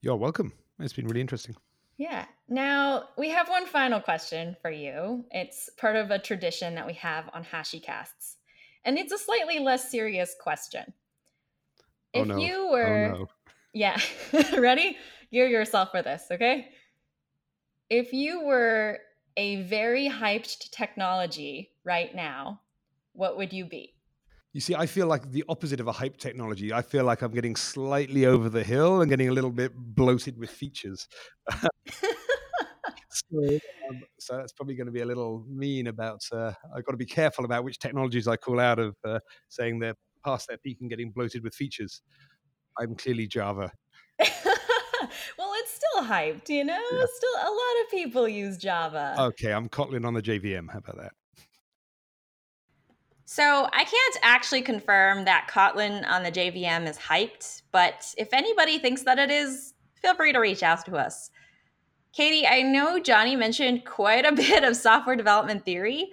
You're 0.01 0.17
welcome. 0.17 0.53
It's 0.79 0.93
been 0.93 1.07
really 1.07 1.21
interesting. 1.21 1.57
Yeah. 1.97 2.25
Now 2.49 3.09
we 3.17 3.31
have 3.31 3.49
one 3.49 3.67
final 3.67 4.01
question 4.01 4.57
for 4.61 4.71
you. 4.71 5.25
It's 5.31 5.71
part 5.77 5.97
of 5.97 6.11
a 6.11 6.19
tradition 6.19 6.75
that 6.75 6.87
we 6.87 6.95
have 6.95 7.31
on 7.33 7.45
HashiCasts, 7.45 8.37
and 8.85 8.99
it's 8.99 9.13
a 9.13 9.19
slightly 9.19 9.59
less 9.59 9.91
serious 9.91 10.35
question. 10.41 10.93
Oh, 12.15 12.23
if 12.23 12.29
no. 12.29 12.37
you 12.37 12.67
oh, 12.69 12.73
were, 12.73 13.15
oh, 13.15 13.19
no. 13.19 13.29
yeah, 13.73 13.99
ready? 14.59 14.97
Gear 15.33 15.47
yourself 15.47 15.91
for 15.93 16.03
this, 16.03 16.25
okay? 16.31 16.69
If 17.89 18.13
you 18.13 18.43
were 18.45 18.99
a 19.37 19.63
very 19.63 20.09
hyped 20.09 20.71
technology 20.71 21.71
right 21.85 22.15
now, 22.15 22.61
what 23.13 23.37
would 23.37 23.53
you 23.53 23.65
be? 23.65 23.95
You 24.53 24.61
see, 24.61 24.75
I 24.75 24.85
feel 24.87 25.07
like 25.07 25.31
the 25.31 25.45
opposite 25.49 25.81
of 25.81 25.89
a 25.89 25.93
hype 25.93 26.19
technology. 26.19 26.73
I 26.75 26.83
feel 26.83 27.05
like 27.05 27.23
I'm 27.23 27.33
getting 27.33 27.57
slightly 27.57 28.27
over 28.27 28.51
the 28.51 28.63
hill 28.63 29.01
and 29.01 29.09
getting 29.09 29.31
a 29.31 29.33
little 29.33 29.51
bit 29.51 29.73
bloated 29.75 30.37
with 30.39 30.51
features. 30.51 31.09
so, 31.51 31.69
um, 33.89 34.03
so, 34.19 34.37
that's 34.37 34.53
probably 34.53 34.75
going 34.75 34.87
to 34.87 34.93
be 34.93 35.01
a 35.01 35.07
little 35.07 35.43
mean 35.49 35.87
about. 35.87 36.21
Uh, 36.31 36.53
I've 36.77 36.85
got 36.85 36.93
to 36.93 36.99
be 36.99 37.07
careful 37.07 37.47
about 37.47 37.65
which 37.65 37.79
technologies 37.79 38.29
I 38.29 38.37
call 38.37 38.61
out 38.61 38.79
of 38.79 38.95
uh, 39.07 39.21
saying 39.49 39.79
they're 39.79 39.97
past 40.23 40.49
their 40.49 40.59
peak 40.59 40.79
and 40.83 40.91
getting 40.91 41.11
bloated 41.11 41.43
with 41.43 41.55
features. 41.55 42.03
I'm 42.79 42.95
clearly 42.95 43.27
Java. 43.27 43.73
well, 45.39 45.53
it's 45.57 45.73
still 45.73 46.05
hyped, 46.05 46.49
you 46.49 46.65
know. 46.65 46.81
Yeah. 46.93 47.05
Still, 47.15 47.35
a 47.37 47.51
lot 47.51 47.85
of 47.85 47.91
people 47.91 48.29
use 48.29 48.57
Java. 48.57 49.15
Okay, 49.19 49.53
I'm 49.53 49.69
Kotlin 49.69 50.05
on 50.05 50.15
the 50.15 50.23
JVM. 50.23 50.71
How 50.71 50.79
about 50.79 50.99
that? 50.99 51.13
So 53.25 53.67
I 53.73 53.85
can't 53.85 54.19
actually 54.23 54.61
confirm 54.61 55.25
that 55.25 55.49
Kotlin 55.51 56.07
on 56.07 56.23
the 56.23 56.31
JVM 56.31 56.87
is 56.87 56.99
hyped, 56.99 57.63
but 57.73 58.15
if 58.19 58.29
anybody 58.33 58.79
thinks 58.79 59.05
that 59.05 59.19
it 59.19 59.31
is, 59.31 59.73
feel 59.95 60.15
free 60.15 60.33
to 60.33 60.39
reach 60.39 60.63
out 60.63 60.85
to 60.85 60.97
us. 60.97 61.31
Katie, 62.13 62.47
I 62.47 62.61
know 62.61 62.99
Jonny 62.99 63.37
mentioned 63.37 63.87
quite 63.87 64.27
a 64.27 64.33
bit 64.37 64.65
of 64.65 64.77
software 64.77 65.17
development 65.17 65.65
theory, 65.65 66.11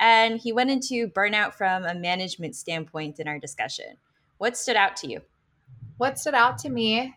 and 0.00 0.40
he 0.40 0.52
went 0.52 0.70
into 0.70 1.08
burnout 1.08 1.52
from 1.52 1.84
a 1.84 1.94
management 1.94 2.56
standpoint 2.56 3.20
in 3.20 3.28
our 3.28 3.38
discussion. 3.38 3.98
What 4.38 4.56
stood 4.56 4.76
out 4.76 4.96
to 4.96 5.08
you? 5.08 5.20
What 5.98 6.18
stood 6.18 6.34
out 6.34 6.56
to 6.58 6.70
me 6.70 7.14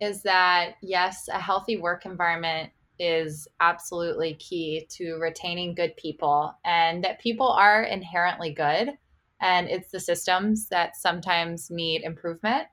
is 0.00 0.22
that, 0.22 0.74
yes, 0.82 1.28
a 1.28 1.38
healthy 1.38 1.76
work 1.76 2.04
environment 2.06 2.70
is 2.98 3.48
absolutely 3.60 4.34
key 4.34 4.86
to 4.88 5.14
retaining 5.14 5.74
good 5.74 5.96
people 5.96 6.54
and 6.64 7.02
that 7.02 7.20
people 7.20 7.48
are 7.48 7.82
inherently 7.82 8.52
good 8.52 8.90
and 9.40 9.68
it's 9.68 9.90
the 9.90 9.98
systems 9.98 10.68
that 10.68 10.96
sometimes 10.96 11.70
need 11.70 12.02
improvement 12.02 12.68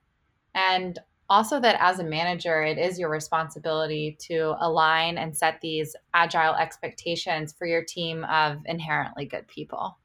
and 0.54 0.98
also 1.32 1.58
that 1.58 1.76
as 1.80 1.98
a 1.98 2.04
manager, 2.04 2.62
it 2.62 2.76
is 2.76 2.98
your 2.98 3.08
responsibility 3.08 4.18
to 4.20 4.54
align 4.60 5.16
and 5.16 5.34
set 5.34 5.60
these 5.62 5.96
agile 6.12 6.54
expectations 6.54 7.54
for 7.56 7.66
your 7.66 7.82
team 7.82 8.24
of 8.24 8.58
inherently 8.66 9.24
good 9.24 9.48
people. 9.48 9.98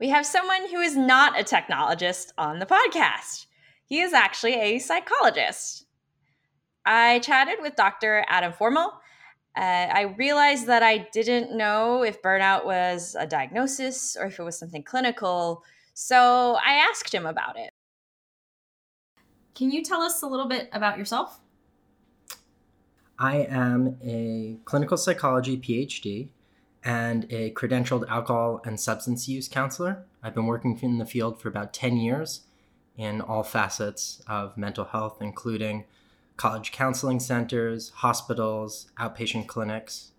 We 0.00 0.08
have 0.08 0.26
someone 0.26 0.68
who 0.68 0.80
is 0.80 0.96
not 0.96 1.38
a 1.38 1.44
technologist 1.44 2.32
on 2.36 2.58
the 2.58 2.66
podcast. 2.66 3.46
He 3.86 4.00
is 4.00 4.12
actually 4.12 4.54
a 4.54 4.78
psychologist. 4.78 5.86
I 6.86 7.18
chatted 7.20 7.58
with 7.60 7.76
Dr. 7.76 8.24
Adam 8.28 8.52
Formel. 8.52 8.92
Uh, 9.56 9.60
I 9.60 10.14
realized 10.18 10.66
that 10.66 10.82
I 10.82 11.08
didn't 11.12 11.56
know 11.56 12.02
if 12.02 12.20
burnout 12.20 12.64
was 12.64 13.16
a 13.18 13.26
diagnosis 13.26 14.16
or 14.16 14.26
if 14.26 14.38
it 14.38 14.42
was 14.42 14.58
something 14.58 14.82
clinical, 14.82 15.62
so 15.94 16.58
I 16.64 16.74
asked 16.90 17.14
him 17.14 17.24
about 17.24 17.56
it. 17.56 17.70
Can 19.54 19.70
you 19.70 19.84
tell 19.84 20.02
us 20.02 20.22
a 20.22 20.26
little 20.26 20.48
bit 20.48 20.68
about 20.72 20.98
yourself? 20.98 21.38
I 23.16 23.46
am 23.48 23.96
a 24.02 24.58
clinical 24.64 24.96
psychology 24.96 25.56
PhD 25.56 26.30
and 26.82 27.26
a 27.30 27.52
credentialed 27.52 28.08
alcohol 28.08 28.60
and 28.64 28.80
substance 28.80 29.28
use 29.28 29.46
counselor. 29.46 30.04
I've 30.20 30.34
been 30.34 30.46
working 30.46 30.76
in 30.82 30.98
the 30.98 31.06
field 31.06 31.40
for 31.40 31.48
about 31.48 31.72
10 31.72 31.96
years 31.96 32.40
in 32.96 33.20
all 33.20 33.42
facets 33.42 34.22
of 34.26 34.56
mental 34.56 34.84
health, 34.84 35.18
including 35.20 35.84
college 36.36 36.72
counseling 36.72 37.20
centers, 37.20 37.90
hospitals, 37.96 38.90
outpatient 38.98 39.46
clinics. 39.46 40.12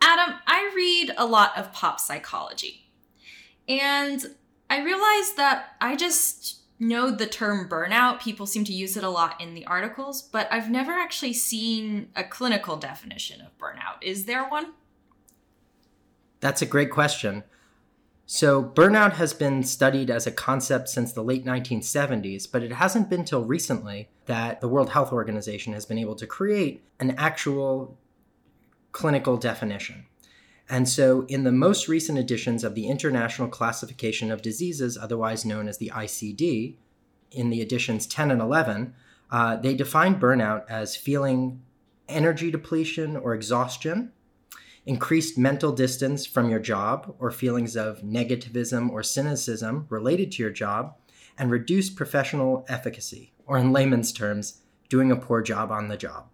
Adam, 0.00 0.36
I 0.46 0.70
read 0.74 1.14
a 1.16 1.26
lot 1.26 1.56
of 1.56 1.72
pop 1.72 2.00
psychology. 2.00 2.90
And 3.68 4.24
I 4.68 4.82
realized 4.82 5.36
that 5.36 5.76
I 5.80 5.96
just 5.96 6.60
know 6.78 7.10
the 7.10 7.26
term 7.26 7.68
burnout. 7.68 8.20
People 8.20 8.46
seem 8.46 8.64
to 8.64 8.72
use 8.72 8.96
it 8.96 9.04
a 9.04 9.10
lot 9.10 9.40
in 9.40 9.54
the 9.54 9.66
articles, 9.66 10.22
but 10.22 10.48
I've 10.50 10.70
never 10.70 10.92
actually 10.92 11.32
seen 11.32 12.08
a 12.16 12.24
clinical 12.24 12.76
definition 12.76 13.40
of 13.40 13.56
burnout. 13.58 14.02
Is 14.02 14.24
there 14.24 14.48
one? 14.48 14.72
That's 16.40 16.62
a 16.62 16.66
great 16.66 16.90
question. 16.90 17.44
So, 18.26 18.62
burnout 18.62 19.12
has 19.14 19.34
been 19.34 19.62
studied 19.62 20.08
as 20.08 20.26
a 20.26 20.32
concept 20.32 20.88
since 20.88 21.12
the 21.12 21.22
late 21.22 21.44
1970s, 21.44 22.50
but 22.50 22.62
it 22.62 22.72
hasn't 22.72 23.10
been 23.10 23.24
till 23.24 23.44
recently 23.44 24.08
that 24.24 24.62
the 24.62 24.68
World 24.68 24.90
Health 24.90 25.12
Organization 25.12 25.74
has 25.74 25.84
been 25.84 25.98
able 25.98 26.14
to 26.16 26.26
create 26.26 26.82
an 26.98 27.10
actual 27.18 27.98
clinical 28.92 29.36
definition. 29.36 30.06
And 30.70 30.88
so, 30.88 31.26
in 31.28 31.44
the 31.44 31.52
most 31.52 31.86
recent 31.86 32.16
editions 32.16 32.64
of 32.64 32.74
the 32.74 32.86
International 32.86 33.48
Classification 33.48 34.30
of 34.30 34.40
Diseases, 34.40 34.96
otherwise 34.96 35.44
known 35.44 35.68
as 35.68 35.76
the 35.76 35.92
ICD, 35.94 36.76
in 37.30 37.50
the 37.50 37.60
editions 37.60 38.06
10 38.06 38.30
and 38.30 38.40
11, 38.40 38.94
uh, 39.30 39.56
they 39.56 39.74
define 39.74 40.18
burnout 40.18 40.64
as 40.70 40.96
feeling 40.96 41.60
energy 42.08 42.50
depletion 42.50 43.16
or 43.16 43.34
exhaustion, 43.34 44.12
increased 44.86 45.38
mental 45.38 45.72
distance 45.72 46.26
from 46.26 46.50
your 46.50 46.60
job, 46.60 47.14
or 47.18 47.30
feelings 47.30 47.76
of 47.76 48.02
negativism 48.02 48.90
or 48.90 49.02
cynicism 49.02 49.86
related 49.88 50.30
to 50.32 50.42
your 50.42 50.52
job, 50.52 50.94
and 51.38 51.50
reduced 51.50 51.96
professional 51.96 52.64
efficacy, 52.68 53.32
or 53.46 53.58
in 53.58 53.72
layman's 53.72 54.12
terms, 54.12 54.60
doing 54.88 55.10
a 55.10 55.16
poor 55.16 55.42
job 55.42 55.70
on 55.70 55.88
the 55.88 55.96
job. 55.96 56.28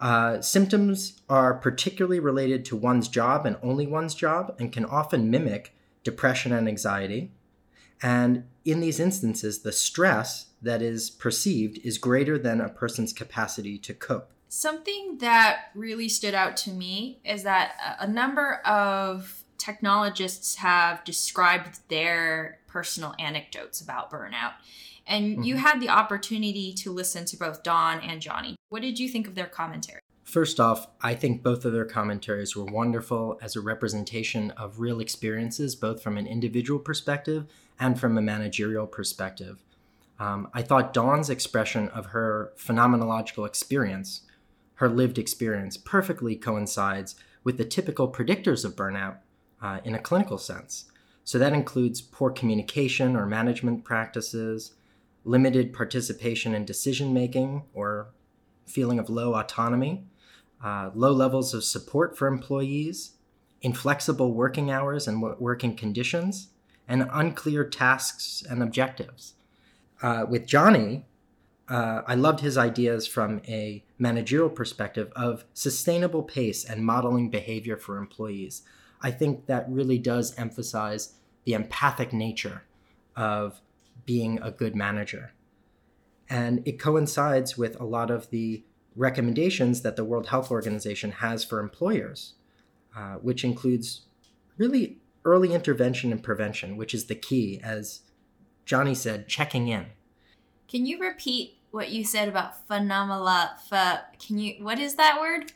Uh, 0.00 0.40
symptoms 0.40 1.22
are 1.28 1.54
particularly 1.54 2.20
related 2.20 2.64
to 2.64 2.76
one's 2.76 3.08
job 3.08 3.46
and 3.46 3.56
only 3.62 3.86
one's 3.86 4.14
job 4.14 4.54
and 4.58 4.72
can 4.72 4.84
often 4.84 5.30
mimic 5.30 5.74
depression 6.02 6.52
and 6.52 6.68
anxiety. 6.68 7.32
And 8.02 8.44
in 8.64 8.80
these 8.80 9.00
instances, 9.00 9.62
the 9.62 9.72
stress 9.72 10.48
that 10.60 10.82
is 10.82 11.10
perceived 11.10 11.78
is 11.84 11.96
greater 11.96 12.38
than 12.38 12.60
a 12.60 12.68
person's 12.68 13.12
capacity 13.12 13.78
to 13.78 13.94
cope. 13.94 14.30
Something 14.56 15.18
that 15.18 15.70
really 15.74 16.08
stood 16.08 16.32
out 16.32 16.56
to 16.58 16.70
me 16.70 17.18
is 17.24 17.42
that 17.42 17.72
a 17.98 18.06
number 18.06 18.60
of 18.64 19.42
technologists 19.58 20.54
have 20.54 21.02
described 21.02 21.80
their 21.88 22.60
personal 22.68 23.16
anecdotes 23.18 23.80
about 23.80 24.12
burnout. 24.12 24.52
And 25.08 25.24
mm-hmm. 25.32 25.42
you 25.42 25.56
had 25.56 25.80
the 25.80 25.88
opportunity 25.88 26.72
to 26.74 26.92
listen 26.92 27.24
to 27.24 27.36
both 27.36 27.64
Dawn 27.64 27.98
and 27.98 28.20
Jonny. 28.22 28.54
What 28.68 28.82
did 28.82 29.00
you 29.00 29.08
think 29.08 29.26
of 29.26 29.34
their 29.34 29.48
commentary? 29.48 29.98
First 30.22 30.60
off, 30.60 30.86
I 31.00 31.16
think 31.16 31.42
both 31.42 31.64
of 31.64 31.72
their 31.72 31.84
commentaries 31.84 32.54
were 32.54 32.64
wonderful 32.64 33.40
as 33.42 33.56
a 33.56 33.60
representation 33.60 34.52
of 34.52 34.78
real 34.78 35.00
experiences, 35.00 35.74
both 35.74 36.00
from 36.00 36.16
an 36.16 36.28
individual 36.28 36.78
perspective 36.78 37.46
and 37.80 37.98
from 37.98 38.16
a 38.16 38.22
managerial 38.22 38.86
perspective. 38.86 39.64
Um, 40.20 40.48
I 40.54 40.62
thought 40.62 40.94
Dawn's 40.94 41.28
expression 41.28 41.88
of 41.88 42.06
her 42.06 42.52
phenomenological 42.56 43.44
experience, 43.48 44.20
her 44.76 44.88
lived 44.88 45.18
experience, 45.18 45.76
perfectly 45.76 46.36
coincides 46.36 47.14
with 47.42 47.58
the 47.58 47.64
typical 47.64 48.10
predictors 48.10 48.64
of 48.64 48.74
burnout 48.74 49.18
uh, 49.62 49.80
in 49.84 49.94
a 49.94 49.98
clinical 49.98 50.38
sense. 50.38 50.86
So 51.24 51.38
that 51.38 51.52
includes 51.52 52.00
poor 52.00 52.30
communication 52.30 53.16
or 53.16 53.26
management 53.26 53.84
practices, 53.84 54.74
limited 55.24 55.72
participation 55.72 56.54
in 56.54 56.64
decision 56.64 57.14
making 57.14 57.62
or 57.72 58.08
feeling 58.66 58.98
of 58.98 59.08
low 59.08 59.34
autonomy, 59.34 60.04
uh, 60.62 60.90
low 60.94 61.12
levels 61.12 61.54
of 61.54 61.64
support 61.64 62.16
for 62.16 62.26
employees, 62.26 63.12
inflexible 63.62 64.32
working 64.32 64.70
hours 64.70 65.06
and 65.06 65.22
working 65.22 65.76
conditions, 65.76 66.48
and 66.86 67.08
unclear 67.12 67.64
tasks 67.64 68.42
and 68.48 68.62
objectives. 68.62 69.34
Uh, 70.02 70.26
with 70.28 70.46
Jonny, 70.46 71.04
uh, 71.68 72.02
I 72.06 72.14
loved 72.14 72.40
his 72.40 72.58
ideas 72.58 73.06
from 73.06 73.40
a 73.48 73.83
managerial 74.04 74.50
perspective 74.50 75.10
of 75.16 75.44
sustainable 75.54 76.22
pace 76.22 76.64
and 76.64 76.84
modeling 76.84 77.30
behavior 77.30 77.76
for 77.76 77.96
employees. 77.96 78.62
I 79.00 79.10
think 79.10 79.46
that 79.46 79.66
really 79.68 79.98
does 79.98 80.38
emphasize 80.38 81.14
the 81.44 81.54
empathic 81.54 82.12
nature 82.12 82.62
of 83.16 83.60
being 84.04 84.38
a 84.42 84.50
good 84.50 84.76
manager. 84.76 85.32
And 86.28 86.62
it 86.66 86.78
coincides 86.78 87.56
with 87.56 87.80
a 87.80 87.84
lot 87.84 88.10
of 88.10 88.28
the 88.30 88.64
recommendations 88.94 89.80
that 89.82 89.96
the 89.96 90.04
World 90.04 90.26
Health 90.28 90.50
Organization 90.50 91.10
has 91.12 91.42
for 91.42 91.58
employers, 91.58 92.34
uh, 92.96 93.14
which 93.14 93.42
includes 93.42 94.02
really 94.58 94.98
early 95.24 95.54
intervention 95.54 96.12
and 96.12 96.22
prevention, 96.22 96.76
which 96.76 96.94
is 96.94 97.06
the 97.06 97.14
key, 97.14 97.60
as 97.62 98.00
Jonny 98.66 98.94
said, 98.94 99.28
checking 99.28 99.68
in. 99.68 99.86
Can 100.68 100.86
you 100.86 100.98
repeat 100.98 101.58
what 101.74 101.90
you 101.90 102.04
said 102.04 102.28
about 102.28 102.66
phenomena. 102.68 103.56
can 104.20 104.38
you? 104.38 104.64
What 104.64 104.78
is 104.78 104.94
that 104.94 105.20
word? 105.20 105.52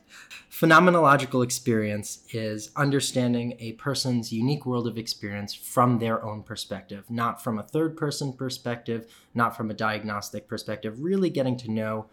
Phenomenological 0.50 1.44
experience 1.44 2.24
is 2.32 2.72
understanding 2.74 3.56
a 3.60 3.74
person's 3.74 4.32
unique 4.32 4.66
world 4.66 4.88
of 4.88 4.98
experience 4.98 5.54
from 5.54 6.00
their 6.00 6.24
own 6.24 6.42
perspective, 6.42 7.08
not 7.08 7.40
from 7.40 7.56
a 7.56 7.62
third 7.62 7.96
person 7.96 8.32
perspective, 8.32 9.06
not 9.32 9.56
from 9.56 9.70
a 9.70 9.74
diagnostic 9.74 10.48
perspective. 10.48 11.04
Really 11.04 11.30
getting 11.30 11.56
to 11.58 11.70
know 11.70 12.06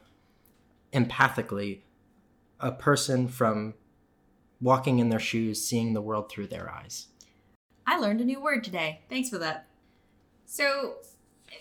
empathically 0.93 1.79
a 2.59 2.71
person 2.71 3.27
from 3.27 3.73
walking 4.61 4.99
in 4.99 5.09
their 5.09 5.19
shoes, 5.19 5.65
seeing 5.65 5.93
the 5.93 6.01
world 6.01 6.29
through 6.29 6.47
their 6.47 6.71
eyes. 6.71 7.07
I 7.87 7.97
learned 7.97 8.21
a 8.21 8.25
new 8.25 8.39
word 8.39 8.63
today. 8.63 9.01
Thanks 9.09 9.29
for 9.29 9.39
that. 9.39 9.65
So, 10.45 10.97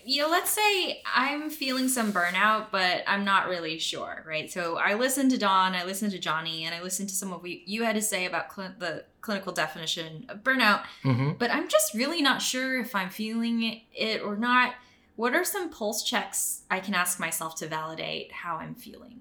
you 0.04 0.22
know, 0.22 0.28
let's 0.28 0.50
say 0.50 1.02
I'm 1.12 1.50
feeling 1.50 1.88
some 1.88 2.12
burnout, 2.12 2.66
but 2.70 3.04
I'm 3.06 3.24
not 3.24 3.48
really 3.48 3.78
sure, 3.78 4.24
right? 4.26 4.50
So 4.50 4.76
I 4.76 4.94
listened 4.94 5.30
to 5.30 5.38
Dawn, 5.38 5.74
I 5.74 5.84
listened 5.84 6.12
to 6.12 6.18
Jonny, 6.18 6.64
and 6.64 6.74
I 6.74 6.82
listened 6.82 7.08
to 7.08 7.14
some 7.14 7.32
of 7.32 7.42
what 7.42 7.68
you 7.68 7.84
had 7.84 7.94
to 7.94 8.02
say 8.02 8.26
about 8.26 8.54
cl- 8.54 8.74
the 8.78 9.04
clinical 9.20 9.52
definition 9.52 10.26
of 10.28 10.42
burnout, 10.42 10.82
mm-hmm. 11.02 11.32
but 11.38 11.50
I'm 11.50 11.68
just 11.68 11.94
really 11.94 12.20
not 12.20 12.42
sure 12.42 12.78
if 12.78 12.94
I'm 12.94 13.10
feeling 13.10 13.80
it 13.94 14.22
or 14.22 14.36
not. 14.36 14.74
What 15.16 15.34
are 15.34 15.44
some 15.44 15.70
pulse 15.70 16.02
checks 16.02 16.62
I 16.70 16.80
can 16.80 16.94
ask 16.94 17.20
myself 17.20 17.54
to 17.56 17.68
validate 17.68 18.32
how 18.32 18.56
I'm 18.56 18.74
feeling? 18.74 19.20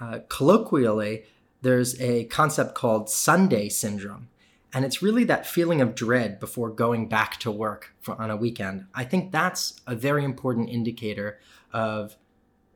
Uh, 0.00 0.20
colloquially, 0.28 1.24
there's 1.62 2.00
a 2.00 2.24
concept 2.24 2.74
called 2.74 3.08
Sunday 3.08 3.68
syndrome. 3.68 4.28
And 4.76 4.84
it's 4.84 5.00
really 5.00 5.24
that 5.24 5.46
feeling 5.46 5.80
of 5.80 5.94
dread 5.94 6.38
before 6.38 6.68
going 6.68 7.08
back 7.08 7.38
to 7.38 7.50
work 7.50 7.94
for, 7.98 8.14
on 8.20 8.30
a 8.30 8.36
weekend. 8.36 8.84
I 8.94 9.04
think 9.04 9.32
that's 9.32 9.80
a 9.86 9.94
very 9.94 10.22
important 10.22 10.68
indicator 10.68 11.40
of 11.72 12.14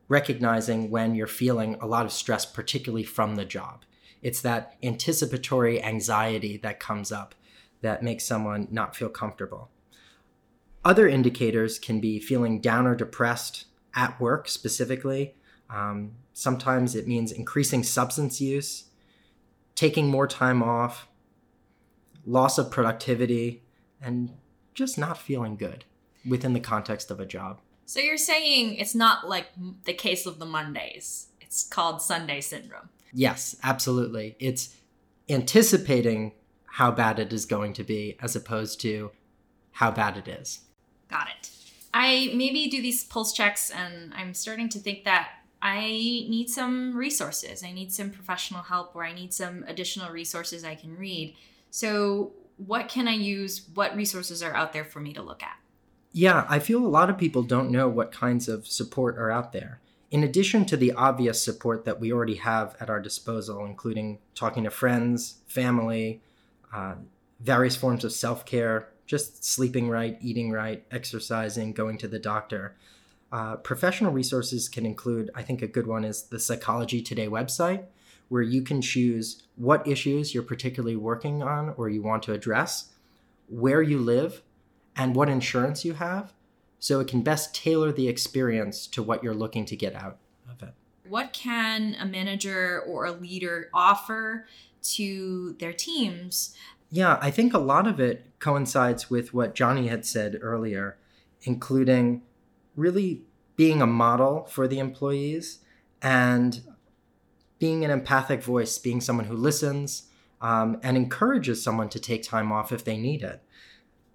recognizing 0.08 0.90
when 0.90 1.14
you're 1.14 1.26
feeling 1.26 1.76
a 1.78 1.86
lot 1.86 2.06
of 2.06 2.12
stress, 2.12 2.46
particularly 2.46 3.04
from 3.04 3.36
the 3.36 3.44
job. 3.44 3.84
It's 4.22 4.40
that 4.40 4.76
anticipatory 4.82 5.82
anxiety 5.82 6.56
that 6.62 6.80
comes 6.80 7.12
up 7.12 7.34
that 7.82 8.02
makes 8.02 8.24
someone 8.24 8.68
not 8.70 8.96
feel 8.96 9.10
comfortable. 9.10 9.68
Other 10.82 11.06
indicators 11.06 11.78
can 11.78 12.00
be 12.00 12.18
feeling 12.18 12.62
down 12.62 12.86
or 12.86 12.94
depressed 12.94 13.66
at 13.94 14.18
work 14.18 14.48
specifically. 14.48 15.34
Um, 15.68 16.12
sometimes 16.32 16.94
it 16.94 17.06
means 17.06 17.30
increasing 17.30 17.82
substance 17.82 18.40
use, 18.40 18.84
taking 19.74 20.08
more 20.08 20.26
time 20.26 20.62
off, 20.62 21.06
loss 22.30 22.58
of 22.58 22.70
productivity, 22.70 23.62
and 24.00 24.30
just 24.74 24.96
not 24.96 25.18
feeling 25.18 25.56
good 25.56 25.84
within 26.28 26.52
the 26.52 26.60
context 26.60 27.10
of 27.10 27.20
a 27.20 27.26
job. 27.26 27.60
So 27.86 27.98
you're 27.98 28.16
saying 28.16 28.76
it's 28.76 28.94
not 28.94 29.28
like 29.28 29.46
the 29.84 29.92
case 29.92 30.26
of 30.26 30.38
the 30.38 30.46
Mondays. 30.46 31.26
It's 31.40 31.64
called 31.64 32.00
Sunday 32.00 32.40
syndrome. 32.40 32.88
Yes, 33.12 33.56
absolutely. 33.62 34.36
It's 34.38 34.76
anticipating 35.28 36.32
how 36.64 36.92
bad 36.92 37.18
it 37.18 37.32
is 37.32 37.46
going 37.46 37.72
to 37.74 37.84
be 37.84 38.16
as 38.20 38.36
opposed 38.36 38.80
to 38.82 39.10
how 39.72 39.90
bad 39.90 40.16
it 40.16 40.28
is. 40.28 40.60
Got 41.08 41.26
it. 41.36 41.50
I 41.92 42.30
maybe 42.34 42.68
do 42.68 42.80
these 42.80 43.02
pulse 43.02 43.32
checks 43.32 43.70
and 43.70 44.14
I'm 44.14 44.34
starting 44.34 44.68
to 44.68 44.78
think 44.78 45.04
that 45.04 45.30
I 45.60 45.80
need 45.80 46.48
some 46.48 46.96
resources. 46.96 47.64
I 47.64 47.72
need 47.72 47.92
some 47.92 48.10
professional 48.10 48.62
help 48.62 48.94
or 48.94 49.04
I 49.04 49.12
need 49.12 49.34
some 49.34 49.64
additional 49.66 50.10
resources 50.10 50.64
I 50.64 50.76
can 50.76 50.96
read. 50.96 51.34
So, 51.70 52.32
what 52.56 52.88
can 52.88 53.08
I 53.08 53.14
use? 53.14 53.68
What 53.72 53.96
resources 53.96 54.42
are 54.42 54.54
out 54.54 54.72
there 54.72 54.84
for 54.84 55.00
me 55.00 55.12
to 55.14 55.22
look 55.22 55.42
at? 55.42 55.56
Yeah, 56.12 56.44
I 56.48 56.58
feel 56.58 56.84
a 56.84 56.88
lot 56.88 57.08
of 57.08 57.16
people 57.16 57.42
don't 57.42 57.70
know 57.70 57.88
what 57.88 58.12
kinds 58.12 58.48
of 58.48 58.66
support 58.66 59.16
are 59.16 59.30
out 59.30 59.52
there. 59.52 59.80
In 60.10 60.24
addition 60.24 60.64
to 60.66 60.76
the 60.76 60.92
obvious 60.92 61.40
support 61.40 61.84
that 61.84 62.00
we 62.00 62.12
already 62.12 62.34
have 62.34 62.76
at 62.80 62.90
our 62.90 63.00
disposal, 63.00 63.64
including 63.64 64.18
talking 64.34 64.64
to 64.64 64.70
friends, 64.70 65.36
family, 65.46 66.20
uh, 66.74 66.94
various 67.38 67.76
forms 67.76 68.04
of 68.04 68.12
self 68.12 68.44
care, 68.44 68.88
just 69.06 69.44
sleeping 69.44 69.88
right, 69.88 70.18
eating 70.20 70.50
right, 70.50 70.84
exercising, 70.90 71.72
going 71.72 71.96
to 71.98 72.08
the 72.08 72.18
doctor. 72.18 72.76
Uh, 73.32 73.56
professional 73.56 74.12
resources 74.12 74.68
can 74.68 74.84
include, 74.84 75.30
I 75.34 75.42
think 75.42 75.62
a 75.62 75.68
good 75.68 75.86
one 75.86 76.04
is 76.04 76.22
the 76.24 76.40
Psychology 76.40 77.00
Today 77.00 77.28
website, 77.28 77.84
where 78.30 78.42
you 78.42 78.62
can 78.62 78.80
choose 78.80 79.42
what 79.56 79.86
issues 79.86 80.32
you're 80.32 80.42
particularly 80.42 80.94
working 80.94 81.42
on 81.42 81.74
or 81.76 81.88
you 81.88 82.00
want 82.00 82.22
to 82.22 82.32
address, 82.32 82.92
where 83.48 83.82
you 83.82 83.98
live, 83.98 84.42
and 84.96 85.16
what 85.16 85.28
insurance 85.28 85.84
you 85.84 85.94
have, 85.94 86.32
so 86.78 87.00
it 87.00 87.08
can 87.08 87.22
best 87.22 87.54
tailor 87.54 87.90
the 87.90 88.08
experience 88.08 88.86
to 88.86 89.02
what 89.02 89.22
you're 89.24 89.34
looking 89.34 89.64
to 89.64 89.74
get 89.74 89.96
out 89.96 90.18
of 90.48 90.62
it. 90.62 90.72
What 91.08 91.32
can 91.32 91.96
a 91.98 92.06
manager 92.06 92.80
or 92.86 93.04
a 93.04 93.12
leader 93.12 93.68
offer 93.74 94.46
to 94.82 95.56
their 95.58 95.72
teams? 95.72 96.54
Yeah, 96.88 97.18
I 97.20 97.32
think 97.32 97.52
a 97.52 97.58
lot 97.58 97.88
of 97.88 97.98
it 97.98 98.26
coincides 98.38 99.10
with 99.10 99.34
what 99.34 99.56
Jonny 99.56 99.88
had 99.88 100.06
said 100.06 100.38
earlier, 100.40 100.98
including 101.42 102.22
really 102.76 103.22
being 103.56 103.82
a 103.82 103.86
model 103.86 104.44
for 104.44 104.68
the 104.68 104.78
employees 104.78 105.58
and 106.00 106.62
being 107.60 107.84
an 107.84 107.90
empathic 107.92 108.42
voice, 108.42 108.76
being 108.78 109.00
someone 109.00 109.26
who 109.26 109.36
listens 109.36 110.08
um, 110.40 110.80
and 110.82 110.96
encourages 110.96 111.62
someone 111.62 111.90
to 111.90 112.00
take 112.00 112.24
time 112.24 112.50
off 112.50 112.72
if 112.72 112.82
they 112.82 112.96
need 112.96 113.22
it. 113.22 113.42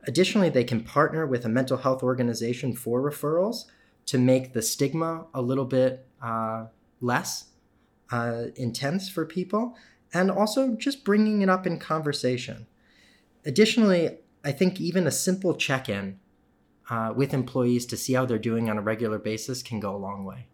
Additionally, 0.07 0.49
they 0.49 0.63
can 0.63 0.81
partner 0.81 1.25
with 1.25 1.45
a 1.45 1.49
mental 1.49 1.77
health 1.77 2.03
organization 2.03 2.75
for 2.75 3.01
referrals 3.01 3.65
to 4.07 4.17
make 4.17 4.53
the 4.53 4.61
stigma 4.61 5.25
a 5.33 5.41
little 5.41 5.65
bit 5.65 6.05
uh, 6.21 6.65
less 6.99 7.45
uh, 8.11 8.45
intense 8.55 9.09
for 9.09 9.25
people, 9.25 9.75
and 10.13 10.29
also 10.29 10.75
just 10.75 11.03
bringing 11.03 11.41
it 11.41 11.49
up 11.49 11.65
in 11.65 11.79
conversation. 11.79 12.67
Additionally, 13.45 14.17
I 14.43 14.51
think 14.51 14.81
even 14.81 15.07
a 15.07 15.11
simple 15.11 15.55
check 15.55 15.87
in 15.89 16.19
uh, 16.89 17.13
with 17.15 17.33
employees 17.33 17.85
to 17.87 17.97
see 17.97 18.13
how 18.13 18.25
they're 18.25 18.37
doing 18.37 18.69
on 18.69 18.77
a 18.77 18.81
regular 18.81 19.19
basis 19.19 19.63
can 19.63 19.79
go 19.79 19.95
a 19.95 19.97
long 19.97 20.23
way. 20.23 20.47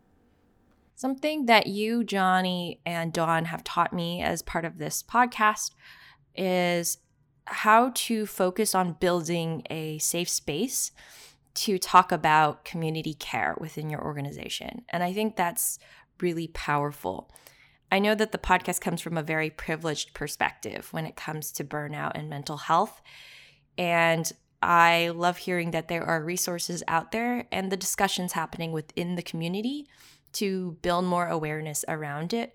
Something 1.02 1.48
that 1.48 1.66
you, 1.66 2.04
Jonny, 2.04 2.80
and 2.86 3.12
Dawn 3.12 3.46
have 3.46 3.64
taught 3.64 3.92
me 3.92 4.22
as 4.22 4.44
part 4.44 4.66
of 4.66 4.78
this 4.78 5.02
podcast 5.02 5.72
is 6.36 7.00
how 7.46 7.90
to 7.96 8.28
focus 8.28 8.76
on 8.76 8.98
building 9.00 9.64
a 9.72 9.98
safe 9.98 10.30
space 10.30 10.92
to 11.56 11.80
talk 11.80 12.12
about 12.12 12.66
community 12.66 13.16
care 13.16 13.58
within 13.60 13.90
your 13.90 14.04
organization. 14.04 14.84
And 14.90 15.02
I 15.02 15.12
think 15.12 15.36
that's 15.36 15.80
really 16.20 16.50
powerful. 16.50 17.32
I 17.92 17.98
know 17.98 18.14
that 18.14 18.32
the 18.32 18.38
podcast 18.38 18.82
comes 18.82 19.02
from 19.02 19.18
a 19.18 19.24
very 19.24 19.50
privileged 19.50 20.14
perspective 20.14 20.90
when 20.92 21.08
it 21.08 21.16
comes 21.16 21.52
to 21.54 21.64
burnout 21.64 22.12
and 22.14 22.30
mental 22.30 22.58
health. 22.58 23.02
And 23.76 24.32
I 24.62 25.10
love 25.16 25.38
hearing 25.38 25.72
that 25.72 25.88
there 25.88 26.04
are 26.04 26.24
resources 26.24 26.84
out 26.88 27.12
there 27.12 27.48
and 27.52 27.72
the 27.72 27.76
discussions 27.78 28.34
happening 28.34 28.72
within 28.72 29.16
the 29.16 29.24
community 29.24 29.88
to 30.34 30.78
build 30.82 31.06
more 31.06 31.28
awareness 31.28 31.84
around 31.88 32.34
it 32.34 32.54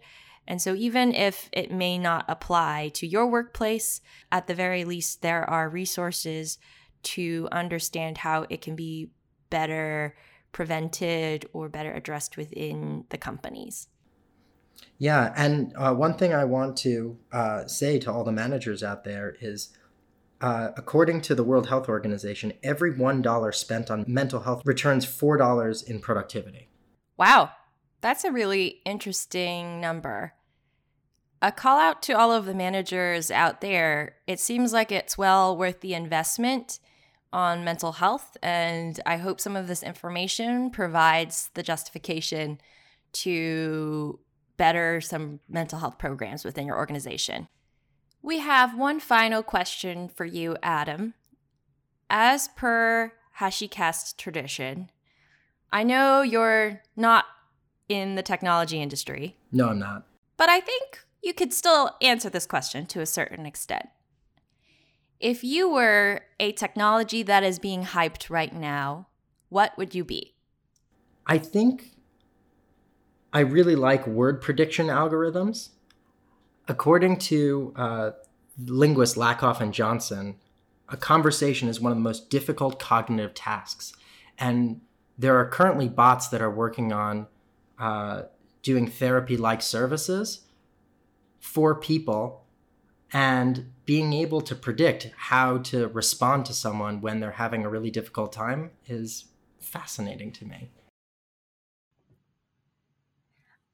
and 0.48 0.62
so, 0.62 0.74
even 0.74 1.12
if 1.12 1.48
it 1.52 1.72
may 1.72 1.98
not 1.98 2.24
apply 2.28 2.90
to 2.94 3.06
your 3.06 3.26
workplace, 3.26 4.00
at 4.30 4.46
the 4.46 4.54
very 4.54 4.84
least, 4.84 5.22
there 5.22 5.48
are 5.48 5.68
resources 5.68 6.58
to 7.02 7.48
understand 7.50 8.18
how 8.18 8.46
it 8.48 8.60
can 8.60 8.76
be 8.76 9.10
better 9.50 10.16
prevented 10.52 11.48
or 11.52 11.68
better 11.68 11.92
addressed 11.92 12.36
within 12.36 13.04
the 13.10 13.18
companies. 13.18 13.88
Yeah. 14.98 15.32
And 15.36 15.72
uh, 15.76 15.94
one 15.94 16.14
thing 16.14 16.32
I 16.32 16.44
want 16.44 16.76
to 16.78 17.18
uh, 17.32 17.66
say 17.66 17.98
to 18.00 18.12
all 18.12 18.24
the 18.24 18.32
managers 18.32 18.82
out 18.82 19.04
there 19.04 19.36
is 19.40 19.76
uh, 20.40 20.68
according 20.76 21.22
to 21.22 21.34
the 21.34 21.44
World 21.44 21.68
Health 21.68 21.88
Organization, 21.88 22.52
every 22.62 22.92
$1 22.94 23.54
spent 23.54 23.90
on 23.90 24.04
mental 24.06 24.40
health 24.40 24.62
returns 24.64 25.04
$4 25.04 25.84
in 25.86 26.00
productivity. 26.00 26.68
Wow. 27.16 27.50
That's 28.00 28.24
a 28.24 28.32
really 28.32 28.80
interesting 28.84 29.80
number. 29.80 30.34
A 31.42 31.52
call 31.52 31.78
out 31.78 32.02
to 32.04 32.12
all 32.12 32.32
of 32.32 32.46
the 32.46 32.54
managers 32.54 33.30
out 33.30 33.60
there. 33.60 34.16
It 34.26 34.40
seems 34.40 34.72
like 34.72 34.90
it's 34.90 35.18
well 35.18 35.56
worth 35.56 35.80
the 35.80 35.94
investment 35.94 36.78
on 37.32 37.64
mental 37.64 37.92
health, 37.92 38.36
and 38.42 38.98
I 39.04 39.18
hope 39.18 39.40
some 39.40 39.56
of 39.56 39.68
this 39.68 39.82
information 39.82 40.70
provides 40.70 41.50
the 41.54 41.62
justification 41.62 42.58
to 43.12 44.18
better 44.56 45.00
some 45.00 45.40
mental 45.48 45.78
health 45.78 45.98
programs 45.98 46.44
within 46.44 46.66
your 46.66 46.76
organization. 46.76 47.48
We 48.22 48.38
have 48.38 48.76
one 48.76 49.00
final 49.00 49.42
question 49.42 50.08
for 50.08 50.24
you, 50.24 50.56
Adam. 50.62 51.14
As 52.08 52.48
per 52.48 53.12
HashiCast 53.38 54.16
tradition, 54.16 54.90
I 55.72 55.82
know 55.82 56.22
you're 56.22 56.82
not 56.96 57.26
in 57.88 58.14
the 58.14 58.22
technology 58.22 58.80
industry. 58.80 59.36
No, 59.52 59.68
I'm 59.68 59.78
not. 59.78 60.06
But 60.36 60.48
I 60.48 60.60
think 60.60 61.04
you 61.22 61.32
could 61.32 61.52
still 61.52 61.96
answer 62.02 62.30
this 62.30 62.46
question 62.46 62.86
to 62.86 63.00
a 63.00 63.06
certain 63.06 63.46
extent. 63.46 63.88
If 65.18 65.42
you 65.42 65.68
were 65.68 66.22
a 66.38 66.52
technology 66.52 67.22
that 67.22 67.42
is 67.42 67.58
being 67.58 67.84
hyped 67.84 68.28
right 68.28 68.54
now, 68.54 69.08
what 69.48 69.76
would 69.78 69.94
you 69.94 70.04
be? 70.04 70.34
I 71.26 71.38
think 71.38 71.92
I 73.32 73.40
really 73.40 73.76
like 73.76 74.06
word 74.06 74.40
prediction 74.40 74.86
algorithms. 74.86 75.70
According 76.68 77.18
to 77.18 77.72
uh, 77.76 78.10
linguists 78.64 79.16
Lakoff 79.16 79.60
and 79.60 79.72
Johnson, 79.72 80.36
a 80.88 80.96
conversation 80.96 81.68
is 81.68 81.80
one 81.80 81.92
of 81.92 81.98
the 81.98 82.02
most 82.02 82.30
difficult 82.30 82.78
cognitive 82.78 83.34
tasks. 83.34 83.92
And 84.38 84.80
there 85.18 85.36
are 85.38 85.48
currently 85.48 85.88
bots 85.88 86.28
that 86.28 86.42
are 86.42 86.50
working 86.50 86.92
on 86.92 87.26
uh, 87.78 88.22
doing 88.62 88.86
therapy 88.86 89.36
like 89.36 89.62
services 89.62 90.42
for 91.38 91.74
people 91.74 92.44
and 93.12 93.72
being 93.84 94.12
able 94.12 94.40
to 94.40 94.54
predict 94.54 95.10
how 95.16 95.58
to 95.58 95.88
respond 95.88 96.44
to 96.46 96.52
someone 96.52 97.00
when 97.00 97.20
they're 97.20 97.32
having 97.32 97.64
a 97.64 97.68
really 97.68 97.90
difficult 97.90 98.32
time 98.32 98.70
is 98.86 99.26
fascinating 99.60 100.32
to 100.32 100.44
me. 100.44 100.70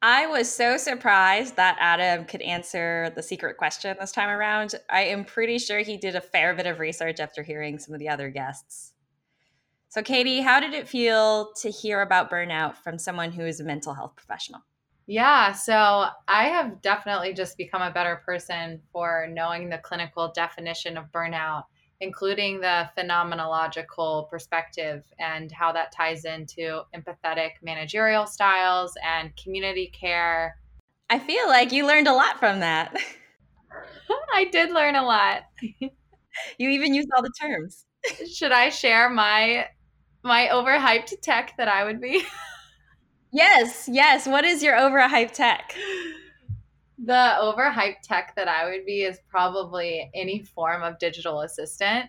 I 0.05 0.27
was 0.27 0.53
so 0.53 0.77
surprised 0.77 1.55
that 1.57 1.77
Adam 1.79 2.25
could 2.25 2.43
answer 2.43 3.13
the 3.15 3.23
secret 3.23 3.57
question 3.57 3.97
this 4.01 4.11
time 4.11 4.29
around. 4.29 4.75
I 4.91 5.03
am 5.03 5.25
pretty 5.25 5.59
sure 5.59 5.79
he 5.79 5.97
did 5.97 6.17
a 6.17 6.21
fair 6.21 6.55
bit 6.55 6.67
of 6.67 6.81
research 6.81 7.21
after 7.21 7.43
hearing 7.43 7.79
some 7.79 7.95
of 7.95 8.01
the 8.01 8.09
other 8.09 8.29
guests. 8.29 8.92
So, 9.93 10.03
Katie, 10.03 10.41
how 10.41 10.59
did 10.59 10.73
it 10.73 10.89
feel 10.89 11.53
to 11.61 11.71
hear 11.71 12.01
about 12.01 12.31
burnout 12.31 12.77
from 12.77 12.97
someone 12.97 13.31
who 13.31 13.45
is 13.45 13.61
a 13.61 13.65
mental 13.65 13.93
health 13.93 14.17
professional? 14.17 14.63
Yeah, 15.07 15.53
so 15.53 16.07
I 16.27 16.45
have 16.45 16.81
definitely 16.81 17.35
just 17.35 17.59
become 17.59 17.83
a 17.83 17.91
better 17.91 18.23
person 18.25 18.81
for 18.91 19.29
knowing 19.31 19.69
the 19.69 19.77
clinical 19.77 20.33
definition 20.35 20.97
of 20.97 21.13
burnout, 21.13 21.65
including 22.01 22.63
the 22.63 22.89
phenomenological 22.97 24.31
perspective 24.31 25.05
and 25.19 25.53
how 25.53 25.73
that 25.73 25.93
ties 25.93 26.25
into 26.25 26.81
empathetic 26.97 27.51
managerial 27.61 28.25
styles 28.25 28.95
and 29.07 29.37
community 29.37 29.93
care. 29.93 30.57
I 31.11 31.19
feel 31.19 31.49
like 31.49 31.71
you 31.71 31.87
learned 31.87 32.09
a 32.09 32.15
lot 32.15 32.39
from 32.39 32.61
that. 32.61 32.97
I 34.35 34.47
did 34.47 34.71
learn 34.71 34.97
a 34.97 35.05
lot. 35.05 35.43
you 35.61 36.71
even 36.71 36.95
used 36.95 37.11
all 37.15 37.23
the 37.23 37.33
terms. 37.39 37.85
Should 38.27 38.53
I 38.53 38.71
share 38.71 39.11
my 39.11 39.67
my 40.23 40.49
overhyped 40.53 41.21
tech 41.21 41.55
that 41.59 41.69
I 41.69 41.85
would 41.85 42.01
be. 42.01 42.25
yes, 43.33 43.89
yes. 43.91 44.27
What 44.27 44.45
is 44.45 44.63
your 44.63 44.77
overhyped 44.77 45.33
tech? 45.33 45.75
The 47.05 47.37
overhyped 47.41 48.03
tech 48.05 48.35
that 48.37 48.49
I 48.49 48.69
would 48.69 48.87
be 48.87 49.03
is 49.03 49.19
probably 49.29 50.11
any 50.15 50.41
form 50.41 50.83
of 50.83 50.99
digital 50.99 51.41
assistant. 51.41 52.07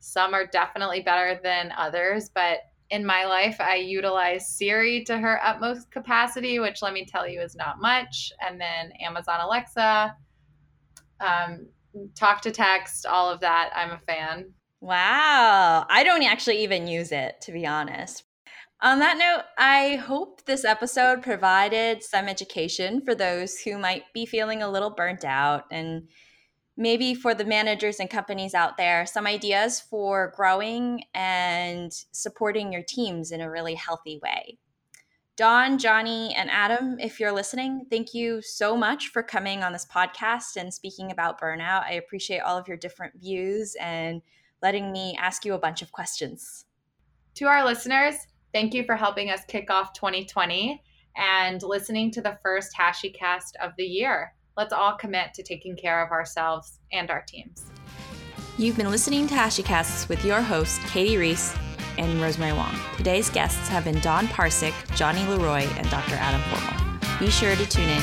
Some 0.00 0.34
are 0.34 0.46
definitely 0.46 1.00
better 1.00 1.38
than 1.42 1.72
others, 1.76 2.28
but 2.34 2.58
in 2.90 3.06
my 3.06 3.24
life, 3.24 3.58
I 3.58 3.76
utilize 3.76 4.46
Siri 4.46 5.02
to 5.04 5.16
her 5.16 5.40
utmost 5.42 5.90
capacity, 5.90 6.58
which 6.58 6.82
let 6.82 6.92
me 6.92 7.06
tell 7.06 7.26
you 7.26 7.40
is 7.40 7.54
not 7.54 7.80
much. 7.80 8.32
And 8.46 8.60
then 8.60 8.92
Amazon 9.00 9.40
Alexa, 9.40 10.14
um, 11.20 11.68
talk 12.14 12.42
to 12.42 12.50
text, 12.50 13.06
all 13.06 13.30
of 13.30 13.40
that. 13.40 13.70
I'm 13.74 13.92
a 13.92 13.98
fan. 13.98 14.52
Wow. 14.82 15.86
I 15.88 16.02
don't 16.02 16.24
actually 16.24 16.64
even 16.64 16.88
use 16.88 17.12
it, 17.12 17.40
to 17.42 17.52
be 17.52 17.64
honest. 17.64 18.24
On 18.80 18.98
that 18.98 19.16
note, 19.16 19.44
I 19.56 19.94
hope 19.94 20.44
this 20.44 20.64
episode 20.64 21.22
provided 21.22 22.02
some 22.02 22.26
education 22.26 23.00
for 23.00 23.14
those 23.14 23.60
who 23.60 23.78
might 23.78 24.02
be 24.12 24.26
feeling 24.26 24.60
a 24.60 24.68
little 24.68 24.90
burnt 24.90 25.24
out 25.24 25.66
and 25.70 26.08
maybe 26.76 27.14
for 27.14 27.32
the 27.32 27.44
managers 27.44 28.00
and 28.00 28.10
companies 28.10 28.54
out 28.54 28.76
there, 28.76 29.06
some 29.06 29.24
ideas 29.24 29.80
for 29.80 30.32
growing 30.34 31.04
and 31.14 31.92
supporting 32.10 32.72
your 32.72 32.82
teams 32.82 33.30
in 33.30 33.40
a 33.40 33.48
really 33.48 33.74
healthy 33.74 34.18
way. 34.20 34.58
Dawn, 35.36 35.78
Jonny, 35.78 36.34
and 36.34 36.50
Adam, 36.50 36.96
if 36.98 37.20
you're 37.20 37.30
listening, 37.30 37.86
thank 37.88 38.14
you 38.14 38.42
so 38.42 38.76
much 38.76 39.10
for 39.10 39.22
coming 39.22 39.62
on 39.62 39.72
this 39.72 39.86
podcast 39.86 40.56
and 40.56 40.74
speaking 40.74 41.12
about 41.12 41.40
burnout. 41.40 41.84
I 41.84 41.92
appreciate 41.92 42.40
all 42.40 42.58
of 42.58 42.66
your 42.66 42.76
different 42.76 43.14
views 43.20 43.76
and 43.80 44.22
letting 44.62 44.92
me 44.92 45.16
ask 45.18 45.44
you 45.44 45.54
a 45.54 45.58
bunch 45.58 45.82
of 45.82 45.92
questions. 45.92 46.66
To 47.34 47.46
our 47.46 47.64
listeners, 47.64 48.14
thank 48.52 48.74
you 48.74 48.84
for 48.84 48.96
helping 48.96 49.30
us 49.30 49.44
kick 49.46 49.70
off 49.70 49.92
2020 49.94 50.82
and 51.16 51.62
listening 51.62 52.10
to 52.12 52.20
the 52.20 52.38
first 52.42 52.72
HashiCast 52.78 53.56
of 53.62 53.72
the 53.76 53.84
year 53.84 54.32
let's 54.56 54.72
all 54.72 54.94
commit 54.96 55.34
to 55.34 55.42
taking 55.42 55.76
care 55.76 56.04
of 56.04 56.10
ourselves 56.10 56.78
and 56.92 57.10
our 57.10 57.22
teams. 57.22 57.66
You've 58.58 58.76
been 58.76 58.90
listening 58.90 59.26
to 59.28 59.34
HashiCasts 59.34 60.08
with 60.08 60.24
your 60.24 60.42
hosts, 60.42 60.78
Katie 60.90 61.16
Reese 61.16 61.54
and 61.98 62.20
Rosemary 62.20 62.52
Wang. 62.52 62.74
Today's 62.96 63.30
guests 63.30 63.68
have 63.68 63.84
been 63.84 63.98
Dawn 64.00 64.26
Parzych, 64.26 64.74
Jonny 64.94 65.20
LeRoy, 65.20 65.66
and 65.78 65.88
Dr. 65.90 66.14
Adam 66.14 66.40
Formal. 66.42 67.18
Be 67.18 67.30
sure 67.30 67.54
to 67.54 67.66
tune 67.68 67.88
in 67.88 68.02